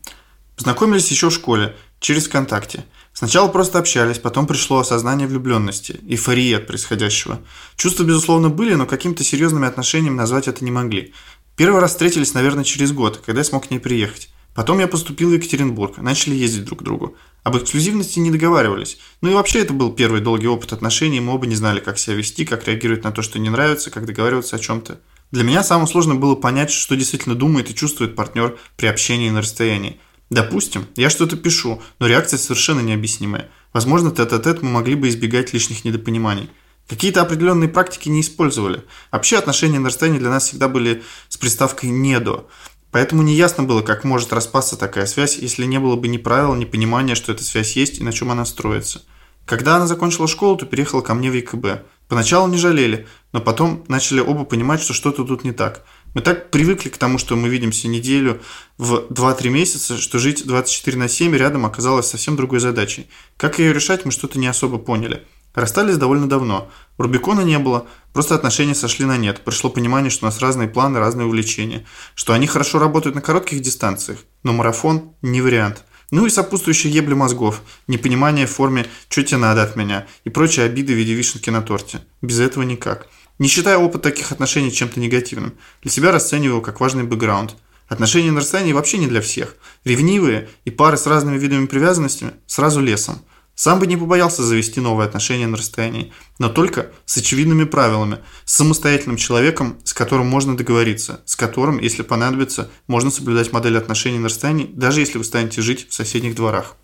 Познакомились 0.56 1.10
еще 1.10 1.30
в 1.30 1.32
школе, 1.32 1.74
через 1.98 2.26
ВКонтакте. 2.26 2.84
Сначала 3.14 3.48
просто 3.48 3.78
общались, 3.78 4.18
потом 4.18 4.46
пришло 4.46 4.80
осознание 4.80 5.26
влюбленности, 5.26 6.00
эйфории 6.06 6.52
от 6.52 6.66
происходящего. 6.66 7.40
Чувства, 7.76 8.02
безусловно, 8.02 8.50
были, 8.50 8.74
но 8.74 8.84
каким-то 8.84 9.24
серьезными 9.24 9.66
отношениями 9.66 10.16
назвать 10.16 10.46
это 10.46 10.62
не 10.62 10.70
могли. 10.70 11.14
Первый 11.56 11.80
раз 11.80 11.92
встретились, 11.92 12.34
наверное, 12.34 12.64
через 12.64 12.92
год, 12.92 13.22
когда 13.24 13.40
я 13.40 13.44
смог 13.44 13.68
к 13.68 13.70
ней 13.70 13.78
приехать. 13.78 14.28
Потом 14.54 14.80
я 14.80 14.88
поступил 14.88 15.30
в 15.30 15.34
Екатеринбург, 15.34 15.98
начали 15.98 16.34
ездить 16.34 16.64
друг 16.64 16.80
к 16.80 16.82
другу. 16.82 17.16
Об 17.44 17.56
эксклюзивности 17.56 18.18
не 18.18 18.30
договаривались. 18.30 18.98
Ну 19.20 19.30
и 19.30 19.34
вообще 19.34 19.60
это 19.60 19.72
был 19.72 19.92
первый 19.92 20.20
долгий 20.20 20.48
опыт 20.48 20.72
отношений, 20.72 21.20
мы 21.20 21.32
оба 21.32 21.46
не 21.46 21.54
знали, 21.54 21.80
как 21.80 21.98
себя 21.98 22.16
вести, 22.16 22.44
как 22.44 22.66
реагировать 22.66 23.04
на 23.04 23.12
то, 23.12 23.22
что 23.22 23.38
не 23.38 23.50
нравится, 23.50 23.90
как 23.90 24.06
договариваться 24.06 24.56
о 24.56 24.60
чем-то. 24.60 25.00
Для 25.30 25.44
меня 25.44 25.62
самым 25.62 25.86
сложным 25.86 26.20
было 26.20 26.34
понять, 26.34 26.70
что 26.70 26.96
действительно 26.96 27.34
думает 27.34 27.70
и 27.70 27.74
чувствует 27.74 28.16
партнер 28.16 28.56
при 28.76 28.86
общении 28.86 29.30
на 29.30 29.40
расстоянии. 29.40 30.00
Допустим, 30.30 30.86
я 30.96 31.10
что-то 31.10 31.36
пишу, 31.36 31.82
но 31.98 32.06
реакция 32.06 32.38
совершенно 32.38 32.80
необъяснимая. 32.80 33.50
Возможно, 33.72 34.10
тет-а-тет 34.10 34.62
мы 34.62 34.70
могли 34.70 34.94
бы 34.94 35.08
избегать 35.08 35.52
лишних 35.52 35.84
недопониманий. 35.84 36.48
Какие-то 36.88 37.22
определенные 37.22 37.68
практики 37.68 38.08
не 38.08 38.20
использовали. 38.20 38.84
Вообще 39.10 39.38
отношения 39.38 39.78
на 39.78 39.88
расстоянии 39.88 40.18
для 40.18 40.30
нас 40.30 40.48
всегда 40.48 40.68
были 40.68 41.02
с 41.28 41.36
приставкой 41.36 41.90
«не 41.90 42.20
до». 42.20 42.48
Поэтому 42.90 43.22
неясно 43.22 43.64
было, 43.64 43.82
как 43.82 44.04
может 44.04 44.32
распасться 44.32 44.76
такая 44.76 45.06
связь, 45.06 45.38
если 45.38 45.64
не 45.64 45.80
было 45.80 45.96
бы 45.96 46.06
ни 46.06 46.16
правил, 46.16 46.54
ни 46.54 46.64
понимания, 46.64 47.16
что 47.16 47.32
эта 47.32 47.42
связь 47.42 47.74
есть 47.74 47.98
и 47.98 48.04
на 48.04 48.12
чем 48.12 48.30
она 48.30 48.44
строится. 48.44 49.02
Когда 49.46 49.76
она 49.76 49.86
закончила 49.86 50.28
школу, 50.28 50.56
то 50.56 50.64
переехала 50.64 51.00
ко 51.00 51.14
мне 51.14 51.30
в 51.30 51.34
ЕКБ. 51.34 51.84
Поначалу 52.08 52.46
не 52.48 52.56
жалели, 52.56 53.06
но 53.32 53.40
потом 53.40 53.84
начали 53.88 54.20
оба 54.20 54.44
понимать, 54.44 54.80
что 54.80 54.92
что-то 54.92 55.24
тут 55.24 55.42
не 55.42 55.52
так. 55.52 55.84
Мы 56.14 56.20
так 56.20 56.50
привыкли 56.50 56.88
к 56.88 56.96
тому, 56.96 57.18
что 57.18 57.34
мы 57.34 57.48
видимся 57.48 57.88
неделю 57.88 58.40
в 58.78 59.06
2-3 59.10 59.48
месяца, 59.48 59.98
что 59.98 60.18
жить 60.18 60.46
24 60.46 60.96
на 60.96 61.08
7 61.08 61.34
рядом 61.34 61.66
оказалось 61.66 62.06
совсем 62.06 62.36
другой 62.36 62.60
задачей. 62.60 63.08
Как 63.36 63.58
ее 63.58 63.72
решать, 63.72 64.04
мы 64.04 64.12
что-то 64.12 64.38
не 64.38 64.46
особо 64.46 64.78
поняли. 64.78 65.26
Расстались 65.54 65.98
довольно 65.98 66.28
давно. 66.28 66.68
Рубикона 66.98 67.42
не 67.42 67.58
было, 67.58 67.86
просто 68.12 68.34
отношения 68.34 68.74
сошли 68.74 69.04
на 69.04 69.16
нет. 69.16 69.42
Пришло 69.44 69.70
понимание, 69.70 70.10
что 70.10 70.26
у 70.26 70.28
нас 70.28 70.40
разные 70.40 70.68
планы, 70.68 70.98
разные 70.98 71.26
увлечения. 71.26 71.84
Что 72.16 72.32
они 72.32 72.48
хорошо 72.48 72.80
работают 72.80 73.14
на 73.14 73.22
коротких 73.22 73.60
дистанциях, 73.60 74.18
но 74.42 74.52
марафон 74.52 75.12
не 75.22 75.40
вариант. 75.40 75.84
Ну 76.10 76.26
и 76.26 76.30
сопутствующие 76.30 76.92
ебли 76.92 77.14
мозгов, 77.14 77.62
непонимание 77.86 78.46
в 78.46 78.50
форме 78.50 78.86
«что 79.08 79.22
тебе 79.22 79.38
надо 79.38 79.62
от 79.62 79.74
меня» 79.76 80.06
и 80.24 80.30
прочие 80.30 80.66
обиды 80.66 80.92
в 80.92 80.96
виде 80.96 81.14
вишенки 81.14 81.50
на 81.50 81.62
торте. 81.62 82.00
Без 82.20 82.40
этого 82.40 82.64
никак. 82.64 83.06
Не 83.38 83.48
считая 83.48 83.78
опыт 83.78 84.02
таких 84.02 84.30
отношений 84.32 84.72
чем-то 84.72 85.00
негативным, 85.00 85.54
для 85.82 85.90
себя 85.90 86.12
расценивал 86.12 86.60
как 86.60 86.80
важный 86.80 87.04
бэкграунд. 87.04 87.56
Отношения 87.88 88.32
на 88.32 88.40
расстоянии 88.40 88.72
вообще 88.72 88.98
не 88.98 89.06
для 89.06 89.20
всех. 89.20 89.56
Ревнивые 89.84 90.48
и 90.64 90.70
пары 90.70 90.96
с 90.96 91.06
разными 91.06 91.38
видами 91.38 91.66
привязанности 91.66 92.32
сразу 92.46 92.80
лесом– 92.80 93.22
сам 93.54 93.78
бы 93.78 93.86
не 93.86 93.96
побоялся 93.96 94.42
завести 94.42 94.80
новые 94.80 95.06
отношения 95.06 95.46
на 95.46 95.56
расстоянии, 95.56 96.12
но 96.38 96.48
только 96.48 96.90
с 97.06 97.16
очевидными 97.16 97.64
правилами, 97.64 98.18
с 98.44 98.54
самостоятельным 98.54 99.16
человеком, 99.16 99.78
с 99.84 99.92
которым 99.92 100.26
можно 100.26 100.56
договориться, 100.56 101.20
с 101.24 101.36
которым, 101.36 101.78
если 101.78 102.02
понадобится, 102.02 102.70
можно 102.86 103.10
соблюдать 103.10 103.52
модель 103.52 103.78
отношений 103.78 104.18
на 104.18 104.28
расстоянии, 104.28 104.70
даже 104.72 105.00
если 105.00 105.18
вы 105.18 105.24
станете 105.24 105.62
жить 105.62 105.88
в 105.88 105.94
соседних 105.94 106.34
дворах. 106.34 106.76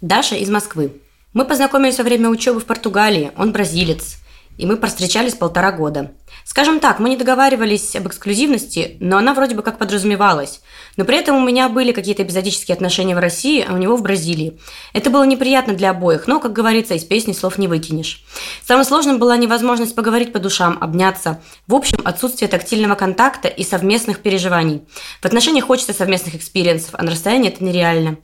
Даша 0.00 0.36
из 0.36 0.50
Москвы. 0.50 0.92
Мы 1.32 1.44
познакомились 1.44 1.98
во 1.98 2.04
время 2.04 2.28
учебы 2.28 2.60
в 2.60 2.64
Португалии, 2.64 3.32
он 3.36 3.52
бразилец, 3.52 4.16
и 4.56 4.66
мы 4.66 4.80
встречались 4.80 5.34
полтора 5.34 5.72
года. 5.72 6.12
Скажем 6.44 6.80
так, 6.80 6.98
мы 6.98 7.08
не 7.08 7.16
договаривались 7.16 7.96
об 7.96 8.08
эксклюзивности, 8.08 8.96
но 9.00 9.16
она 9.16 9.34
вроде 9.34 9.54
бы 9.54 9.62
как 9.62 9.78
подразумевалась. 9.78 10.60
Но 10.96 11.04
при 11.04 11.18
этом 11.18 11.36
у 11.36 11.44
меня 11.44 11.68
были 11.68 11.92
какие-то 11.92 12.22
эпизодические 12.22 12.74
отношения 12.74 13.14
в 13.14 13.18
России, 13.18 13.64
а 13.66 13.72
у 13.72 13.76
него 13.76 13.96
в 13.96 14.02
Бразилии. 14.02 14.58
Это 14.92 15.10
было 15.10 15.24
неприятно 15.24 15.74
для 15.74 15.90
обоих, 15.90 16.26
но, 16.26 16.40
как 16.40 16.52
говорится, 16.52 16.94
из 16.94 17.04
песни 17.04 17.32
слов 17.32 17.58
не 17.58 17.66
выкинешь. 17.66 18.24
Самым 18.64 18.84
сложным 18.84 19.18
была 19.18 19.36
невозможность 19.36 19.94
поговорить 19.94 20.32
по 20.32 20.38
душам, 20.38 20.78
обняться. 20.80 21.40
В 21.66 21.74
общем, 21.74 21.98
отсутствие 22.04 22.48
тактильного 22.48 22.94
контакта 22.94 23.48
и 23.48 23.64
совместных 23.64 24.20
переживаний. 24.20 24.82
В 25.20 25.24
отношениях 25.24 25.66
хочется 25.66 25.92
совместных 25.92 26.34
experience 26.34 26.77
ов, 26.77 26.90
а 26.92 27.02
на 27.02 27.10
расстоянии 27.10 27.48
это 27.48 27.64
нереально. 27.64 28.18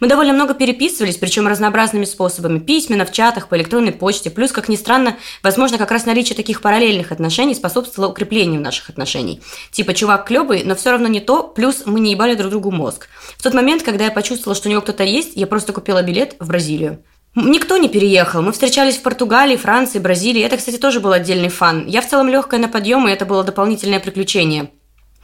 Мы 0.00 0.08
довольно 0.08 0.32
много 0.32 0.54
переписывались, 0.54 1.16
причем 1.16 1.46
разнообразными 1.46 2.04
способами. 2.04 2.58
Письменно, 2.58 3.04
в 3.04 3.12
чатах, 3.12 3.48
по 3.48 3.56
электронной 3.56 3.92
почте. 3.92 4.30
Плюс, 4.30 4.52
как 4.52 4.68
ни 4.68 4.76
странно, 4.76 5.16
возможно, 5.42 5.78
как 5.78 5.90
раз 5.90 6.06
наличие 6.06 6.36
таких 6.36 6.60
параллельных 6.60 7.12
отношений 7.12 7.53
способствовало 7.54 8.10
укреплению 8.10 8.60
наших 8.60 8.90
отношений. 8.90 9.40
Типа, 9.70 9.94
чувак 9.94 10.26
клевый, 10.26 10.64
но 10.64 10.74
все 10.74 10.90
равно 10.90 11.08
не 11.08 11.20
то, 11.20 11.42
плюс 11.42 11.82
мы 11.86 12.00
не 12.00 12.12
ебали 12.12 12.34
друг 12.34 12.50
другу 12.50 12.70
мозг. 12.70 13.08
В 13.36 13.42
тот 13.42 13.54
момент, 13.54 13.82
когда 13.82 14.04
я 14.04 14.10
почувствовала, 14.10 14.54
что 14.54 14.68
у 14.68 14.70
него 14.70 14.82
кто-то 14.82 15.04
есть, 15.04 15.32
я 15.34 15.46
просто 15.46 15.72
купила 15.72 16.02
билет 16.02 16.36
в 16.40 16.48
Бразилию. 16.48 17.02
Никто 17.36 17.78
не 17.78 17.88
переехал. 17.88 18.42
Мы 18.42 18.52
встречались 18.52 18.96
в 18.96 19.02
Португалии, 19.02 19.56
Франции, 19.56 19.98
Бразилии. 19.98 20.42
Это, 20.42 20.56
кстати, 20.56 20.76
тоже 20.76 21.00
был 21.00 21.12
отдельный 21.12 21.48
фан. 21.48 21.84
Я 21.86 22.00
в 22.00 22.08
целом 22.08 22.28
легкая 22.28 22.60
на 22.60 22.68
подъем, 22.68 23.08
и 23.08 23.12
это 23.12 23.26
было 23.26 23.42
дополнительное 23.42 23.98
приключение. 23.98 24.70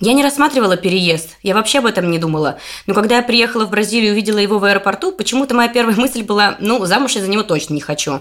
Я 0.00 0.14
не 0.14 0.22
рассматривала 0.22 0.78
переезд, 0.78 1.36
я 1.42 1.54
вообще 1.54 1.80
об 1.80 1.86
этом 1.86 2.10
не 2.10 2.18
думала. 2.18 2.58
Но 2.86 2.94
когда 2.94 3.16
я 3.16 3.22
приехала 3.22 3.66
в 3.66 3.70
Бразилию 3.70 4.10
и 4.10 4.12
увидела 4.12 4.38
его 4.38 4.58
в 4.58 4.64
аэропорту, 4.64 5.12
почему-то 5.12 5.54
моя 5.54 5.68
первая 5.68 5.94
мысль 5.94 6.22
была, 6.22 6.56
ну, 6.58 6.86
замуж 6.86 7.16
я 7.16 7.20
за 7.20 7.28
него 7.28 7.42
точно 7.42 7.74
не 7.74 7.82
хочу. 7.82 8.20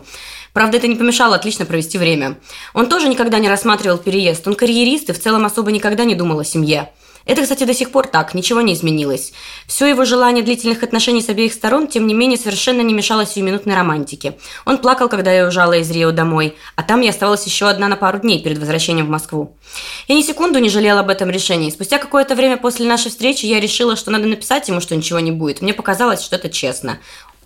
Правда, 0.52 0.76
это 0.78 0.88
не 0.88 0.96
помешало 0.96 1.36
отлично 1.36 1.66
провести 1.66 1.98
время. 1.98 2.38
Он 2.74 2.90
тоже 2.90 3.08
никогда 3.08 3.40
не 3.40 3.48
рассматривал 3.48 3.98
переезд, 3.98 4.46
он 4.46 4.56
карьерист 4.56 5.10
и 5.10 5.14
в 5.14 5.22
целом 5.22 5.46
особо 5.46 5.72
никогда 5.72 6.04
не 6.04 6.16
думал 6.16 6.40
о 6.40 6.44
семье. 6.44 6.92
Это, 7.30 7.44
кстати, 7.44 7.64
до 7.64 7.76
сих 7.76 7.92
пор 7.92 8.08
так, 8.08 8.34
ничего 8.34 8.62
не 8.62 8.74
изменилось. 8.74 9.34
Все 9.68 9.86
его 9.86 10.04
желание 10.04 10.44
длительных 10.44 10.82
отношений 10.82 11.22
с 11.22 11.30
обеих 11.30 11.54
сторон, 11.54 11.88
тем 11.88 12.08
не 12.08 12.16
менее, 12.16 12.40
совершенно 12.40 12.82
не 12.82 12.92
мешало 12.92 13.24
сиюминутной 13.24 13.76
романтике. 13.76 14.40
Он 14.66 14.80
плакал, 14.80 15.10
когда 15.10 15.32
я 15.32 15.44
уезжала 15.44 15.74
из 15.74 15.92
Рио 15.92 16.10
домой, 16.10 16.56
а 16.76 16.82
там 16.82 17.02
я 17.02 17.12
оставалась 17.12 17.46
еще 17.46 17.70
одна 17.70 17.88
на 17.88 17.98
пару 17.98 18.18
дней 18.18 18.42
перед 18.42 18.58
возвращением 18.58 19.06
в 19.06 19.12
Москву. 19.12 19.56
Я 20.08 20.16
ни 20.16 20.24
секунду 20.24 20.58
не 20.58 20.70
жалела 20.70 21.02
об 21.02 21.10
этом 21.10 21.30
решении. 21.30 21.70
Спустя 21.70 22.00
какое-то 22.00 22.34
время 22.34 22.58
после 22.58 22.88
нашей 22.88 23.12
встречи 23.12 23.46
я 23.46 23.60
решила, 23.60 23.96
что 23.96 24.10
надо 24.10 24.26
написать 24.26 24.68
ему, 24.68 24.82
что 24.82 24.96
ничего 24.96 25.20
не 25.20 25.32
будет. 25.32 25.62
Мне 25.62 25.76
показалось, 25.76 26.24
что 26.24 26.36
это 26.36 26.50
честно. 26.50 26.98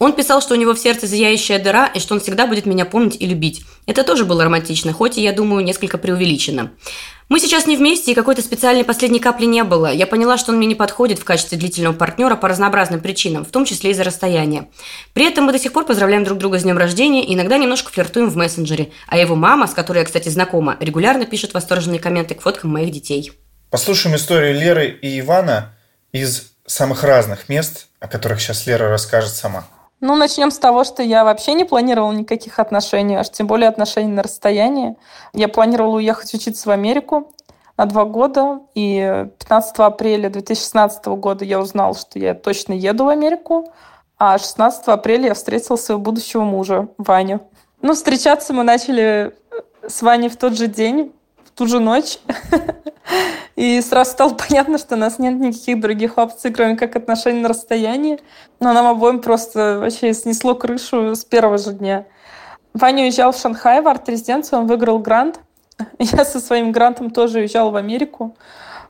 Он 0.04 0.12
писал, 0.12 0.42
что 0.42 0.54
у 0.54 0.58
него 0.58 0.74
в 0.74 0.80
сердце 0.80 1.08
зияющая 1.08 1.60
дыра, 1.60 1.86
и 1.86 2.00
что 2.00 2.14
он 2.14 2.20
всегда 2.20 2.46
будет 2.46 2.66
меня 2.66 2.84
помнить 2.84 3.16
и 3.22 3.26
любить. 3.26 3.64
Это 3.86 4.04
тоже 4.04 4.26
было 4.26 4.44
романтично, 4.44 4.92
хоть 4.92 5.18
и, 5.18 5.22
я 5.22 5.32
думаю, 5.32 5.64
несколько 5.64 5.98
преувеличено. 5.98 6.72
Мы 7.30 7.40
сейчас 7.40 7.68
не 7.68 7.78
вместе, 7.78 8.12
и 8.12 8.14
какой-то 8.14 8.42
специальной 8.42 8.84
последней 8.84 9.22
капли 9.22 9.46
не 9.46 9.64
было. 9.64 9.94
Я 9.94 10.06
поняла, 10.06 10.38
что 10.38 10.52
он 10.52 10.58
мне 10.58 10.68
не 10.68 10.76
подходит 10.76 11.20
в 11.20 11.24
качестве 11.24 11.58
длительного 11.58 11.94
партнера 11.94 12.36
по 12.36 12.50
разнообразным 12.50 13.00
причинам, 13.00 13.46
в 13.46 13.52
том 13.52 13.64
числе 13.64 13.92
из-за 13.92 14.04
расстояния. 14.04 14.68
При 15.14 15.26
этом 15.26 15.46
мы 15.46 15.54
до 15.54 15.60
сих 15.60 15.72
пор 15.72 15.86
поздравляем 15.86 16.26
друг 16.26 16.38
друга 16.38 16.60
с 16.60 16.64
днем 16.64 16.78
рождения 16.78 17.24
и 17.24 17.34
иногда 17.34 17.58
немножко 17.58 17.90
флиртуем 17.90 18.30
в 18.30 18.36
мессенджере. 18.36 18.92
А 19.08 19.18
его 19.18 19.38
мама, 19.38 19.68
с 19.68 19.74
которой 19.74 20.00
я, 20.00 20.04
кстати, 20.04 20.28
знакома, 20.28 20.76
регулярно 20.82 21.26
пишет 21.26 21.54
восторженные 21.54 22.02
комменты 22.02 22.36
к 22.36 22.42
фоткам 22.42 22.72
моих 22.72 22.92
детей. 22.92 23.32
Послушаем 23.70 24.18
историю 24.18 24.54
Леры 24.54 24.90
и 24.90 25.18
Ивана 25.22 25.74
из 26.12 26.52
самых 26.66 27.06
разных 27.06 27.48
мест, 27.48 27.88
о 28.02 28.10
которых 28.10 28.42
сейчас 28.42 28.68
Лера 28.68 28.90
расскажет 28.90 29.32
сама. 29.32 29.66
Ну, 30.06 30.18
начнем 30.18 30.52
с 30.52 30.58
того, 30.58 30.84
что 30.84 31.02
я 31.02 31.24
вообще 31.24 31.54
не 31.54 31.64
планировала 31.64 32.12
никаких 32.12 32.60
отношений, 32.60 33.16
аж 33.16 33.30
тем 33.30 33.48
более 33.48 33.70
отношений 33.70 34.12
на 34.12 34.22
расстоянии. 34.22 34.98
Я 35.32 35.48
планировала 35.48 35.96
уехать 35.96 36.34
учиться 36.34 36.68
в 36.68 36.74
Америку 36.74 37.32
на 37.78 37.86
два 37.86 38.04
года, 38.04 38.60
и 38.76 39.28
15 39.40 39.80
апреля 39.80 40.30
2016 40.30 41.06
года 41.06 41.46
я 41.46 41.58
узнала, 41.58 41.96
что 41.96 42.20
я 42.20 42.34
точно 42.34 42.74
еду 42.74 43.06
в 43.06 43.08
Америку, 43.08 43.72
а 44.18 44.38
16 44.38 44.90
апреля 44.90 45.28
я 45.28 45.34
встретила 45.36 45.78
своего 45.78 46.02
будущего 46.02 46.44
мужа, 46.44 46.90
Ваню. 46.98 47.40
Ну, 47.82 47.94
встречаться 47.94 48.52
мы 48.52 48.64
начали 48.64 49.34
с 49.88 50.02
Ваней 50.02 50.28
в 50.28 50.36
тот 50.36 50.58
же 50.58 50.68
день, 50.68 51.14
в 51.46 51.52
ту 51.52 51.66
же 51.66 51.80
ночь. 51.80 52.20
И 53.56 53.82
сразу 53.82 54.12
стало 54.12 54.34
понятно, 54.48 54.78
что 54.78 54.96
у 54.96 54.98
нас 54.98 55.20
нет 55.20 55.36
никаких 55.36 55.80
других 55.80 56.18
опций, 56.18 56.52
кроме 56.52 56.76
как 56.76 56.96
отношений 56.96 57.42
на 57.42 57.50
расстоянии. 57.50 58.20
Но 58.60 58.74
нам 58.74 58.88
обоим 58.88 59.20
просто 59.20 59.80
вообще 59.80 60.14
снесло 60.14 60.56
крышу 60.56 61.16
с 61.16 61.24
первого 61.24 61.58
же 61.58 61.74
дня. 61.74 62.06
Ваня 62.74 63.04
уезжал 63.04 63.32
в 63.32 63.38
Шанхай 63.38 63.82
в 63.82 63.88
арт-резиденцию, 63.88 64.60
он 64.60 64.68
выиграл 64.68 65.00
грант. 65.00 65.40
Я 66.00 66.26
со 66.26 66.40
своим 66.40 66.72
грантом 66.72 67.12
тоже 67.12 67.40
уезжала 67.40 67.70
в 67.70 67.76
Америку. 67.76 68.36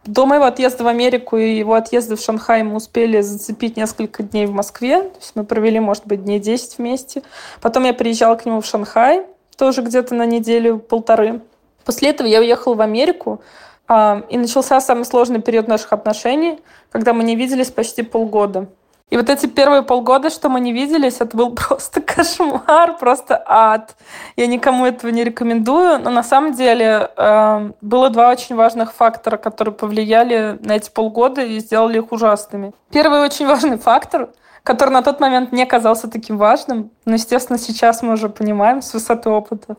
До 0.06 0.26
моего 0.26 0.44
отъезда 0.46 0.84
в 0.84 0.88
Америку 0.88 1.38
и 1.38 1.56
его 1.56 1.76
отъезда 1.76 2.18
в 2.18 2.22
Шанхай 2.22 2.64
мы 2.64 2.76
успели 2.76 3.22
зацепить 3.22 3.78
несколько 3.78 4.22
дней 4.22 4.46
в 4.46 4.52
Москве. 4.52 5.02
То 5.02 5.18
есть 5.20 5.32
мы 5.36 5.46
провели, 5.46 5.80
может 5.80 6.06
быть, 6.06 6.24
дней 6.24 6.40
10 6.40 6.78
вместе. 6.78 7.24
Потом 7.62 7.86
я 7.86 7.94
приезжала 7.94 8.36
к 8.36 8.46
нему 8.46 8.60
в 8.60 8.66
Шанхай, 8.66 9.26
тоже 9.58 9.82
где-то 9.82 10.14
на 10.14 10.26
неделю-полторы. 10.26 11.42
После 11.86 12.10
этого 12.10 12.28
я 12.28 12.40
уехала 12.40 12.76
в 12.76 12.82
Америку, 12.82 13.42
и 13.90 14.38
начался 14.38 14.80
самый 14.82 15.06
сложный 15.06 15.42
период 15.42 15.68
наших 15.68 15.94
отношений, 15.94 16.60
когда 16.92 17.14
мы 17.14 17.24
не 17.24 17.36
виделись 17.36 17.70
почти 17.70 18.02
полгода. 18.02 18.68
И 19.10 19.18
вот 19.18 19.30
эти 19.30 19.46
первые 19.46 19.84
полгода, 19.84 20.32
что 20.32 20.50
мы 20.50 20.60
не 20.60 20.74
виделись, 20.74 21.18
это 21.20 21.38
был 21.38 21.52
просто 21.56 22.02
кошмар, 22.02 22.98
просто 22.98 23.44
ад. 23.46 23.96
Я 24.36 24.48
никому 24.48 24.86
этого 24.86 25.12
не 25.12 25.24
рекомендую, 25.24 26.00
но 26.00 26.10
на 26.10 26.24
самом 26.24 26.54
деле 26.54 27.12
э, 27.16 27.72
было 27.82 28.10
два 28.10 28.32
очень 28.32 28.56
важных 28.56 28.94
фактора, 28.94 29.38
которые 29.38 29.76
повлияли 29.76 30.58
на 30.62 30.78
эти 30.78 30.90
полгода 30.90 31.44
и 31.44 31.60
сделали 31.60 32.00
их 32.00 32.12
ужасными. 32.12 32.74
Первый 32.92 33.20
очень 33.20 33.46
важный 33.46 33.78
фактор— 33.78 34.30
который 34.64 34.92
на 34.92 35.02
тот 35.02 35.20
момент 35.20 35.52
не 35.52 35.66
казался 35.66 36.10
таким 36.10 36.38
важным. 36.38 36.92
Но, 37.06 37.14
естественно, 37.16 37.60
сейчас 37.60 38.02
мы 38.02 38.14
уже 38.14 38.30
понимаем 38.30 38.82
с 38.82 38.94
высоты 38.94 39.30
опыта. 39.30 39.76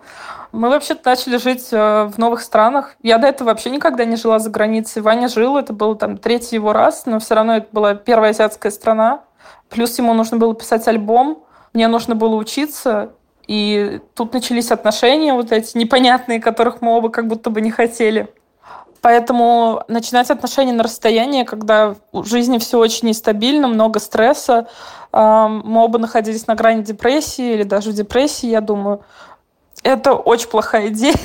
Мы 0.53 0.69
вообще 0.69 0.95
начали 1.03 1.39
жить 1.39 1.69
э, 1.73 2.05
в 2.05 2.19
новых 2.19 2.43
странах. 2.43 2.95
Я 3.03 3.19
до 3.19 3.27
этого 3.27 3.49
вообще 3.49 3.71
никогда 3.71 4.05
не 4.05 4.17
жила 4.17 4.39
за 4.39 4.51
границей. 4.51 5.01
Ваня 5.01 5.29
жил, 5.29 5.57
это 5.57 5.73
был 5.73 5.95
там 5.95 6.19
третий 6.19 6.57
его 6.57 6.73
раз, 6.75 7.07
но 7.07 7.19
все 7.19 7.35
равно 7.35 7.57
это 7.57 7.69
была 7.73 7.95
первая 7.95 8.31
азиатская 8.31 8.71
страна. 8.71 9.25
Плюс 9.71 9.97
ему 9.99 10.13
нужно 10.13 10.37
было 10.37 10.55
писать 10.55 10.87
альбом, 10.87 11.45
мне 11.73 11.89
нужно 11.89 12.15
было 12.15 12.37
учиться, 12.37 13.13
и 13.47 14.01
тут 14.15 14.33
начались 14.33 14.71
отношения 14.71 15.35
вот 15.35 15.51
эти 15.51 15.77
непонятные, 15.77 16.41
которых 16.41 16.81
мы 16.81 16.93
оба 16.93 17.09
как 17.09 17.27
будто 17.27 17.51
бы 17.51 17.61
не 17.61 17.71
хотели. 17.71 18.29
Поэтому 19.05 19.83
начинать 19.87 20.31
отношения 20.31 20.73
на 20.73 20.83
расстоянии, 20.83 21.45
когда 21.45 21.95
в 22.11 22.25
жизни 22.25 22.57
все 22.57 22.79
очень 22.79 23.09
нестабильно, 23.09 23.69
много 23.69 24.01
стресса, 24.01 24.67
мы 25.13 25.85
оба 25.85 25.99
находились 25.99 26.47
на 26.47 26.55
грани 26.55 26.81
депрессии 26.81 27.53
или 27.53 27.65
даже 27.65 27.91
в 27.91 27.93
депрессии, 27.93 28.47
я 28.47 28.63
думаю, 28.63 29.03
это 29.83 30.15
очень 30.15 30.49
плохая 30.49 30.89
идея. 30.89 31.19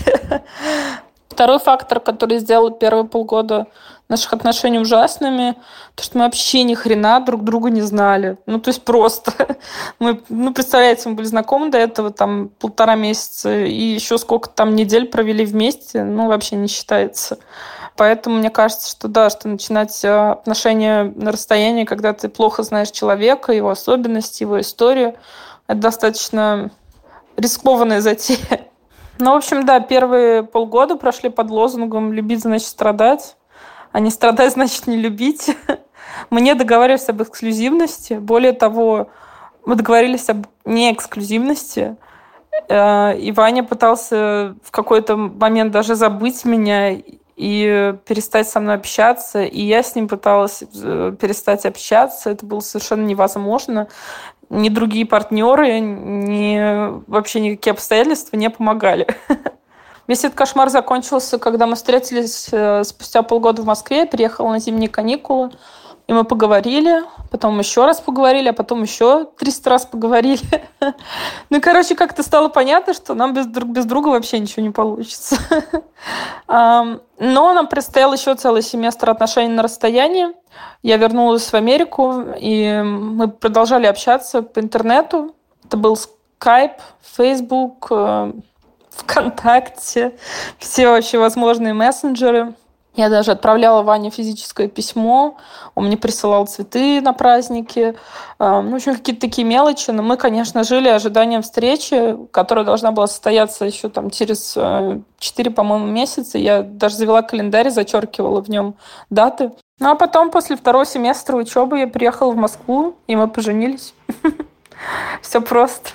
Второй 1.40 1.60
фактор, 1.60 2.02
который 2.02 2.40
сделал 2.40 2.70
первые 2.70 3.06
полгода 3.06 3.68
наших 4.10 4.34
отношений 4.34 4.78
ужасными, 4.78 5.56
то, 5.96 6.04
что 6.04 6.18
мы 6.18 6.26
вообще 6.26 6.64
ни 6.64 6.74
хрена 6.74 7.22
друг 7.22 7.46
друга 7.46 7.70
не 7.70 7.80
знали. 7.80 8.38
Ну, 8.46 8.60
то 8.60 8.68
есть 8.72 8.84
просто. 8.84 9.32
Мы, 10.00 10.22
ну, 10.28 10.54
представляете, 10.54 11.08
мы 11.08 11.16
были 11.16 11.28
знакомы 11.28 11.70
до 11.70 11.78
этого 11.78 12.12
там 12.12 12.50
полтора 12.60 12.96
месяца, 12.96 13.56
и 13.56 13.74
еще 13.74 14.18
сколько 14.18 14.50
там 14.50 14.76
недель 14.76 15.06
провели 15.06 15.46
вместе, 15.46 16.04
ну, 16.04 16.28
вообще 16.28 16.58
не 16.58 16.68
считается. 16.68 17.38
Поэтому 17.96 18.40
мне 18.40 18.50
кажется, 18.50 18.92
что 18.92 19.08
да, 19.08 19.30
что 19.30 19.48
начинать 19.48 19.98
э, 20.04 20.32
отношения 20.32 21.06
на 21.16 21.32
расстоянии, 21.32 21.86
когда 21.86 22.12
ты 22.12 22.28
плохо 22.28 22.64
знаешь 22.64 22.92
человека, 22.92 23.54
его 23.54 23.70
особенности, 23.70 24.44
его 24.44 24.60
историю, 24.60 25.16
это 25.68 25.80
достаточно 25.80 26.70
рискованная 27.38 28.02
затея. 28.02 28.68
Ну, 29.22 29.34
в 29.34 29.36
общем, 29.36 29.65
да, 29.65 29.82
первые 29.82 30.43
полгода 30.43 30.95
прошли 30.95 31.30
под 31.30 31.49
лозунгом 31.49 32.13
«любить, 32.13 32.41
значит, 32.41 32.67
страдать», 32.67 33.36
а 33.91 33.99
не 33.99 34.11
страдать, 34.11 34.53
значит, 34.53 34.88
не 34.88 34.95
любить. 34.95 35.55
Мы 36.30 36.39
не 36.41 36.55
договаривались 36.55 37.09
об 37.09 37.22
эксклюзивности. 37.22 38.13
Более 38.13 38.53
того, 38.53 39.09
мы 39.65 39.76
договорились 39.76 40.30
об 40.30 40.47
неэксклюзивности. 40.65 41.97
Э, 42.67 43.17
и 43.17 43.32
Ваня 43.32 43.63
пытался 43.63 44.55
в 44.63 44.72
какой-то 44.72 45.17
момент 45.17 45.72
даже 45.72 45.95
забыть 45.95 46.45
меня 46.45 46.97
и 47.36 47.95
перестать 48.05 48.49
со 48.49 48.59
мной 48.59 48.76
общаться. 48.76 49.43
И 49.43 49.61
я 49.61 49.84
с 49.84 49.95
ним 49.95 50.07
пыталась 50.07 50.63
э, 50.63 51.13
перестать 51.20 51.65
общаться. 51.65 52.32
Это 52.32 52.45
было 52.45 52.61
совершенно 52.61 53.05
невозможно 53.05 53.88
ни 54.50 54.70
другие 54.70 55.06
партнеры, 55.06 55.80
ни 55.80 57.10
вообще 57.10 57.39
никакие 57.39 57.72
обстоятельства 57.72 58.36
не 58.38 58.50
помогали. 58.50 59.08
Весь 60.08 60.24
этот 60.24 60.36
кошмар 60.36 60.70
закончился, 60.70 61.38
когда 61.38 61.68
мы 61.68 61.76
встретились 61.76 62.50
э, 62.52 62.84
спустя 62.84 63.22
полгода 63.22 63.62
в 63.62 63.66
Москве, 63.66 64.00
я 64.00 64.06
переехала 64.08 64.50
на 64.50 64.60
зимние 64.60 64.89
каникулы. 64.89 65.52
И 66.08 66.14
мы 66.14 66.24
поговорили, 66.24 67.04
потом 67.30 67.60
еще 67.60 67.86
раз 67.86 68.02
поговорили, 68.02 68.50
а 68.50 68.54
потом 68.54 68.82
еще 68.82 69.26
300 69.38 69.70
раз 69.70 69.86
поговорили. 69.86 70.41
Ну 71.52 71.62
короче, 71.62 71.93
как-то 71.93 72.24
стало 72.24 72.47
понятно, 72.47 72.95
что 72.95 73.14
нам 73.14 73.36
без, 73.36 73.45
друг 73.45 73.70
без 73.70 73.86
друга 73.86 74.08
вообще 74.08 74.39
ничего 74.39 74.64
не 74.64 74.72
получится. 74.72 75.38
Но 76.47 77.00
нам 77.20 77.68
предстоял 77.68 78.12
еще 78.12 78.34
целый 78.34 78.64
семестр 78.64 79.12
отношений 79.12 79.54
на 79.54 79.62
расстоянии. 79.62 80.30
Я 80.82 80.97
вернулась 80.97 81.52
в 81.52 81.54
Америку, 81.54 82.24
и 82.38 82.82
мы 82.84 83.28
продолжали 83.28 83.86
общаться 83.86 84.41
по 84.41 84.60
интернету. 84.60 85.36
Это 85.66 85.78
был 85.78 85.97
Skype, 86.39 86.80
Facebook, 87.02 87.88
э, 87.91 88.34
ВКонтакте, 88.91 90.18
все 90.58 90.88
вообще 90.88 91.18
возможные 91.18 91.74
мессенджеры. 91.74 92.54
Я 92.95 93.10
даже 93.10 93.32
отправляла 93.32 93.84
Ване 93.84 94.10
физическое 94.10 94.68
письмо, 94.68 95.38
он 95.76 95.86
мне 95.86 95.95
присылал 95.95 96.47
цветы 96.47 97.00
на 97.02 97.14
праздники, 97.14 97.95
а, 98.39 98.62
ну, 98.62 98.72
в 98.72 98.76
общем, 98.76 98.95
какие-то 98.95 99.22
такие 99.22 99.47
мелочи. 99.47 99.91
Но 99.91 100.02
мы, 100.02 100.18
конечно, 100.18 100.64
жили 100.64 100.89
ожиданием 100.89 101.41
встречи, 101.41 102.18
которая 102.32 102.66
должна 102.66 102.91
была 102.91 103.08
состояться 103.08 103.64
еще 103.64 103.89
там 103.89 104.10
через 104.10 104.58
4, 105.20 105.52
по-моему, 105.52 105.86
месяца. 105.86 106.38
Я 106.38 106.64
даже 106.64 106.95
завела 106.95 107.22
календарь, 107.22 107.70
зачеркивала 107.70 108.41
в 108.41 108.50
нем 108.50 108.76
даты. 109.10 109.52
Ну, 109.80 109.90
а 109.90 109.96
потом, 109.96 110.30
после 110.30 110.58
второго 110.58 110.86
семестра 110.86 111.38
учебы, 111.38 111.80
я 111.80 111.88
приехала 111.88 112.32
в 112.32 112.38
Москву, 112.38 112.98
и 113.08 113.16
мы 113.16 113.28
поженились. 113.28 113.94
Все 115.22 115.42
просто. 115.42 115.90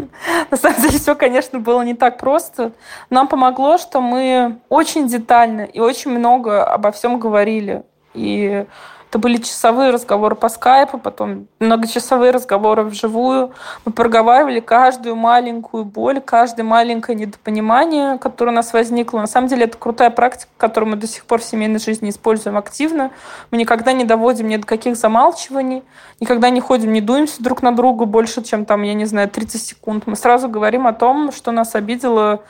На 0.50 0.56
самом 0.56 0.80
деле 0.80 0.98
все, 0.98 1.14
конечно, 1.14 1.58
было 1.58 1.82
не 1.82 1.94
так 1.94 2.18
просто. 2.18 2.72
Нам 3.10 3.28
помогло, 3.28 3.76
что 3.76 4.00
мы 4.00 4.58
очень 4.68 5.06
детально 5.08 5.62
и 5.62 5.78
очень 5.80 6.10
много 6.10 6.64
обо 6.64 6.90
всем 6.90 7.18
говорили. 7.18 7.82
И 8.14 8.64
это 9.10 9.18
были 9.18 9.38
часовые 9.38 9.90
разговоры 9.90 10.36
по 10.36 10.48
скайпу, 10.48 10.96
потом 10.96 11.48
многочасовые 11.58 12.30
разговоры 12.30 12.84
вживую. 12.84 13.50
Мы 13.84 13.90
проговаривали 13.90 14.60
каждую 14.60 15.16
маленькую 15.16 15.84
боль, 15.84 16.20
каждое 16.20 16.62
маленькое 16.62 17.18
недопонимание, 17.18 18.18
которое 18.18 18.52
у 18.52 18.54
нас 18.54 18.72
возникло. 18.72 19.18
На 19.18 19.26
самом 19.26 19.48
деле 19.48 19.64
это 19.64 19.76
крутая 19.76 20.10
практика, 20.10 20.52
которую 20.56 20.90
мы 20.90 20.96
до 20.96 21.08
сих 21.08 21.24
пор 21.24 21.40
в 21.40 21.44
семейной 21.44 21.80
жизни 21.80 22.08
используем 22.08 22.56
активно. 22.56 23.10
Мы 23.50 23.58
никогда 23.58 23.92
не 23.92 24.04
доводим 24.04 24.46
ни 24.46 24.56
до 24.56 24.64
каких 24.64 24.94
замалчиваний, 24.94 25.82
никогда 26.20 26.48
не 26.50 26.60
ходим, 26.60 26.92
не 26.92 27.00
дуемся 27.00 27.42
друг 27.42 27.62
на 27.62 27.74
друга 27.74 28.04
больше, 28.04 28.44
чем 28.44 28.64
там, 28.64 28.82
я 28.82 28.94
не 28.94 29.06
знаю, 29.06 29.28
30 29.28 29.60
секунд. 29.60 30.04
Мы 30.06 30.14
сразу 30.14 30.48
говорим 30.48 30.86
о 30.86 30.92
том, 30.92 31.32
что 31.32 31.50
нас 31.50 31.74
обидело 31.74 32.44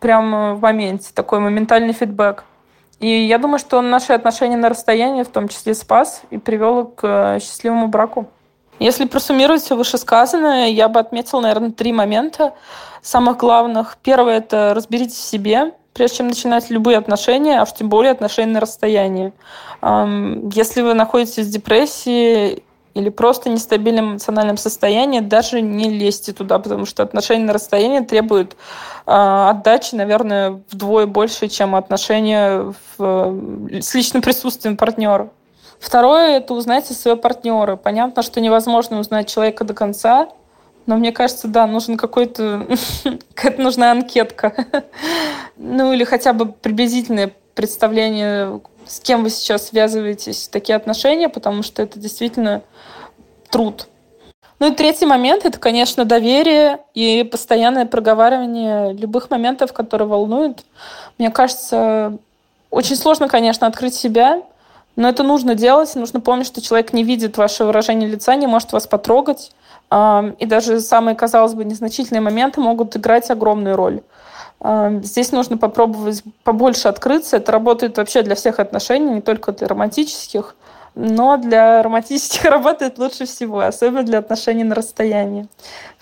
прямо 0.00 0.54
в 0.54 0.62
моменте, 0.62 1.10
такой 1.12 1.40
моментальный 1.40 1.92
фидбэк. 1.92 2.44
И 3.00 3.08
я 3.08 3.38
думаю, 3.38 3.58
что 3.58 3.80
наши 3.80 4.12
отношения 4.12 4.56
на 4.56 4.68
расстоянии 4.68 5.22
в 5.22 5.28
том 5.28 5.48
числе 5.48 5.74
спас 5.74 6.22
и 6.30 6.38
привел 6.38 6.86
к 6.86 7.04
э, 7.04 7.40
счастливому 7.40 7.88
браку. 7.88 8.26
Если 8.80 9.06
просуммировать 9.06 9.62
все 9.62 9.76
вышесказанное, 9.76 10.68
я 10.68 10.88
бы 10.88 11.00
отметила, 11.00 11.40
наверное, 11.40 11.70
три 11.70 11.92
момента 11.92 12.54
самых 13.02 13.36
главных. 13.38 13.96
Первое– 14.02 14.38
это 14.38 14.72
разберитесь 14.74 15.16
в 15.16 15.28
себе, 15.28 15.72
прежде 15.94 16.18
чем 16.18 16.28
начинать 16.28 16.70
любые 16.70 16.98
отношения, 16.98 17.60
а 17.60 17.64
уж 17.64 17.72
тем 17.72 17.88
более 17.88 18.12
отношения 18.12 18.52
на 18.52 18.60
расстоянии. 18.60 19.32
Если 19.82 20.82
вы 20.82 20.94
находитесь 20.94 21.46
в 21.46 21.50
депрессии 21.50 22.62
или 22.98 23.10
просто 23.10 23.48
нестабильном 23.48 24.12
эмоциональном 24.12 24.56
состоянии, 24.56 25.20
даже 25.20 25.60
не 25.60 25.88
лезьте 25.88 26.32
туда, 26.32 26.58
потому 26.58 26.84
что 26.84 27.04
отношения 27.04 27.44
на 27.44 27.52
расстоянии 27.52 28.00
требуют 28.00 28.56
э, 29.06 29.46
отдачи, 29.50 29.94
наверное, 29.94 30.60
вдвое 30.70 31.06
больше, 31.06 31.46
чем 31.46 31.76
отношения 31.76 32.74
в, 32.98 33.80
с 33.80 33.94
личным 33.94 34.20
присутствием 34.20 34.76
партнера. 34.76 35.30
Второе– 35.78 36.36
это 36.38 36.54
узнайте 36.54 36.92
своего 36.92 37.16
партнера. 37.16 37.76
Понятно, 37.76 38.22
что 38.22 38.40
невозможно 38.40 38.98
узнать 38.98 39.28
человека 39.28 39.62
до 39.62 39.74
конца, 39.74 40.28
но 40.86 40.96
мне 40.96 41.12
кажется, 41.12 41.46
да, 41.46 41.68
нужен 41.68 41.96
какой-то... 41.96 42.66
какая-то 43.34 43.62
нужна 43.62 43.92
анкетка. 43.92 44.66
ну, 45.56 45.92
или 45.92 46.02
хотя 46.02 46.32
бы 46.32 46.46
приблизительное 46.46 47.32
представление, 47.54 48.60
с 48.88 49.00
кем 49.00 49.22
вы 49.22 49.30
сейчас 49.30 49.68
связываетесь, 49.68 50.48
такие 50.48 50.74
отношения, 50.74 51.28
потому 51.28 51.62
что 51.62 51.82
это 51.82 51.98
действительно 51.98 52.62
труд. 53.50 53.86
Ну 54.58 54.72
и 54.72 54.74
третий 54.74 55.06
момент– 55.06 55.44
это, 55.44 55.58
конечно, 55.58 56.04
доверие 56.04 56.80
и 56.94 57.22
постоянное 57.22 57.86
проговаривание 57.86 58.92
любых 58.92 59.30
моментов, 59.30 59.72
которые 59.72 60.08
волнуют. 60.08 60.64
Мне 61.16 61.30
кажется, 61.30 62.18
очень 62.70 62.96
сложно, 62.96 63.28
конечно, 63.28 63.68
открыть 63.68 63.94
себя, 63.94 64.42
но 64.96 65.08
это 65.08 65.22
нужно 65.22 65.54
делать. 65.54 65.94
Нужно 65.94 66.20
помнить, 66.20 66.48
что 66.48 66.60
человек 66.60 66.92
не 66.92 67.04
видит 67.04 67.36
ваше 67.36 67.64
выражение 67.64 68.08
лица, 68.08 68.34
не 68.34 68.48
может 68.48 68.72
вас 68.72 68.88
потрогать. 68.88 69.52
И 69.92 70.46
даже 70.46 70.80
самые, 70.80 71.14
казалось 71.14 71.54
бы, 71.54 71.64
незначительные 71.64 72.20
моменты 72.20 72.60
могут 72.60 72.96
играть 72.96 73.30
огромную 73.30 73.76
роль. 73.76 74.00
Здесь 74.60 75.30
нужно 75.30 75.56
попробовать 75.56 76.22
побольше 76.42 76.88
открыться. 76.88 77.36
Это 77.36 77.52
работает 77.52 77.96
вообще 77.96 78.22
для 78.22 78.34
всех 78.34 78.58
отношений, 78.58 79.14
не 79.14 79.20
только 79.20 79.52
для 79.52 79.68
романтических. 79.68 80.56
Но 80.94 81.36
для 81.36 81.82
романтических 81.82 82.44
работает 82.50 82.98
лучше 82.98 83.26
всего, 83.26 83.60
особенно 83.60 84.02
для 84.02 84.18
отношений 84.18 84.64
на 84.64 84.74
расстоянии. 84.74 85.46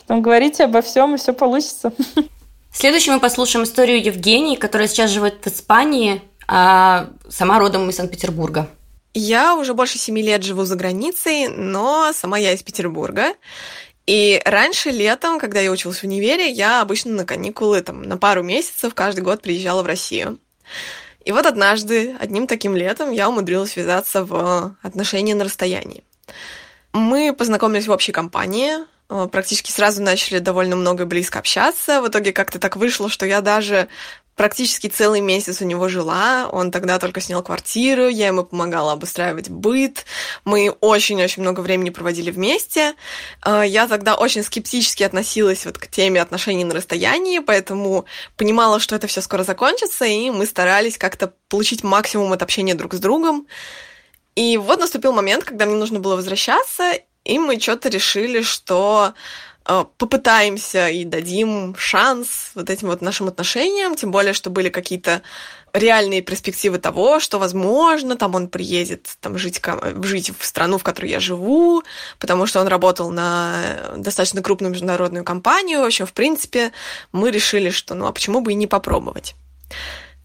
Потом 0.01 0.23
говорите 0.23 0.65
обо 0.65 0.81
всем, 0.81 1.15
и 1.15 1.19
все 1.19 1.33
получится. 1.33 1.93
Следующим 2.73 3.15
мы 3.15 3.21
послушаем 3.21 3.65
историю 3.65 4.03
Евгении, 4.03 4.57
которая 4.57 4.89
сейчас 4.89 5.11
живет 5.11 5.43
в 5.43 5.47
Испании, 5.49 6.23
а 6.49 7.09
сама 7.29 7.59
родом 7.59 7.89
из 7.91 7.97
Санкт-Петербурга. 7.97 8.69
Я 9.13 9.57
уже 9.57 9.73
больше 9.73 9.99
семи 9.99 10.23
лет 10.23 10.43
живу 10.43 10.65
за 10.65 10.77
границей, 10.77 11.49
но 11.49 12.13
сама 12.13 12.37
я 12.37 12.53
из 12.53 12.63
Петербурга. 12.63 13.33
И 14.07 14.41
раньше, 14.45 14.91
летом, 14.91 15.41
когда 15.41 15.61
я 15.61 15.71
училась 15.71 15.99
в 15.99 16.05
универе, 16.05 16.49
я 16.49 16.81
обычно 16.81 17.13
на 17.13 17.25
каникулы 17.25 17.83
там, 17.83 18.03
на 18.03 18.17
пару 18.17 18.43
месяцев 18.43 18.95
каждый 18.95 19.21
год 19.21 19.43
приезжала 19.43 19.83
в 19.83 19.87
Россию. 19.87 20.39
И 21.25 21.33
вот 21.33 21.45
однажды, 21.45 22.15
одним 22.21 22.47
таким 22.47 22.77
летом, 22.77 23.11
я 23.11 23.29
умудрилась 23.29 23.73
связаться 23.73 24.25
в 24.25 24.77
отношения 24.81 25.35
на 25.35 25.45
расстоянии. 25.45 26.05
Мы 26.93 27.35
познакомились 27.37 27.89
в 27.89 27.91
общей 27.91 28.13
компании, 28.13 28.75
э, 29.11 29.29
практически 29.31 29.73
сразу 29.73 30.03
начали 30.03 30.39
довольно 30.39 30.77
много 30.77 31.05
близко 31.05 31.41
общаться. 31.41 32.01
В 32.01 32.09
итоге 32.09 32.33
как-то 32.33 32.61
так 32.61 32.77
вышло, 32.77 33.09
что 33.09 33.27
я 33.27 33.41
даже 33.41 33.89
практически 34.37 34.87
целый 34.87 35.21
месяц 35.21 35.61
у 35.61 35.65
него 35.65 35.89
жила. 35.89 36.49
Он 36.53 36.71
тогда 36.71 36.99
только 36.99 37.21
снял 37.21 37.43
квартиру, 37.43 38.09
я 38.09 38.29
ему 38.29 38.45
помогала 38.45 38.93
обустраивать 38.93 39.49
быт. 39.49 40.05
Мы 40.45 40.71
очень-очень 40.81 41.43
много 41.43 41.61
времени 41.61 41.91
проводили 41.91 42.31
вместе. 42.31 42.95
А, 43.41 43.63
я 43.63 43.89
тогда 43.89 44.15
очень 44.15 44.45
скептически 44.45 45.03
относилась 45.03 45.65
вот 45.65 45.79
к 45.79 45.89
теме 45.89 46.21
отношений 46.21 46.65
на 46.65 46.75
расстоянии, 46.75 47.41
поэтому 47.41 48.05
понимала, 48.37 48.79
что 48.79 48.95
это 48.95 49.07
все 49.07 49.23
скоро 49.23 49.43
закончится, 49.43 50.05
и 50.05 50.31
мы 50.31 50.47
старались 50.47 50.99
как-то 50.99 51.33
получить 51.49 51.83
максимум 51.83 52.33
от 52.33 52.43
общения 52.43 52.75
друг 52.75 52.95
с 52.95 52.99
другом. 52.99 53.47
И 54.37 54.59
вот 54.59 54.81
наступил 54.81 55.15
момент, 55.15 55.45
когда 55.45 55.65
мне 55.65 55.77
нужно 55.77 55.99
было 55.99 56.15
возвращаться, 56.15 56.93
и 57.25 57.39
мы 57.39 57.59
что-то 57.59 57.89
решили, 57.89 58.43
что 58.43 59.15
попытаемся 59.99 60.89
и 60.89 61.05
дадим 61.05 61.75
шанс 61.77 62.53
вот 62.55 62.71
этим 62.71 62.89
вот 62.89 63.01
нашим 63.03 63.29
отношениям, 63.29 63.97
тем 63.97 64.11
более, 64.11 64.33
что 64.33 64.51
были 64.51 64.69
какие-то 64.69 65.23
реальные 65.73 66.23
перспективы 66.23 66.79
того, 66.79 67.21
что, 67.21 67.39
возможно, 67.39 68.17
там 68.17 68.35
он 68.35 68.49
приедет 68.49 69.09
там, 69.21 69.37
жить, 69.39 69.61
жить 70.03 70.33
в 70.39 70.45
страну, 70.45 70.79
в 70.79 70.83
которой 70.83 71.11
я 71.11 71.21
живу, 71.21 71.83
потому 72.19 72.47
что 72.47 72.61
он 72.61 72.69
работал 72.69 73.11
на 73.11 73.93
достаточно 73.97 74.43
крупную 74.43 74.73
международную 74.73 75.25
компанию. 75.25 75.81
В 75.81 75.85
общем, 75.85 76.07
в 76.07 76.13
принципе, 76.13 76.73
мы 77.13 77.31
решили, 77.31 77.71
что 77.71 77.95
ну 77.95 78.07
а 78.07 78.13
почему 78.13 78.41
бы 78.41 78.53
и 78.53 78.55
не 78.55 78.67
попробовать. 78.67 79.35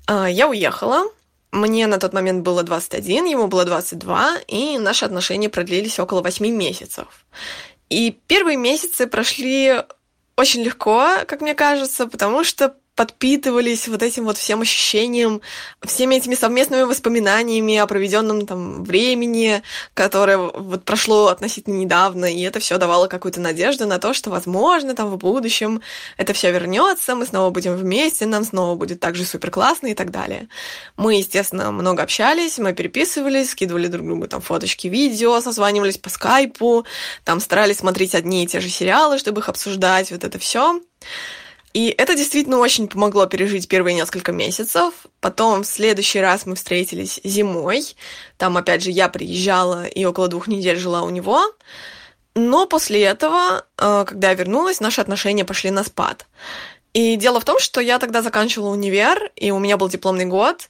А, 0.08 0.30
я 0.30 0.48
уехала, 0.48 1.06
мне 1.52 1.86
на 1.88 1.98
тот 1.98 2.14
момент 2.14 2.44
было 2.44 2.64
21, 2.64 3.26
ему 3.26 3.48
было 3.48 3.66
22, 3.66 4.40
и 4.48 4.78
наши 4.78 5.06
отношения 5.06 5.50
продлились 5.50 6.00
около 6.00 6.22
8 6.22 6.48
месяцев. 6.48 7.08
И 7.92 8.18
первые 8.28 8.56
месяцы 8.56 9.06
прошли 9.06 9.84
очень 10.38 10.64
легко, 10.64 11.26
как 11.28 11.42
мне 11.42 11.54
кажется, 11.54 12.08
потому 12.08 12.46
что 12.46 12.78
подпитывались 12.96 13.88
вот 13.88 14.04
этим 14.04 14.26
вот 14.26 14.38
всем 14.38 14.62
ощущением, 14.62 15.42
всеми 15.84 16.16
этими 16.16 16.36
совместными 16.36 16.84
воспоминаниями 16.84 17.78
о 17.78 17.88
проведенном 17.88 18.46
там 18.46 18.84
времени, 18.84 19.64
которое 19.94 20.38
вот 20.38 20.84
прошло 20.84 21.28
относительно 21.28 21.76
недавно, 21.76 22.26
и 22.26 22.42
это 22.42 22.60
все 22.60 22.78
давало 22.78 23.08
какую-то 23.08 23.40
надежду 23.40 23.88
на 23.88 23.98
то, 23.98 24.14
что, 24.14 24.30
возможно, 24.30 24.94
там 24.94 25.10
в 25.10 25.18
будущем 25.18 25.82
это 26.18 26.34
все 26.34 26.52
вернется, 26.52 27.16
мы 27.16 27.26
снова 27.26 27.50
будем 27.50 27.76
вместе, 27.76 28.26
нам 28.26 28.44
снова 28.44 28.76
будет 28.76 29.00
так 29.00 29.16
же 29.16 29.26
супер 29.26 29.52
классно 29.52 29.88
и 29.88 29.94
так 29.94 30.12
далее. 30.12 30.50
Мы, 30.98 31.16
естественно, 31.16 31.72
много 31.72 32.04
общались, 32.04 32.58
мы 32.60 32.74
переписывались, 32.74 33.52
скидывали 33.52 33.88
друг 33.88 34.06
другу 34.06 34.28
там 34.28 34.42
фоточки, 34.42 34.88
видео, 34.88 35.40
созванивались 35.40 35.98
по 35.98 36.10
скайпу, 36.10 36.86
там 37.24 37.40
старались 37.40 37.78
смотреть 37.78 38.16
одни 38.16 38.44
и 38.44 38.48
те 38.48 38.60
же 38.60 38.70
сериалы, 38.70 39.18
чтобы 39.18 39.40
их 39.40 39.50
обсуждать, 39.50 40.12
вот 40.12 40.26
это 40.26 40.38
все. 40.40 40.82
И 41.74 41.94
это 41.98 42.16
действительно 42.16 42.58
очень 42.58 42.88
помогло 42.88 43.26
пережить 43.26 43.68
первые 43.68 43.96
несколько 43.96 44.32
месяцев. 44.32 44.94
Потом 45.20 45.64
в 45.64 45.68
следующий 45.68 46.20
раз 46.20 46.46
мы 46.46 46.56
встретились 46.56 47.20
зимой. 47.24 47.96
Там, 48.38 48.58
опять 48.58 48.84
же, 48.84 48.92
я 48.92 49.08
приезжала 49.08 49.86
и 49.86 50.04
около 50.04 50.28
двух 50.28 50.48
недель 50.48 50.78
жила 50.78 51.04
у 51.04 51.10
него. 51.10 51.44
Но 52.36 52.66
после 52.66 53.02
этого, 53.04 53.66
э, 53.78 54.06
когда 54.08 54.30
я 54.30 54.36
вернулась, 54.36 54.80
наши 54.80 55.02
отношения 55.02 55.46
пошли 55.46 55.72
на 55.72 55.84
спад. 55.84 56.28
И 56.94 57.16
дело 57.16 57.40
в 57.40 57.46
том, 57.46 57.60
что 57.60 57.80
я 57.80 58.00
тогда 58.00 58.22
заканчивала 58.22 58.70
универ, 58.70 59.32
и 59.38 59.52
у 59.52 59.60
меня 59.60 59.78
был 59.78 59.88
дипломный 59.88 60.26
год, 60.26 60.70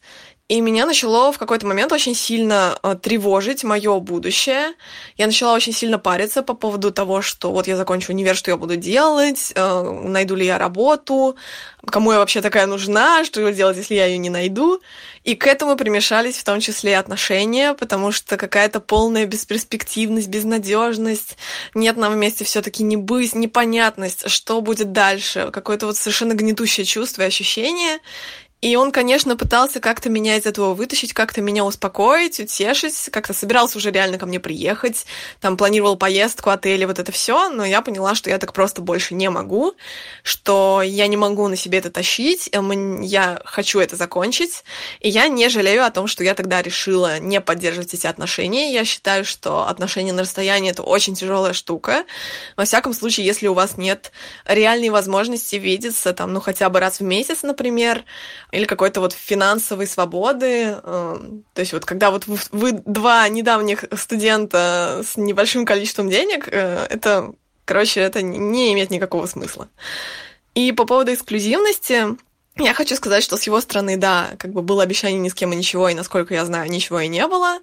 и 0.52 0.60
меня 0.60 0.86
начало 0.86 1.32
в 1.32 1.38
какой-то 1.38 1.66
момент 1.66 1.94
очень 1.94 2.14
сильно 2.14 2.78
э, 2.84 2.98
тревожить 3.02 3.64
мое 3.64 3.98
будущее. 4.02 4.74
Я 5.16 5.28
начала 5.28 5.54
очень 5.54 5.72
сильно 5.72 5.98
париться 5.98 6.44
по 6.44 6.54
поводу 6.56 6.92
того, 6.92 7.22
что 7.22 7.54
вот 7.54 7.68
я 7.68 7.78
закончу 7.78 8.12
универ, 8.12 8.36
что 8.36 8.52
я 8.52 8.58
буду 8.58 8.76
делать, 8.76 9.54
э, 9.56 10.02
найду 10.04 10.36
ли 10.36 10.46
я 10.46 10.58
работу, 10.58 11.38
кому 11.86 12.12
я 12.12 12.18
вообще 12.18 12.42
такая 12.42 12.68
нужна, 12.68 13.24
что 13.24 13.50
делать, 13.54 13.78
если 13.78 13.96
я 13.96 14.08
ее 14.08 14.18
не 14.18 14.30
найду. 14.30 14.82
И 15.24 15.36
к 15.36 15.48
этому 15.48 15.78
примешались 15.78 16.38
в 16.38 16.44
том 16.44 16.60
числе 16.60 16.92
и 16.92 16.96
отношения, 16.96 17.74
потому 17.74 18.12
что 18.12 18.36
какая-то 18.36 18.82
полная 18.82 19.26
бесперспективность, 19.28 20.28
безнадежность, 20.28 21.38
нет 21.76 21.96
нам 21.96 22.12
вместе 22.12 22.44
все-таки 22.44 22.84
не 22.84 22.98
быть, 22.98 23.36
непонятность, 23.36 24.30
что 24.30 24.60
будет 24.60 24.92
дальше, 24.92 25.50
какое-то 25.54 25.86
вот 25.86 25.96
совершенно 25.96 26.34
гнетущее 26.34 26.86
чувство 26.86 27.22
и 27.22 27.26
ощущение. 27.26 28.00
И 28.62 28.76
он, 28.76 28.92
конечно, 28.92 29.36
пытался 29.36 29.80
как-то 29.80 30.10
меня 30.10 30.38
из 30.38 30.46
этого 30.46 30.76
вытащить, 30.76 31.14
как-то 31.14 31.42
меня 31.42 31.66
успокоить, 31.66 32.40
утешить, 32.40 33.10
как-то 33.12 33.34
собирался 33.34 33.80
уже 33.80 33.90
реально 33.90 34.20
ко 34.20 34.28
мне 34.28 34.40
приехать, 34.40 35.08
там 35.40 35.58
планировал 35.58 35.96
поездку, 35.96 36.52
отели, 36.52 36.86
вот 36.86 37.00
это 37.00 37.12
все, 37.12 37.50
но 37.50 37.66
я 37.66 37.82
поняла, 37.82 38.14
что 38.14 38.30
я 38.30 38.38
так 38.38 38.54
просто 38.54 38.84
больше 38.84 39.16
не 39.16 39.32
могу, 39.32 39.74
что 40.22 40.84
я 40.84 41.08
не 41.08 41.18
могу 41.18 41.48
на 41.48 41.56
себе 41.56 41.80
это 41.80 41.90
тащить, 41.90 42.50
э, 42.52 42.62
я 43.02 43.42
хочу 43.46 43.80
это 43.80 43.96
закончить, 43.96 44.64
и 45.00 45.10
я 45.10 45.28
не 45.28 45.50
жалею 45.50 45.84
о 45.84 45.90
том, 45.90 46.06
что 46.06 46.24
я 46.24 46.36
тогда 46.36 46.62
решила 46.62 47.18
не 47.20 47.42
поддерживать 47.42 47.96
эти 47.96 48.06
отношения. 48.06 48.72
Я 48.72 48.86
считаю, 48.86 49.26
что 49.26 49.68
отношения 49.68 50.14
на 50.14 50.22
расстоянии— 50.22 50.70
это 50.72 50.84
очень 50.84 51.16
тяжелая 51.16 51.54
штука. 51.54 52.06
Во 52.58 52.66
всяком 52.66 52.94
случае, 52.94 53.26
если 53.26 53.48
у 53.48 53.56
вас 53.56 53.78
нет 53.78 54.12
реальной 54.46 54.90
возможности 54.90 55.56
видеться, 55.56 56.14
там, 56.14 56.32
ну, 56.32 56.42
хотя 56.42 56.70
бы 56.70 56.80
раз 56.80 57.00
в 57.00 57.04
месяц, 57.04 57.42
например, 57.42 58.04
или 58.52 58.66
какой-то 58.66 59.00
вот 59.00 59.14
финансовой 59.14 59.88
свободы. 59.88 60.78
Эм, 60.84 61.44
то 61.54 61.62
есть 61.62 61.74
вот 61.74 61.86
когда 61.86 62.12
вот 62.12 62.26
вы 62.28 62.72
два 62.74 63.28
недавних 63.30 63.86
студента 63.98 65.04
с 65.06 65.18
небольшим 65.18 65.66
количеством 65.66 66.10
денег, 66.10 66.48
э, 66.52 66.88
это, 66.90 67.34
короче, 67.66 68.02
это 68.02 68.22
не 68.22 68.74
имеет 68.74 68.90
никакого 68.92 69.26
смысла. 69.26 69.70
И 70.54 70.74
по 70.74 70.86
поводу 70.86 71.14
эксклюзивности, 71.14 72.18
я 72.58 72.74
хочу 72.74 72.96
сказать, 72.96 73.24
что 73.24 73.38
с 73.38 73.44
его 73.44 73.62
стороны, 73.62 73.96
да, 73.96 74.32
как 74.38 74.52
бы 74.52 74.62
было 74.62 74.84
обещание 74.84 75.20
ни 75.20 75.30
с 75.30 75.34
кем 75.34 75.54
и 75.54 75.56
ничего, 75.56 75.88
и 75.88 75.94
насколько 75.94 76.34
я 76.34 76.46
знаю, 76.46 76.70
ничего 76.70 77.00
и 77.00 77.08
не 77.08 77.26
было. 77.28 77.60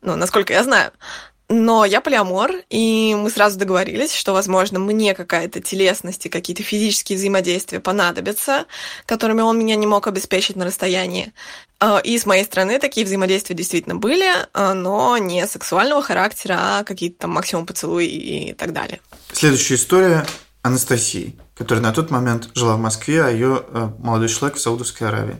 Ну, 0.00 0.16
насколько 0.16 0.52
я 0.52 0.64
знаю. 0.64 0.92
Но 1.52 1.84
я 1.84 2.00
полиамор, 2.00 2.50
и 2.70 3.14
мы 3.14 3.28
сразу 3.28 3.58
договорились, 3.58 4.14
что, 4.14 4.32
возможно, 4.32 4.78
мне 4.78 5.12
какая-то 5.12 5.60
телесность 5.60 6.24
и 6.24 6.30
какие-то 6.30 6.62
физические 6.62 7.18
взаимодействия 7.18 7.78
понадобятся, 7.78 8.64
которыми 9.04 9.42
он 9.42 9.58
меня 9.58 9.76
не 9.76 9.86
мог 9.86 10.06
обеспечить 10.06 10.56
на 10.56 10.64
расстоянии. 10.64 11.34
А, 11.78 11.98
и 11.98 12.16
с 12.16 12.24
моей 12.24 12.44
стороны 12.44 12.78
такие 12.78 13.04
взаимодействия 13.04 13.54
действительно 13.54 13.96
были, 13.96 14.30
а, 14.54 14.72
но 14.72 15.18
не 15.18 15.46
сексуального 15.46 16.02
характера, 16.02 16.56
а 16.58 16.84
какие-то 16.84 17.18
там 17.18 17.32
максимум 17.32 17.66
поцелуи 17.66 18.06
и 18.06 18.54
так 18.54 18.72
далее. 18.72 19.00
Следующая 19.34 19.74
история 19.74 20.26
Анастасии, 20.62 21.36
которая 21.54 21.82
на 21.82 21.92
тот 21.92 22.10
момент 22.10 22.48
жила 22.54 22.76
в 22.76 22.80
Москве, 22.80 23.24
а 23.24 23.28
ее 23.28 23.62
э, 23.68 23.90
молодой 23.98 24.30
человек 24.30 24.56
в 24.56 24.60
Саудовской 24.60 25.06
Аравии. 25.06 25.36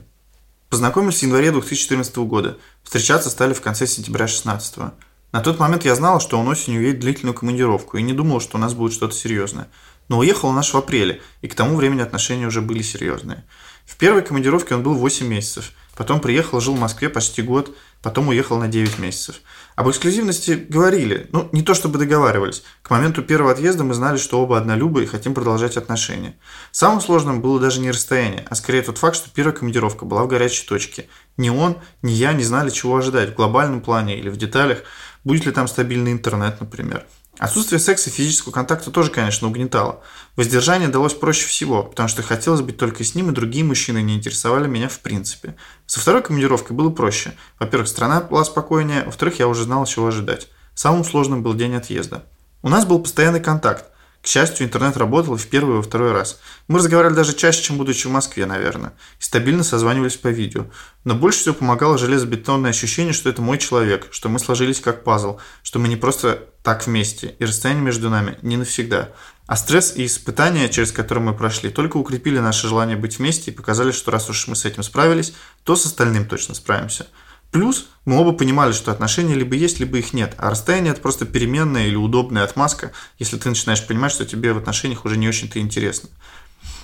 Познакомились 0.69 1.19
в 1.19 1.23
январе 1.23 1.51
2014 1.51 2.15
года. 2.17 2.59
Встречаться 2.83 3.31
стали 3.31 3.53
в 3.53 3.61
конце 3.61 3.87
сентября 3.87 4.25
2016 4.25 4.77
года. 4.77 4.93
На 5.33 5.41
тот 5.41 5.59
момент 5.59 5.83
я 5.83 5.95
знала, 5.95 6.19
что 6.19 6.39
он 6.39 6.47
осенью 6.47 6.83
едет 6.83 6.99
длительную 6.99 7.33
командировку, 7.33 7.97
и 7.97 8.03
не 8.03 8.13
думала, 8.13 8.39
что 8.39 8.57
у 8.57 8.59
нас 8.59 8.75
будет 8.75 8.93
что-то 8.93 9.15
серьезное. 9.15 9.67
Но 10.07 10.19
уехал 10.19 10.49
он 10.49 10.59
аж 10.59 10.71
в 10.71 10.77
апреле, 10.77 11.21
и 11.41 11.47
к 11.47 11.55
тому 11.55 11.75
времени 11.75 12.01
отношения 12.01 12.45
уже 12.45 12.61
были 12.61 12.83
серьезные. 12.83 13.43
В 13.83 13.97
первой 13.97 14.21
командировке 14.21 14.75
он 14.75 14.83
был 14.83 14.93
8 14.93 15.25
месяцев, 15.25 15.71
потом 15.97 16.19
приехал, 16.19 16.61
жил 16.61 16.75
в 16.75 16.79
Москве 16.79 17.09
почти 17.09 17.41
год, 17.41 17.75
потом 18.03 18.27
уехал 18.27 18.59
на 18.59 18.67
9 18.67 18.99
месяцев. 18.99 19.37
Об 19.75 19.89
эксклюзивности 19.89 20.67
говорили, 20.69 21.27
ну, 21.31 21.49
не 21.51 21.63
то 21.63 21.73
чтобы 21.73 21.97
договаривались. 21.97 22.63
К 22.83 22.91
моменту 22.91 23.23
первого 23.23 23.51
отъезда 23.51 23.83
мы 23.83 23.95
знали, 23.95 24.17
что 24.17 24.39
оба 24.39 24.59
однолюбы 24.59 25.01
и 25.01 25.07
хотим 25.07 25.33
продолжать 25.33 25.77
отношения. 25.77 26.37
Самым 26.71 27.01
сложным 27.01 27.41
было 27.41 27.59
даже 27.59 27.79
не 27.79 27.89
расстояние, 27.89 28.45
а 28.47 28.53
скорее 28.53 28.83
тот 28.83 28.99
факт, 28.99 29.15
что 29.15 29.31
первая 29.31 29.55
командировка 29.55 30.05
была 30.05 30.23
в 30.23 30.27
горячей 30.27 30.67
точке. 30.67 31.07
Ни 31.37 31.49
он, 31.49 31.77
ни 32.03 32.11
я 32.11 32.33
не 32.33 32.43
знали, 32.43 32.69
чего 32.69 32.97
ожидать 32.97 33.31
в 33.31 33.35
глобальном 33.35 33.81
плане 33.81 34.19
или 34.19 34.29
в 34.29 34.37
деталях, 34.37 34.83
будет 35.23 35.45
ли 35.45 35.51
там 35.51 35.67
стабильный 35.67 36.11
интернет, 36.11 36.59
например. 36.59 37.05
Отсутствие 37.39 37.79
секса 37.79 38.09
и 38.09 38.13
физического 38.13 38.51
контакта 38.51 38.91
тоже, 38.91 39.09
конечно, 39.09 39.47
угнетало. 39.47 40.01
Воздержание 40.35 40.87
далось 40.87 41.15
проще 41.15 41.47
всего, 41.47 41.83
потому 41.83 42.07
что 42.07 42.21
хотелось 42.21 42.61
быть 42.61 42.77
только 42.77 43.03
с 43.03 43.15
ним, 43.15 43.31
и 43.31 43.33
другие 43.33 43.65
мужчины 43.65 44.03
не 44.03 44.15
интересовали 44.15 44.67
меня 44.67 44.87
в 44.87 44.99
принципе. 44.99 45.55
Со 45.87 45.99
второй 45.99 46.21
командировкой 46.21 46.75
было 46.75 46.91
проще. 46.91 47.33
Во-первых, 47.59 47.87
страна 47.87 48.21
была 48.21 48.43
спокойнее, 48.43 49.03
во-вторых, 49.05 49.39
я 49.39 49.47
уже 49.47 49.63
знал, 49.63 49.85
чего 49.85 50.07
ожидать. 50.07 50.47
Самым 50.75 51.03
сложным 51.03 51.41
был 51.41 51.55
день 51.55 51.75
отъезда. 51.75 52.23
У 52.61 52.69
нас 52.69 52.85
был 52.85 52.99
постоянный 52.99 53.41
контакт. 53.41 53.85
К 54.23 54.27
счастью, 54.27 54.65
интернет 54.65 54.95
работал 54.95 55.35
и 55.35 55.37
в 55.37 55.47
первый 55.47 55.73
и 55.73 55.75
во 55.77 55.81
второй 55.81 56.13
раз. 56.13 56.39
Мы 56.69 56.79
разговаривали 56.79 57.13
даже 57.13 57.33
чаще, 57.33 57.61
чем 57.61 57.77
будучи 57.77 58.07
в 58.07 58.11
Москве, 58.11 58.45
наверное. 58.45 58.93
И 59.19 59.23
стабильно 59.23 59.65
созванивались 59.65 60.15
по 60.15 60.29
видео. 60.29 60.67
Но 61.03 61.13
больше 61.13 61.39
всего 61.39 61.55
помогало 61.55 61.97
железобетонное 61.97 62.69
ощущение, 62.69 63.11
что 63.11 63.29
это 63.29 63.41
мой 63.41 63.57
человек, 63.57 64.07
что 64.11 64.29
мы 64.29 64.39
сложились 64.39 64.79
как 64.79 65.03
пазл, 65.03 65.39
что 65.61 65.79
мы 65.79 65.89
не 65.89 65.97
просто 65.97 66.47
так 66.63 66.87
вместе, 66.87 67.35
и 67.37 67.43
расстояние 67.43 67.83
между 67.83 68.09
нами 68.09 68.39
не 68.43 68.55
навсегда. 68.55 69.09
А 69.45 69.57
стресс 69.57 69.93
и 69.97 70.05
испытания, 70.05 70.69
через 70.69 70.93
которые 70.93 71.25
мы 71.25 71.33
прошли, 71.33 71.69
только 71.69 71.97
укрепили 71.97 72.39
наше 72.39 72.69
желание 72.69 72.95
быть 72.95 73.19
вместе 73.19 73.51
и 73.51 73.53
показали, 73.53 73.91
что 73.91 74.09
раз 74.11 74.29
уж 74.29 74.47
мы 74.47 74.55
с 74.55 74.63
этим 74.63 74.83
справились, 74.83 75.33
то 75.65 75.75
с 75.75 75.85
остальным 75.85 76.25
точно 76.25 76.55
справимся. 76.55 77.07
Плюс 77.53 77.85
мы 78.05 78.19
оба 78.19 78.33
понимали, 78.33 78.71
что 78.71 78.91
отношения 78.91 79.35
либо 79.35 79.55
есть, 79.55 79.79
либо 79.79 79.99
их 79.99 80.11
нет, 80.11 80.33
а 80.39 80.49
расстояние 80.49 80.91
это 80.91 81.01
просто 81.01 81.25
переменная 81.25 81.85
или 81.85 81.95
удобная 81.95 82.43
отмазка, 82.43 82.91
если 83.19 83.37
ты 83.37 83.47
начинаешь 83.47 83.85
понимать, 83.85 84.11
что 84.11 84.25
тебе 84.25 84.53
в 84.53 84.57
отношениях 84.57 85.05
уже 85.05 85.17
не 85.17 85.29
очень-то 85.29 85.59
интересно. 85.59 86.09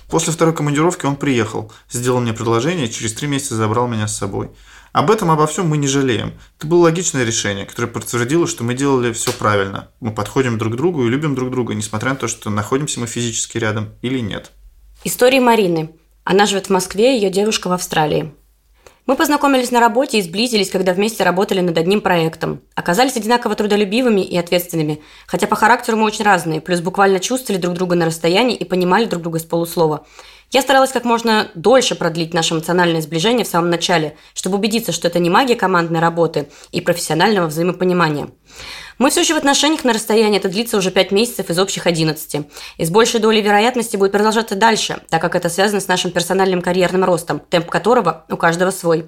После 0.09 0.31
второй 0.31 0.55
командировки 0.55 1.07
он 1.07 1.15
приехал, 1.15 1.71
сделал 1.89 2.19
мне 2.21 2.33
предложение 2.33 2.85
и 2.85 2.91
через 2.91 3.13
три 3.13 3.27
месяца 3.27 3.55
забрал 3.55 3.87
меня 3.87 4.07
с 4.07 4.15
собой. 4.15 4.51
Об 4.91 5.09
этом, 5.09 5.31
обо 5.31 5.47
всем 5.47 5.67
мы 5.67 5.77
не 5.77 5.87
жалеем. 5.87 6.33
Это 6.59 6.67
было 6.67 6.83
логичное 6.83 7.23
решение, 7.23 7.65
которое 7.65 7.87
подтвердило, 7.87 8.45
что 8.45 8.63
мы 8.63 8.75
делали 8.75 9.11
все 9.11 9.31
правильно. 9.33 9.89
Мы 9.99 10.11
подходим 10.11 10.59
друг 10.59 10.73
к 10.73 10.77
другу 10.77 11.03
и 11.05 11.09
любим 11.09 11.33
друг 11.33 11.49
друга, 11.49 11.73
несмотря 11.73 12.11
на 12.11 12.15
то, 12.15 12.27
что 12.27 12.51
находимся 12.51 12.99
мы 12.99 13.07
физически 13.07 13.57
рядом 13.57 13.89
или 14.03 14.19
нет. 14.19 14.51
История 15.03 15.41
Марины. 15.41 15.89
Она 16.25 16.45
живет 16.45 16.67
в 16.67 16.69
Москве, 16.69 17.15
ее 17.15 17.31
девушка 17.31 17.69
в 17.69 17.71
Австралии. 17.71 18.33
Мы 19.09 19.15
познакомились 19.15 19.71
на 19.71 19.79
работе 19.79 20.19
и 20.19 20.21
сблизились, 20.21 20.69
когда 20.69 20.93
вместе 20.93 21.23
работали 21.23 21.61
над 21.61 21.75
одним 21.79 21.99
проектом. 21.99 22.61
Оказались 22.75 23.17
одинаково 23.17 23.55
трудолюбивыми 23.55 24.21
и 24.21 24.37
ответственными, 24.37 25.01
хотя 25.25 25.47
по 25.47 25.55
характеру 25.55 25.97
мы 25.97 26.03
очень 26.03 26.23
разные, 26.23 26.61
плюс 26.61 26.79
буквально 26.81 27.19
чувствовали 27.19 27.59
друг 27.59 27.73
друга 27.73 27.95
на 27.95 28.05
расстоянии 28.05 28.55
и 28.55 28.65
понимали 28.65 29.05
друг 29.05 29.23
друга 29.23 29.39
с 29.39 29.43
полуслова. 29.43 30.05
Я 30.51 30.61
старалась 30.63 30.91
как 30.91 31.05
можно 31.05 31.51
дольше 31.53 31.93
продлить 31.93 32.33
наше 32.33 32.55
эмоциональное 32.55 33.01
сближение 33.01 33.45
в 33.45 33.47
самом 33.47 33.69
начале, 33.69 34.17
чтобы 34.33 34.57
убедиться, 34.57 34.91
что 34.91 35.07
это 35.07 35.19
не 35.19 35.29
магия 35.29 35.55
командной 35.55 35.99
работы 35.99 36.49
и 36.71 36.81
профессионального 36.81 37.47
взаимопонимания. 37.47 38.29
Мы 38.97 39.11
все 39.11 39.21
еще 39.21 39.35
в 39.35 39.37
отношениях 39.37 39.83
на 39.83 39.93
расстоянии, 39.93 40.39
это 40.39 40.49
длится 40.49 40.77
уже 40.77 40.89
5 40.89 41.11
месяцев 41.11 41.49
из 41.49 41.59
общих 41.59 41.85
11. 41.85 42.47
И 42.77 42.85
с 42.85 42.89
большей 42.89 43.19
долей 43.19 43.41
вероятности 43.41 43.95
будет 43.95 44.11
продолжаться 44.11 44.55
дальше, 44.55 45.01
так 45.09 45.21
как 45.21 45.35
это 45.35 45.49
связано 45.49 45.81
с 45.81 45.87
нашим 45.87 46.11
персональным 46.11 46.61
карьерным 46.61 47.03
ростом, 47.03 47.39
темп 47.39 47.69
которого 47.69 48.25
у 48.29 48.35
каждого 48.35 48.71
свой. 48.71 49.05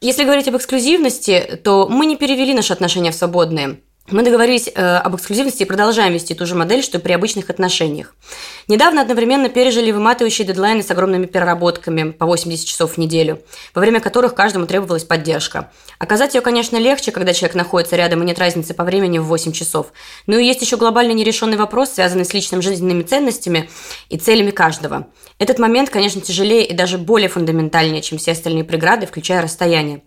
Если 0.00 0.24
говорить 0.24 0.48
об 0.48 0.56
эксклюзивности, 0.56 1.60
то 1.64 1.88
мы 1.88 2.06
не 2.06 2.16
перевели 2.16 2.52
наши 2.52 2.72
отношения 2.72 3.12
в 3.12 3.14
свободные. 3.14 3.80
Мы 4.08 4.22
договорились 4.22 4.68
э, 4.72 4.80
об 4.80 5.16
эксклюзивности 5.16 5.64
и 5.64 5.66
продолжаем 5.66 6.12
вести 6.12 6.32
ту 6.34 6.46
же 6.46 6.54
модель, 6.54 6.82
что 6.82 6.98
и 6.98 7.00
при 7.00 7.12
обычных 7.12 7.50
отношениях. 7.50 8.14
Недавно 8.68 9.02
одновременно 9.02 9.48
пережили 9.48 9.90
выматывающие 9.90 10.46
дедлайны 10.46 10.84
с 10.84 10.90
огромными 10.92 11.26
переработками 11.26 12.12
по 12.12 12.24
80 12.24 12.64
часов 12.64 12.92
в 12.92 12.98
неделю, 12.98 13.42
во 13.74 13.80
время 13.80 13.98
которых 13.98 14.36
каждому 14.36 14.66
требовалась 14.66 15.02
поддержка. 15.02 15.72
Оказать 15.98 16.36
ее, 16.36 16.40
конечно, 16.40 16.76
легче, 16.76 17.10
когда 17.10 17.32
человек 17.32 17.56
находится 17.56 17.96
рядом 17.96 18.22
и 18.22 18.26
нет 18.26 18.38
разницы 18.38 18.74
по 18.74 18.84
времени 18.84 19.18
в 19.18 19.24
8 19.24 19.50
часов. 19.50 19.88
Но 20.28 20.38
и 20.38 20.46
есть 20.46 20.62
еще 20.62 20.76
глобальный 20.76 21.14
нерешенный 21.14 21.56
вопрос, 21.56 21.94
связанный 21.94 22.24
с 22.24 22.32
личными 22.32 22.60
жизненными 22.60 23.02
ценностями 23.02 23.68
и 24.08 24.18
целями 24.18 24.52
каждого. 24.52 25.08
Этот 25.40 25.58
момент, 25.58 25.90
конечно, 25.90 26.20
тяжелее 26.20 26.64
и 26.64 26.74
даже 26.74 26.96
более 26.96 27.28
фундаментальнее, 27.28 28.02
чем 28.02 28.18
все 28.18 28.32
остальные 28.32 28.62
преграды, 28.62 29.06
включая 29.06 29.42
расстояние. 29.42 30.02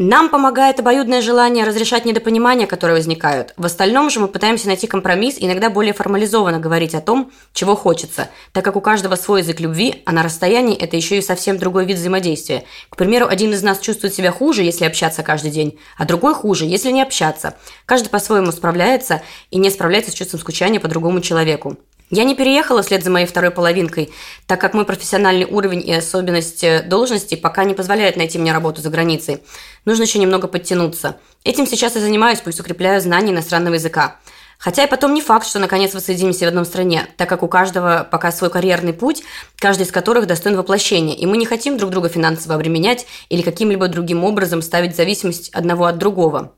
Нам 0.00 0.28
помогает 0.28 0.78
обоюдное 0.78 1.20
желание 1.20 1.64
разрешать 1.64 2.04
недопонимания, 2.04 2.68
которые 2.68 2.96
возникают. 2.96 3.52
В 3.56 3.66
остальном 3.66 4.10
же 4.10 4.20
мы 4.20 4.28
пытаемся 4.28 4.68
найти 4.68 4.86
компромисс 4.86 5.38
иногда 5.40 5.70
более 5.70 5.92
формализованно 5.92 6.60
говорить 6.60 6.94
о 6.94 7.00
том, 7.00 7.32
чего 7.52 7.74
хочется, 7.74 8.28
так 8.52 8.64
как 8.64 8.76
у 8.76 8.80
каждого 8.80 9.16
свой 9.16 9.40
язык 9.40 9.58
любви, 9.58 10.04
а 10.06 10.12
на 10.12 10.22
расстоянии 10.22 10.76
это 10.76 10.94
еще 10.94 11.18
и 11.18 11.20
совсем 11.20 11.58
другой 11.58 11.84
вид 11.84 11.96
взаимодействия. 11.96 12.62
К 12.90 12.96
примеру, 12.96 13.26
один 13.26 13.52
из 13.52 13.64
нас 13.64 13.80
чувствует 13.80 14.14
себя 14.14 14.30
хуже, 14.30 14.62
если 14.62 14.84
общаться 14.84 15.24
каждый 15.24 15.50
день, 15.50 15.76
а 15.96 16.04
другой 16.04 16.34
хуже, 16.34 16.64
если 16.64 16.92
не 16.92 17.02
общаться. 17.02 17.56
Каждый 17.84 18.10
по-своему 18.10 18.52
справляется 18.52 19.22
и 19.50 19.58
не 19.58 19.68
справляется 19.68 20.12
с 20.12 20.14
чувством 20.14 20.38
скучания 20.38 20.78
по 20.78 20.86
другому 20.86 21.20
человеку. 21.20 21.76
Я 22.10 22.24
не 22.24 22.34
переехала 22.34 22.82
вслед 22.82 23.04
за 23.04 23.10
моей 23.10 23.26
второй 23.26 23.50
половинкой, 23.50 24.10
так 24.46 24.60
как 24.60 24.72
мой 24.72 24.86
профессиональный 24.86 25.44
уровень 25.44 25.86
и 25.86 25.92
особенность 25.92 26.64
э, 26.64 26.82
должности 26.82 27.34
пока 27.34 27.64
не 27.64 27.74
позволяют 27.74 28.16
найти 28.16 28.38
мне 28.38 28.52
работу 28.52 28.80
за 28.80 28.88
границей. 28.88 29.42
Нужно 29.84 30.04
еще 30.04 30.18
немного 30.18 30.48
подтянуться. 30.48 31.16
Этим 31.44 31.66
сейчас 31.66 31.96
и 31.96 32.00
занимаюсь, 32.00 32.40
пусть 32.40 32.60
укрепляю 32.60 33.00
знания 33.00 33.32
иностранного 33.32 33.74
языка. 33.74 34.16
Хотя 34.58 34.84
и 34.84 34.88
потом 34.88 35.14
не 35.14 35.22
факт, 35.22 35.46
что 35.46 35.60
наконец 35.60 35.94
воссоединимся 35.94 36.44
в 36.44 36.48
одном 36.48 36.64
стране, 36.64 37.06
так 37.16 37.28
как 37.28 37.44
у 37.44 37.48
каждого 37.48 38.06
пока 38.10 38.32
свой 38.32 38.50
карьерный 38.50 38.92
путь, 38.92 39.22
каждый 39.56 39.82
из 39.82 39.92
которых 39.92 40.26
достоин 40.26 40.56
воплощения, 40.56 41.14
и 41.14 41.26
мы 41.26 41.36
не 41.36 41.46
хотим 41.46 41.78
друг 41.78 41.92
друга 41.92 42.08
финансово 42.08 42.56
обременять 42.56 43.06
или 43.28 43.42
каким-либо 43.42 43.86
другим 43.86 44.24
образом 44.24 44.62
ставить 44.62 44.96
зависимость 44.96 45.50
одного 45.50 45.84
от 45.84 45.98
другого. 45.98 46.54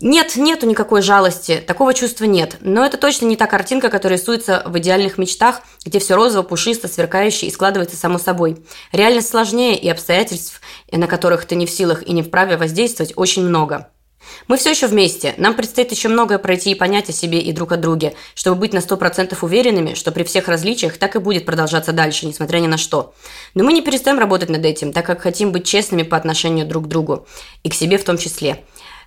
Нет, 0.00 0.34
нету 0.36 0.66
никакой 0.66 1.02
жалости, 1.02 1.62
такого 1.64 1.94
чувства 1.94 2.24
нет. 2.24 2.56
Но 2.60 2.84
это 2.84 2.96
точно 2.96 3.26
не 3.26 3.36
та 3.36 3.46
картинка, 3.46 3.90
которая 3.90 4.18
рисуется 4.18 4.62
в 4.66 4.76
идеальных 4.78 5.18
мечтах, 5.18 5.60
где 5.84 5.98
все 6.00 6.16
розово, 6.16 6.42
пушисто, 6.42 6.88
сверкающе 6.88 7.46
и 7.46 7.50
складывается 7.50 7.96
само 7.96 8.18
собой. 8.18 8.58
Реальность 8.92 9.28
сложнее, 9.28 9.78
и 9.78 9.88
обстоятельств, 9.88 10.60
на 10.90 11.06
которых 11.06 11.44
ты 11.44 11.54
не 11.54 11.66
в 11.66 11.70
силах 11.70 12.02
и 12.06 12.12
не 12.12 12.22
вправе 12.22 12.56
воздействовать, 12.56 13.12
очень 13.16 13.44
много. 13.44 13.88
Мы 14.48 14.56
все 14.56 14.70
еще 14.70 14.86
вместе. 14.86 15.34
Нам 15.36 15.54
предстоит 15.54 15.90
еще 15.90 16.08
многое 16.08 16.38
пройти 16.38 16.72
и 16.72 16.74
понять 16.74 17.08
о 17.08 17.12
себе 17.12 17.40
и 17.40 17.52
друг 17.52 17.72
о 17.72 17.76
друге, 17.76 18.14
чтобы 18.34 18.60
быть 18.60 18.72
на 18.72 18.80
сто 18.80 18.96
процентов 18.96 19.44
уверенными, 19.44 19.94
что 19.94 20.12
при 20.12 20.24
всех 20.24 20.48
различиях 20.48 20.96
так 20.98 21.16
и 21.16 21.18
будет 21.18 21.44
продолжаться 21.44 21.92
дальше, 21.92 22.26
несмотря 22.26 22.58
ни 22.58 22.66
на 22.66 22.78
что. 22.78 23.14
Но 23.54 23.64
мы 23.64 23.72
не 23.72 23.82
перестаем 23.82 24.18
работать 24.18 24.50
над 24.50 24.64
этим, 24.64 24.92
так 24.92 25.06
как 25.06 25.22
хотим 25.22 25.52
быть 25.52 25.66
честными 25.66 26.02
по 26.02 26.16
отношению 26.16 26.66
друг 26.66 26.84
к 26.84 26.88
другу. 26.88 27.26
И 27.62 27.68
к 27.68 27.74
себе 27.74 27.98
в 27.98 28.04
том 28.04 28.18
числе. 28.18 28.64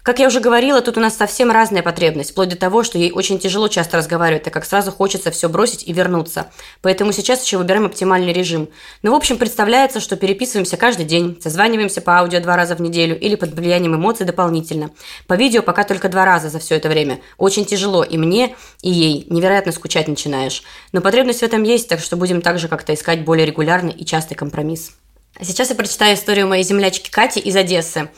Как 0.07 0.19
я 0.19 0.27
уже 0.27 0.39
говорила, 0.39 0.79
тут 0.79 0.95
у 0.95 1.01
нас 1.01 1.17
совсем 1.17 1.51
разная 1.51 1.83
потребность, 1.83 2.31
вплоть 2.31 2.47
до 2.47 2.55
того, 2.55 2.83
что 2.83 2.97
ей 2.97 3.11
очень 3.11 3.39
тяжело 3.39 3.67
часто 3.67 3.97
разговаривать, 3.97 4.43
так 4.43 4.53
как 4.53 4.63
сразу 4.63 4.89
хочется 4.89 5.31
все 5.31 5.49
бросить 5.49 5.85
и 5.85 5.91
вернуться. 5.91 6.47
Поэтому 6.81 7.11
сейчас 7.11 7.43
еще 7.43 7.57
выбираем 7.57 7.87
оптимальный 7.87 8.31
режим. 8.31 8.69
Но, 9.01 9.11
в 9.11 9.15
общем, 9.15 9.37
представляется, 9.37 9.99
что 9.99 10.15
переписываемся 10.15 10.77
каждый 10.77 11.03
день, 11.03 11.37
созваниваемся 11.43 11.99
по 11.99 12.19
аудио 12.19 12.39
два 12.39 12.55
раза 12.55 12.77
в 12.77 12.81
неделю 12.81 13.19
или 13.19 13.35
под 13.35 13.53
влиянием 13.53 13.95
эмоций 13.95 14.25
дополнительно. 14.25 14.91
По 15.27 15.33
видео 15.33 15.61
пока 15.61 15.83
только 15.83 16.07
два 16.07 16.23
раза 16.23 16.47
за 16.47 16.59
все 16.59 16.75
это 16.75 16.87
время. 16.87 17.19
Очень 17.37 17.65
тяжело 17.65 18.01
и 18.01 18.17
мне, 18.17 18.55
и 18.81 18.89
ей. 18.89 19.27
Невероятно 19.29 19.73
скучать 19.73 20.07
начинаешь. 20.07 20.63
Но 20.93 21.01
потребность 21.01 21.41
в 21.41 21.43
этом 21.43 21.63
есть, 21.63 21.89
так 21.89 21.99
что 21.99 22.15
будем 22.15 22.41
также 22.41 22.69
как-то 22.69 22.93
искать 22.93 23.25
более 23.25 23.45
регулярный 23.45 23.91
и 23.91 24.05
частый 24.05 24.37
компромисс. 24.37 24.93
Сейчас 25.41 25.69
я 25.69 25.75
прочитаю 25.75 26.15
историю 26.15 26.47
моей 26.47 26.63
землячки 26.63 27.11
Кати 27.11 27.39
из 27.39 27.55
Одессы. 27.55 28.09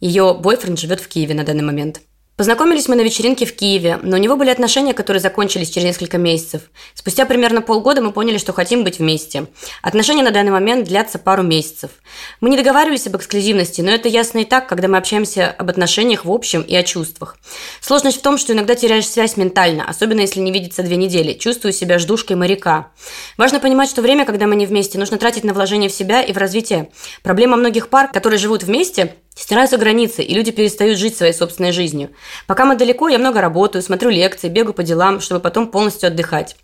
Ее 0.00 0.34
бойфренд 0.34 0.78
живет 0.78 1.00
в 1.00 1.08
Киеве 1.08 1.34
на 1.34 1.44
данный 1.44 1.64
момент. 1.64 2.00
Познакомились 2.38 2.86
мы 2.86 2.94
на 2.94 3.00
вечеринке 3.00 3.46
в 3.46 3.56
Киеве, 3.56 3.98
но 4.04 4.16
у 4.16 4.20
него 4.20 4.36
были 4.36 4.50
отношения, 4.50 4.94
которые 4.94 5.20
закончились 5.20 5.70
через 5.70 5.86
несколько 5.88 6.18
месяцев. 6.18 6.62
Спустя 6.94 7.26
примерно 7.26 7.62
полгода 7.62 8.00
мы 8.00 8.12
поняли, 8.12 8.38
что 8.38 8.52
хотим 8.52 8.84
быть 8.84 9.00
вместе. 9.00 9.48
Отношения 9.82 10.22
на 10.22 10.30
данный 10.30 10.52
момент 10.52 10.86
длятся 10.86 11.18
пару 11.18 11.42
месяцев. 11.42 11.90
Мы 12.40 12.50
не 12.50 12.56
договаривались 12.56 13.08
об 13.08 13.16
эксклюзивности, 13.16 13.80
но 13.80 13.90
это 13.90 14.08
ясно 14.08 14.38
и 14.38 14.44
так, 14.44 14.68
когда 14.68 14.86
мы 14.86 14.98
общаемся 14.98 15.50
об 15.50 15.68
отношениях 15.68 16.24
в 16.24 16.30
общем 16.30 16.62
и 16.62 16.76
о 16.76 16.84
чувствах. 16.84 17.38
Сложность 17.80 18.18
в 18.18 18.22
том, 18.22 18.38
что 18.38 18.52
иногда 18.52 18.76
теряешь 18.76 19.08
связь 19.08 19.36
ментально, 19.36 19.84
особенно 19.88 20.20
если 20.20 20.38
не 20.38 20.52
видеться 20.52 20.84
две 20.84 20.94
недели. 20.94 21.32
Чувствую 21.32 21.72
себя 21.72 21.98
ждушкой 21.98 22.36
моряка. 22.36 22.92
Важно 23.36 23.58
понимать, 23.58 23.90
что 23.90 24.00
время, 24.00 24.24
когда 24.24 24.46
мы 24.46 24.54
не 24.54 24.66
вместе, 24.66 24.96
нужно 24.96 25.18
тратить 25.18 25.42
на 25.42 25.54
вложение 25.54 25.90
в 25.90 25.92
себя 25.92 26.22
и 26.22 26.32
в 26.32 26.36
развитие. 26.36 26.90
Проблема 27.24 27.56
многих 27.56 27.88
пар, 27.88 28.12
которые 28.12 28.38
живут 28.38 28.62
вместе, 28.62 29.16
Стираются 29.38 29.78
границы, 29.78 30.24
и 30.24 30.34
люди 30.34 30.50
перестают 30.50 30.98
жить 30.98 31.16
своей 31.16 31.32
собственной 31.32 31.70
жизнью. 31.70 32.10
Пока 32.48 32.64
мы 32.64 32.74
далеко, 32.74 33.08
я 33.08 33.18
много 33.18 33.40
работаю, 33.40 33.82
смотрю 33.82 34.10
лекции, 34.10 34.48
бегаю 34.48 34.74
по 34.74 34.82
делам, 34.82 35.20
чтобы 35.20 35.40
потом 35.40 35.68
полностью 35.68 36.08
отдыхать. 36.08 36.56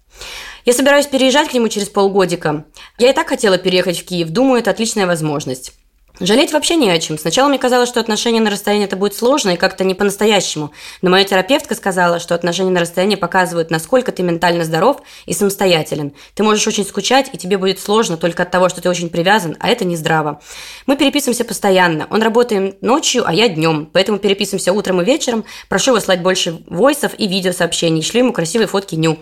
Я 0.64 0.72
собираюсь 0.72 1.06
переезжать 1.06 1.48
к 1.48 1.54
нему 1.54 1.68
через 1.68 1.88
полгодика. 1.88 2.64
Я 2.98 3.10
и 3.10 3.12
так 3.14 3.28
хотела 3.28 3.58
переехать 3.58 4.00
в 4.00 4.04
Киев, 4.04 4.30
думаю, 4.30 4.58
это 4.58 4.72
отличная 4.72 5.06
возможность. 5.06 5.72
Жалеть 6.20 6.52
вообще 6.52 6.76
не 6.76 6.88
о 6.90 6.98
чем. 7.00 7.18
Сначала 7.18 7.48
мне 7.48 7.58
казалось, 7.58 7.88
что 7.88 7.98
отношения 7.98 8.40
на 8.40 8.48
расстоянии 8.48 8.84
это 8.84 8.94
будет 8.94 9.16
сложно 9.16 9.50
и 9.50 9.56
как-то 9.56 9.82
не 9.82 9.94
по-настоящему. 9.94 10.70
Но 11.02 11.10
моя 11.10 11.24
терапевтка 11.24 11.74
сказала, 11.74 12.20
что 12.20 12.36
отношения 12.36 12.70
на 12.70 12.78
расстоянии 12.78 13.16
показывают, 13.16 13.72
насколько 13.72 14.12
ты 14.12 14.22
ментально 14.22 14.62
здоров 14.62 14.98
и 15.26 15.34
самостоятелен. 15.34 16.12
Ты 16.34 16.44
можешь 16.44 16.68
очень 16.68 16.84
скучать, 16.84 17.30
и 17.32 17.36
тебе 17.36 17.58
будет 17.58 17.80
сложно 17.80 18.16
только 18.16 18.44
от 18.44 18.52
того, 18.52 18.68
что 18.68 18.80
ты 18.80 18.88
очень 18.88 19.10
привязан, 19.10 19.56
а 19.58 19.68
это 19.68 19.84
не 19.84 19.96
здраво. 19.96 20.40
Мы 20.86 20.96
переписываемся 20.96 21.44
постоянно. 21.44 22.06
Он 22.10 22.22
работает 22.22 22.80
ночью, 22.80 23.24
а 23.26 23.34
я 23.34 23.48
днем. 23.48 23.90
Поэтому 23.92 24.18
переписываемся 24.18 24.72
утром 24.72 25.02
и 25.02 25.04
вечером. 25.04 25.44
Прошу 25.68 25.90
его 25.90 26.00
слать 26.00 26.22
больше 26.22 26.62
войсов 26.68 27.10
и 27.18 27.26
видеосообщений. 27.26 28.02
Шлю 28.02 28.20
ему 28.20 28.32
красивые 28.32 28.68
фотки 28.68 28.94
ню. 28.94 29.18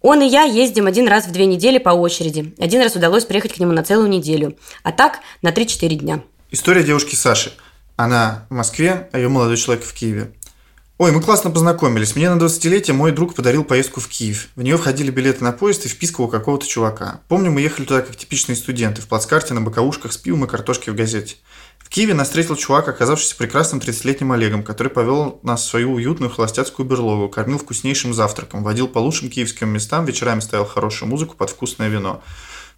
Он 0.00 0.22
и 0.22 0.26
я 0.26 0.42
ездим 0.42 0.86
один 0.86 1.08
раз 1.08 1.26
в 1.26 1.32
две 1.32 1.46
недели 1.46 1.78
по 1.78 1.90
очереди. 1.90 2.54
Один 2.58 2.82
раз 2.82 2.94
удалось 2.96 3.24
приехать 3.24 3.54
к 3.54 3.58
нему 3.58 3.72
на 3.72 3.82
целую 3.82 4.08
неделю. 4.08 4.56
А 4.82 4.92
так 4.92 5.20
на 5.42 5.50
3-4 5.50 5.88
дня. 5.94 6.22
История 6.50 6.82
девушки 6.82 7.14
Саши. 7.14 7.52
Она 7.96 8.46
в 8.50 8.54
Москве, 8.54 9.08
а 9.12 9.18
ее 9.18 9.28
молодой 9.28 9.56
человек 9.56 9.84
в 9.84 9.92
Киеве. 9.94 10.32
Ой, 10.98 11.12
мы 11.12 11.20
классно 11.20 11.50
познакомились. 11.50 12.16
Мне 12.16 12.30
на 12.30 12.42
20-летие 12.42 12.94
мой 12.94 13.12
друг 13.12 13.34
подарил 13.34 13.64
поездку 13.64 14.00
в 14.00 14.08
Киев. 14.08 14.48
В 14.56 14.62
нее 14.62 14.78
входили 14.78 15.10
билеты 15.10 15.44
на 15.44 15.52
поезд 15.52 15.84
и 15.84 15.88
вписка 15.88 16.22
у 16.22 16.28
какого-то 16.28 16.66
чувака. 16.66 17.20
Помню, 17.28 17.50
мы 17.50 17.60
ехали 17.60 17.84
туда 17.84 18.00
как 18.00 18.16
типичные 18.16 18.56
студенты, 18.56 19.02
в 19.02 19.06
плацкарте 19.06 19.52
на 19.52 19.60
боковушках 19.60 20.12
с 20.12 20.16
пивом 20.16 20.46
и 20.46 20.48
картошкой 20.48 20.94
в 20.94 20.96
газете. 20.96 21.36
Киеве 21.96 22.12
нас 22.12 22.28
встретил 22.28 22.56
чувак, 22.56 22.88
оказавшийся 22.88 23.36
прекрасным 23.36 23.80
30-летним 23.80 24.30
Олегом, 24.30 24.62
который 24.62 24.88
повел 24.88 25.40
нас 25.42 25.62
в 25.62 25.64
свою 25.64 25.92
уютную 25.94 26.30
холостяцкую 26.30 26.86
берлогу, 26.86 27.30
кормил 27.30 27.56
вкуснейшим 27.56 28.12
завтраком, 28.12 28.62
водил 28.62 28.86
по 28.86 28.98
лучшим 28.98 29.30
киевским 29.30 29.70
местам, 29.70 30.04
вечерами 30.04 30.40
ставил 30.40 30.66
хорошую 30.66 31.08
музыку 31.08 31.36
под 31.36 31.48
вкусное 31.48 31.88
вино. 31.88 32.22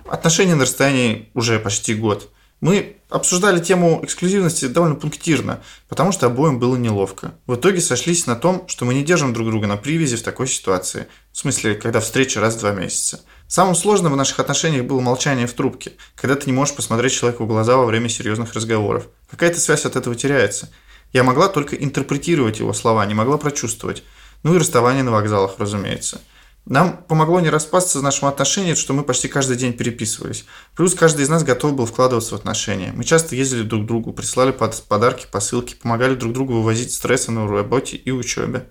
Отношения 0.09 0.55
на 0.55 0.63
расстоянии 0.63 1.31
уже 1.35 1.59
почти 1.59 1.97
год– 1.97 2.31
мы 2.61 2.97
обсуждали 3.09 3.61
тему 3.61 4.01
эксклюзивности 4.03 4.67
довольно 4.67 4.97
пунктирно, 4.97 5.63
потому 5.89 6.11
что 6.11 6.27
обоим 6.27 6.59
было 6.59 6.77
неловко. 6.77 7.35
В 7.47 7.55
итоге 7.55 7.81
сошлись 7.81 8.27
на 8.27 8.35
том, 8.35 8.67
что 8.67 8.85
мы 8.85 8.95
не 8.95 9.05
держим 9.05 9.33
друг 9.33 9.49
друга 9.49 9.69
на 9.69 9.77
привязи 9.77 10.17
в 10.17 10.23
такой 10.23 10.49
ситуации. 10.49 11.07
В 11.33 11.39
смысле, 11.39 11.77
когда 11.77 12.01
встреча 12.01 12.41
раз 12.41 12.57
в 12.57 12.61
два 12.61 12.73
месяца. 12.73 13.21
Самым 13.49 13.75
сложным 13.75 14.13
в 14.13 14.17
наших 14.17 14.41
отношениях 14.41 14.85
было 14.85 15.01
молчание 15.01 15.47
в 15.47 15.55
трубке, 15.55 15.93
когда 16.15 16.37
ты 16.37 16.45
не 16.47 16.53
можешь 16.53 16.77
посмотреть 16.77 17.15
человеку 17.15 17.45
в 17.45 17.49
глаза 17.49 17.79
во 17.79 17.87
время 17.87 18.11
серьезных 18.11 18.53
разговоров. 18.53 19.07
Какая-то 19.31 19.59
связь 19.59 19.87
от 19.87 19.97
этого 19.97 20.15
теряется. 20.15 20.69
Я 21.15 21.25
могла 21.25 21.49
только 21.49 21.75
интерпретировать 21.75 22.59
его 22.59 22.75
слова, 22.75 23.07
не 23.07 23.15
могла 23.15 23.39
прочувствовать. 23.39 24.05
Ну 24.43 24.55
и 24.55 24.59
расставание 24.59 25.03
на 25.03 25.13
вокзалах, 25.13 25.55
разумеется. 25.59 26.21
Нам 26.67 27.03
помогло 27.09 27.41
не 27.41 27.49
распасться 27.49 28.01
в 28.01 28.03
нашем 28.03 28.29
отношении, 28.29 28.75
что 28.75 28.93
мы 28.93 29.03
почти 29.03 29.29
каждый 29.29 29.57
день 29.57 29.73
переписывались. 29.73 30.45
Плюс 30.77 30.95
каждый 30.95 31.23
из 31.23 31.31
нас 31.31 31.43
готов 31.43 31.73
был 31.73 31.87
вкладываться 31.87 32.35
в 32.35 32.39
отношения. 32.39 32.93
Мы 32.95 33.05
часто 33.05 33.35
ездили 33.35 33.63
друг 33.63 33.85
к 33.85 33.87
другу, 33.87 34.13
присылали 34.13 34.51
под 34.51 34.83
подарки, 34.83 35.27
посылки, 35.33 35.75
помогали 35.75 36.15
друг 36.15 36.35
другу 36.35 36.53
вывозить 36.53 36.93
стрессы 36.93 37.31
на 37.31 37.49
работе 37.49 37.97
и 37.97 38.11
учебе. 38.11 38.69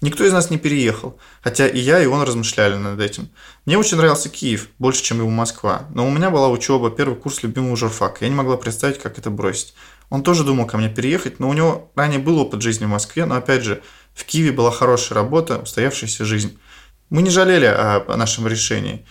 Никто 0.00 0.24
из 0.24 0.32
нас 0.32 0.48
не 0.48 0.56
переехал, 0.56 1.18
хотя 1.42 1.68
и 1.68 1.78
я, 1.78 2.02
и 2.02 2.06
он 2.06 2.22
размышляли 2.22 2.74
над 2.74 2.98
этим. 3.00 3.28
Мне 3.66 3.76
очень 3.76 3.98
нравился 3.98 4.30
Киев, 4.30 4.68
больше, 4.78 5.02
чем 5.02 5.18
его 5.18 5.28
Москва, 5.28 5.86
но 5.92 6.06
у 6.06 6.10
меня 6.10 6.30
была 6.30 6.48
учеба, 6.48 6.90
первый 6.90 7.16
курс 7.16 7.42
любимого 7.42 7.76
журфака, 7.76 8.24
я 8.24 8.30
не 8.30 8.34
могла 8.34 8.56
представить, 8.56 8.98
как 8.98 9.18
это 9.18 9.28
бросить. 9.30 9.74
Он 10.08 10.22
тоже 10.22 10.42
думал 10.42 10.66
ко 10.66 10.78
мне 10.78 10.88
переехать, 10.88 11.38
но 11.38 11.50
у 11.50 11.52
него 11.52 11.92
ранее 11.94 12.18
был 12.18 12.38
опыт 12.38 12.62
жизни 12.62 12.86
в 12.86 12.88
Москве, 12.88 13.26
но 13.26 13.36
опять 13.36 13.62
же, 13.62 13.82
в 14.14 14.24
Киеве 14.24 14.52
была 14.52 14.70
хорошая 14.70 15.16
работа, 15.16 15.58
устоявшаяся 15.58 16.24
жизнь. 16.24 16.58
Мы 17.10 17.20
не 17.20 17.30
жалели 17.30 17.66
о, 17.66 18.02
о 18.08 18.16
нашем 18.16 18.48
решении. 18.48 19.06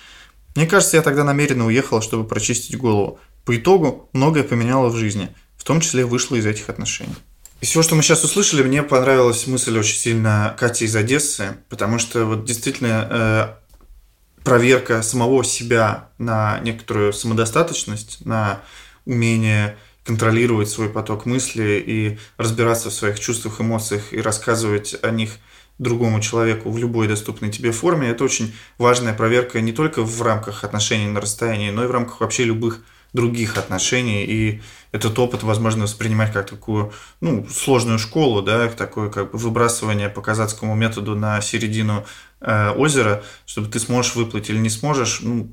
Мне 0.55 0.65
кажется, 0.65 0.97
я 0.97 1.03
тогда 1.03 1.23
намеренно 1.23 1.67
уехала, 1.67 2.01
чтобы 2.01 2.27
прочистить 2.27 2.77
голову. 2.77 3.19
По 3.45 3.55
итогу 3.55 4.09
многое 4.13 4.43
поменяло 4.43 4.89
в 4.89 4.97
жизни, 4.97 5.35
в 5.55 5.63
том 5.63 5.81
числе 5.81 6.03
вышло 6.03 6.35
из 6.35 6.45
этих 6.45 6.69
отношений. 6.69 7.15
Из 7.61 7.67
всего, 7.67 7.83
что 7.83 7.95
мы 7.95 8.03
сейчас 8.03 8.23
услышали, 8.23 8.63
мне 8.63 8.83
понравилась 8.83 9.45
мысль 9.45 9.77
очень 9.77 9.97
сильно 9.97 10.55
Кати 10.57 10.85
из 10.85 10.95
Одессы, 10.95 11.57
потому 11.67 11.99
что 11.99 12.23
вот 12.25 12.45
действительно 12.45 13.07
э, 13.11 14.43
проверка 14.45 15.01
самого 15.01 15.43
себя 15.43 16.09
на 16.17 16.59
некоторую 16.61 17.11
самодостаточность, 17.11 18.25
на 18.25 18.61
умение 19.05 19.77
контролировать 20.05 20.69
свой 20.69 20.87
поток 20.87 21.25
мысли 21.25 21.83
и 21.85 22.19
разбираться 22.37 22.89
в 22.89 22.93
своих 22.93 23.19
чувствах, 23.19 23.59
эмоциях 23.59 24.13
и 24.13 24.21
рассказывать 24.21 24.95
о 25.01 25.11
них 25.11 25.31
другому 25.79 26.21
человеку 26.21 26.71
в 26.71 26.77
любой 26.77 27.09
доступной 27.09 27.51
тебе 27.51 27.73
форме, 27.73 28.09
это 28.09 28.23
очень 28.23 28.55
важная 28.77 29.13
проверка 29.13 29.59
не 29.59 29.73
только 29.73 30.01
в 30.03 30.21
рамках 30.21 30.63
отношений 30.63 31.07
на 31.07 31.19
расстоянии, 31.19 31.71
но 31.71 31.83
и 31.83 31.87
в 31.87 31.91
рамках 31.91 32.21
вообще 32.21 32.45
любых 32.45 32.79
других 33.13 33.57
отношений, 33.57 34.23
и 34.23 34.61
этот 34.91 35.17
опыт 35.19 35.43
возможно 35.43 35.83
воспринимать 35.83 36.31
как 36.33 36.49
такую 36.49 36.93
ну, 37.21 37.45
сложную 37.47 37.99
школу, 37.99 38.41
да, 38.41 38.67
такое 38.69 39.09
как 39.09 39.31
бы 39.31 39.37
выбрасывание 39.37 40.09
по 40.09 40.21
казацкому 40.21 40.75
методу 40.75 41.15
на 41.15 41.41
середину 41.41 42.05
э, 42.41 42.71
озера, 42.71 43.23
чтобы 43.45 43.67
ты 43.67 43.79
сможешь 43.79 44.15
выплыть 44.15 44.49
или 44.49 44.57
не 44.57 44.69
сможешь, 44.69 45.19
ну, 45.21 45.49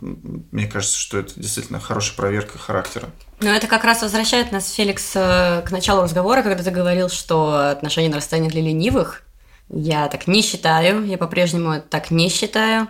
мне 0.53 0.67
кажется, 0.67 0.99
что 0.99 1.19
это 1.19 1.39
действительно 1.39 1.81
хорошая 1.81 2.17
проверка 2.17 2.59
характера. 2.59 3.09
Ну, 3.41 3.49
это 3.49 3.67
как 3.67 3.85
раз 3.85 4.03
возвращает 4.03 4.53
нас, 4.53 4.73
Феликс, 4.73 5.13
э, 5.15 5.63
к 5.67 5.71
началу 5.71 6.03
разговора, 6.03 6.43
когда 6.43 6.63
ты 6.63 6.71
говорил, 6.71 7.09
что 7.09 7.71
отношения 7.71 8.09
на 8.09 8.17
расстоянии 8.17 8.49
для 8.49 8.63
ленивых. 8.63 9.23
Я 9.69 10.09
так 10.09 10.27
не 10.27 10.43
считаю, 10.43 11.05
я 11.05 11.19
по-прежнему 11.19 11.81
так 11.81 12.11
не 12.11 12.29
считаю. 12.29 12.89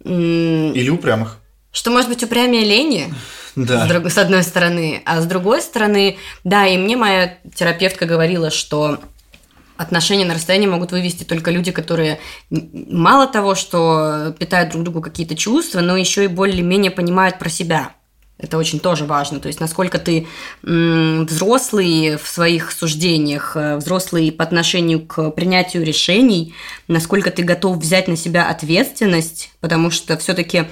Или 0.00 0.88
упрямых. 0.88 1.38
Что 1.70 1.90
может 1.90 2.08
быть 2.08 2.22
упрямее 2.22 2.64
лени, 2.64 3.12
да. 3.56 3.84
с, 3.84 3.88
друг, 3.88 4.10
с 4.10 4.18
одной 4.18 4.42
стороны. 4.42 5.02
А 5.04 5.20
с 5.20 5.26
другой 5.26 5.62
стороны, 5.62 6.18
да, 6.42 6.66
и 6.66 6.76
мне 6.76 6.96
моя 6.96 7.38
терапевтка 7.54 8.06
говорила, 8.06 8.50
что 8.50 9.00
отношения 9.76 10.24
на 10.24 10.34
расстоянии 10.34 10.66
могут 10.66 10.92
вывести 10.92 11.24
только 11.24 11.50
люди, 11.50 11.72
которые 11.72 12.20
мало 12.50 13.26
того, 13.26 13.54
что 13.54 14.34
питают 14.38 14.70
друг 14.70 14.84
другу 14.84 15.00
какие-то 15.00 15.36
чувства, 15.36 15.80
но 15.80 15.96
еще 15.96 16.24
и 16.24 16.28
более-менее 16.28 16.90
понимают 16.90 17.38
про 17.38 17.48
себя. 17.48 17.92
Это 18.36 18.58
очень 18.58 18.80
тоже 18.80 19.04
важно. 19.04 19.38
То 19.38 19.46
есть, 19.46 19.60
насколько 19.60 19.98
ты 19.98 20.26
взрослый 20.62 22.16
в 22.16 22.26
своих 22.26 22.72
суждениях, 22.72 23.56
э, 23.56 23.76
взрослый 23.76 24.32
по 24.32 24.42
отношению 24.42 25.06
к 25.06 25.30
принятию 25.30 25.84
решений, 25.84 26.52
насколько 26.88 27.30
ты 27.30 27.44
готов 27.44 27.76
взять 27.76 28.08
на 28.08 28.16
себя 28.16 28.48
ответственность, 28.48 29.52
потому 29.60 29.92
что 29.92 30.18
все-таки 30.18 30.64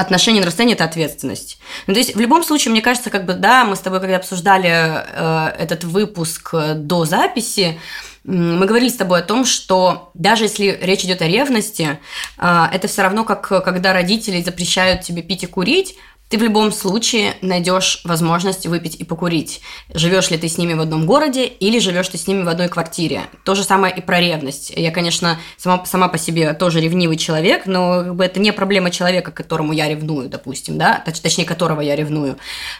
отношения 0.00 0.40
на 0.40 0.46
расстоянии– 0.46 0.74
это 0.76 0.84
ответственность. 0.84 1.58
Ну, 1.86 1.94
то 1.94 2.00
есть, 2.00 2.14
в 2.14 2.20
любом 2.20 2.42
случае, 2.42 2.72
мне 2.72 2.82
кажется, 2.82 3.10
как 3.10 3.26
бы, 3.26 3.34
да, 3.34 3.64
мы 3.64 3.76
с 3.76 3.80
тобой, 3.80 4.00
когда 4.00 4.16
обсуждали 4.16 4.70
э, 4.70 5.48
этот 5.58 5.84
выпуск 5.84 6.54
до 6.76 7.04
записи, 7.04 7.78
мы 8.24 8.66
говорили 8.66 8.90
с 8.90 8.96
тобой 8.96 9.20
о 9.20 9.22
том, 9.22 9.44
что 9.44 10.10
даже 10.14 10.44
если 10.44 10.78
речь 10.82 11.04
идет 11.04 11.22
о 11.22 11.26
ревности, 11.26 11.98
э, 12.38 12.64
это 12.72 12.88
все 12.88 13.02
равно 13.02 13.24
как 13.24 13.48
когда 13.64 13.92
родители 13.92 14.42
запрещают 14.42 15.02
тебе 15.02 15.22
пить 15.22 15.44
и 15.44 15.46
курить, 15.46 15.96
ты 16.28 16.36
в 16.38 16.42
любом 16.42 16.72
случае 16.72 17.36
найдешь 17.40 18.00
возможность 18.04 18.66
выпить 18.66 18.96
и 18.96 19.04
покурить. 19.04 19.60
Живешь 19.92 20.30
ли 20.30 20.38
ты 20.38 20.48
с 20.48 20.58
ними 20.58 20.74
в 20.74 20.80
одном 20.80 21.06
городе 21.06 21.46
или 21.46 21.78
живешь 21.78 22.08
ты 22.08 22.18
с 22.18 22.26
ними 22.26 22.42
в 22.42 22.48
одной 22.48 22.68
квартире. 22.68 23.22
То 23.44 23.54
же 23.54 23.64
самое 23.64 23.96
и 23.96 24.00
про 24.00 24.20
ревность. 24.20 24.70
Я, 24.76 24.90
конечно, 24.90 25.38
сама, 25.56 25.84
сама 25.86 26.08
по 26.08 26.18
себе 26.18 26.52
тоже 26.52 26.80
ревнивый 26.80 27.16
человек, 27.16 27.66
но 27.66 28.04
как 28.04 28.14
бы, 28.16 28.24
это 28.24 28.40
не 28.40 28.52
проблема 28.52 28.90
человека, 28.90 29.32
которому 29.32 29.72
я 29.72 29.88
ревную, 29.88 30.28
допустим, 30.28 30.76
да, 30.76 31.02
Точ, 31.04 31.20
точнее, 31.20 31.44
которого 31.44 31.80
я 31.80 31.96
ревную. 31.96 32.36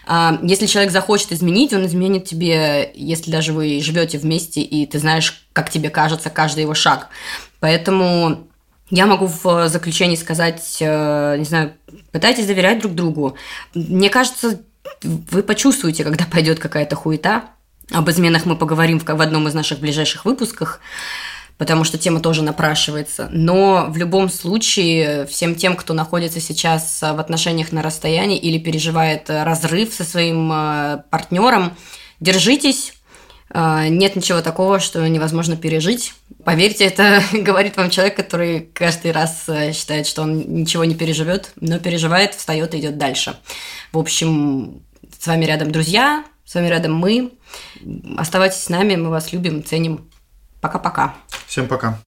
А, 0.06 0.38
если 0.42 0.66
человек 0.66 0.92
захочет 0.92 1.32
изменить, 1.32 1.72
он 1.72 1.86
изменит 1.86 2.26
тебе, 2.26 2.92
если 2.94 3.30
даже 3.30 3.52
вы 3.52 3.80
живете 3.80 4.18
вместе 4.18 4.60
и 4.60 4.86
ты 4.86 4.98
знаешь, 4.98 5.46
как 5.52 5.70
тебе 5.70 5.90
кажется 5.90 6.30
каждый 6.30 6.60
его 6.60 6.74
шаг. 6.74 7.08
Поэтому 7.60 8.47
я 8.90 9.06
могу 9.06 9.26
в 9.26 9.68
заключении 9.68 10.16
сказать, 10.16 10.78
э, 10.80 11.36
не 11.38 11.44
знаю, 11.44 11.74
пытайтесь 12.10 12.46
доверять 12.46 12.80
друг 12.80 12.94
другу. 12.94 13.36
Мне 13.74 14.08
кажется, 14.08 14.60
вы 15.02 15.42
почувствуете, 15.42 16.04
когда 16.04 16.24
пойдет 16.24 16.58
какая-то 16.58 16.96
хуета. 16.96 17.44
Об 17.92 18.08
изменах 18.10 18.44
мы 18.46 18.56
поговорим 18.56 18.98
в 18.98 19.20
одном 19.20 19.48
из 19.48 19.54
наших 19.54 19.80
ближайших 19.80 20.24
выпусков, 20.24 20.80
потому 21.56 21.84
что 21.84 21.98
тема 21.98 22.20
тоже 22.20 22.42
напрашивается. 22.42 23.28
Но 23.32 23.86
в 23.88 23.96
любом 23.96 24.30
случае, 24.30 25.26
всем 25.26 25.54
тем, 25.54 25.76
кто 25.76 25.94
находится 25.94 26.40
сейчас 26.40 27.00
в 27.00 27.18
отношениях 27.18 27.72
на 27.72 27.82
расстоянии 27.82 28.38
или 28.38 28.58
переживает 28.58 29.28
разрыв 29.28 29.92
со 29.92 30.04
своим 30.04 30.50
э, 30.52 31.02
партнером, 31.10 31.76
держитесь, 32.20 32.94
нет 33.54 34.16
ничего 34.16 34.42
такого, 34.42 34.78
что 34.78 35.06
невозможно 35.08 35.56
пережить. 35.56 36.14
Поверьте, 36.44 36.84
это 36.84 37.22
говорит 37.32 37.76
вам 37.76 37.90
человек, 37.90 38.16
который 38.16 38.60
каждый 38.72 39.12
раз 39.12 39.44
э, 39.48 39.72
считает, 39.72 40.06
что 40.06 40.22
он 40.22 40.38
ничего 40.38 40.84
не 40.84 40.94
переживет, 40.94 41.52
но 41.60 41.78
переживает, 41.78 42.34
встает 42.34 42.74
и 42.74 42.78
идет 42.80 42.98
дальше. 42.98 43.36
В 43.92 43.98
общем, 43.98 44.82
с 45.18 45.26
вами 45.26 45.44
рядом 45.44 45.70
друзья, 45.72 46.24
с 46.44 46.54
вами 46.54 46.68
рядом 46.68 46.94
мы. 46.94 47.32
Оставайтесь 48.16 48.62
с 48.62 48.68
нами, 48.68 48.96
мы 48.96 49.10
вас 49.10 49.32
любим, 49.32 49.64
ценим. 49.64 50.08
Пока-пока. 50.60 51.14
Всем 51.46 51.68
пока. 51.68 51.98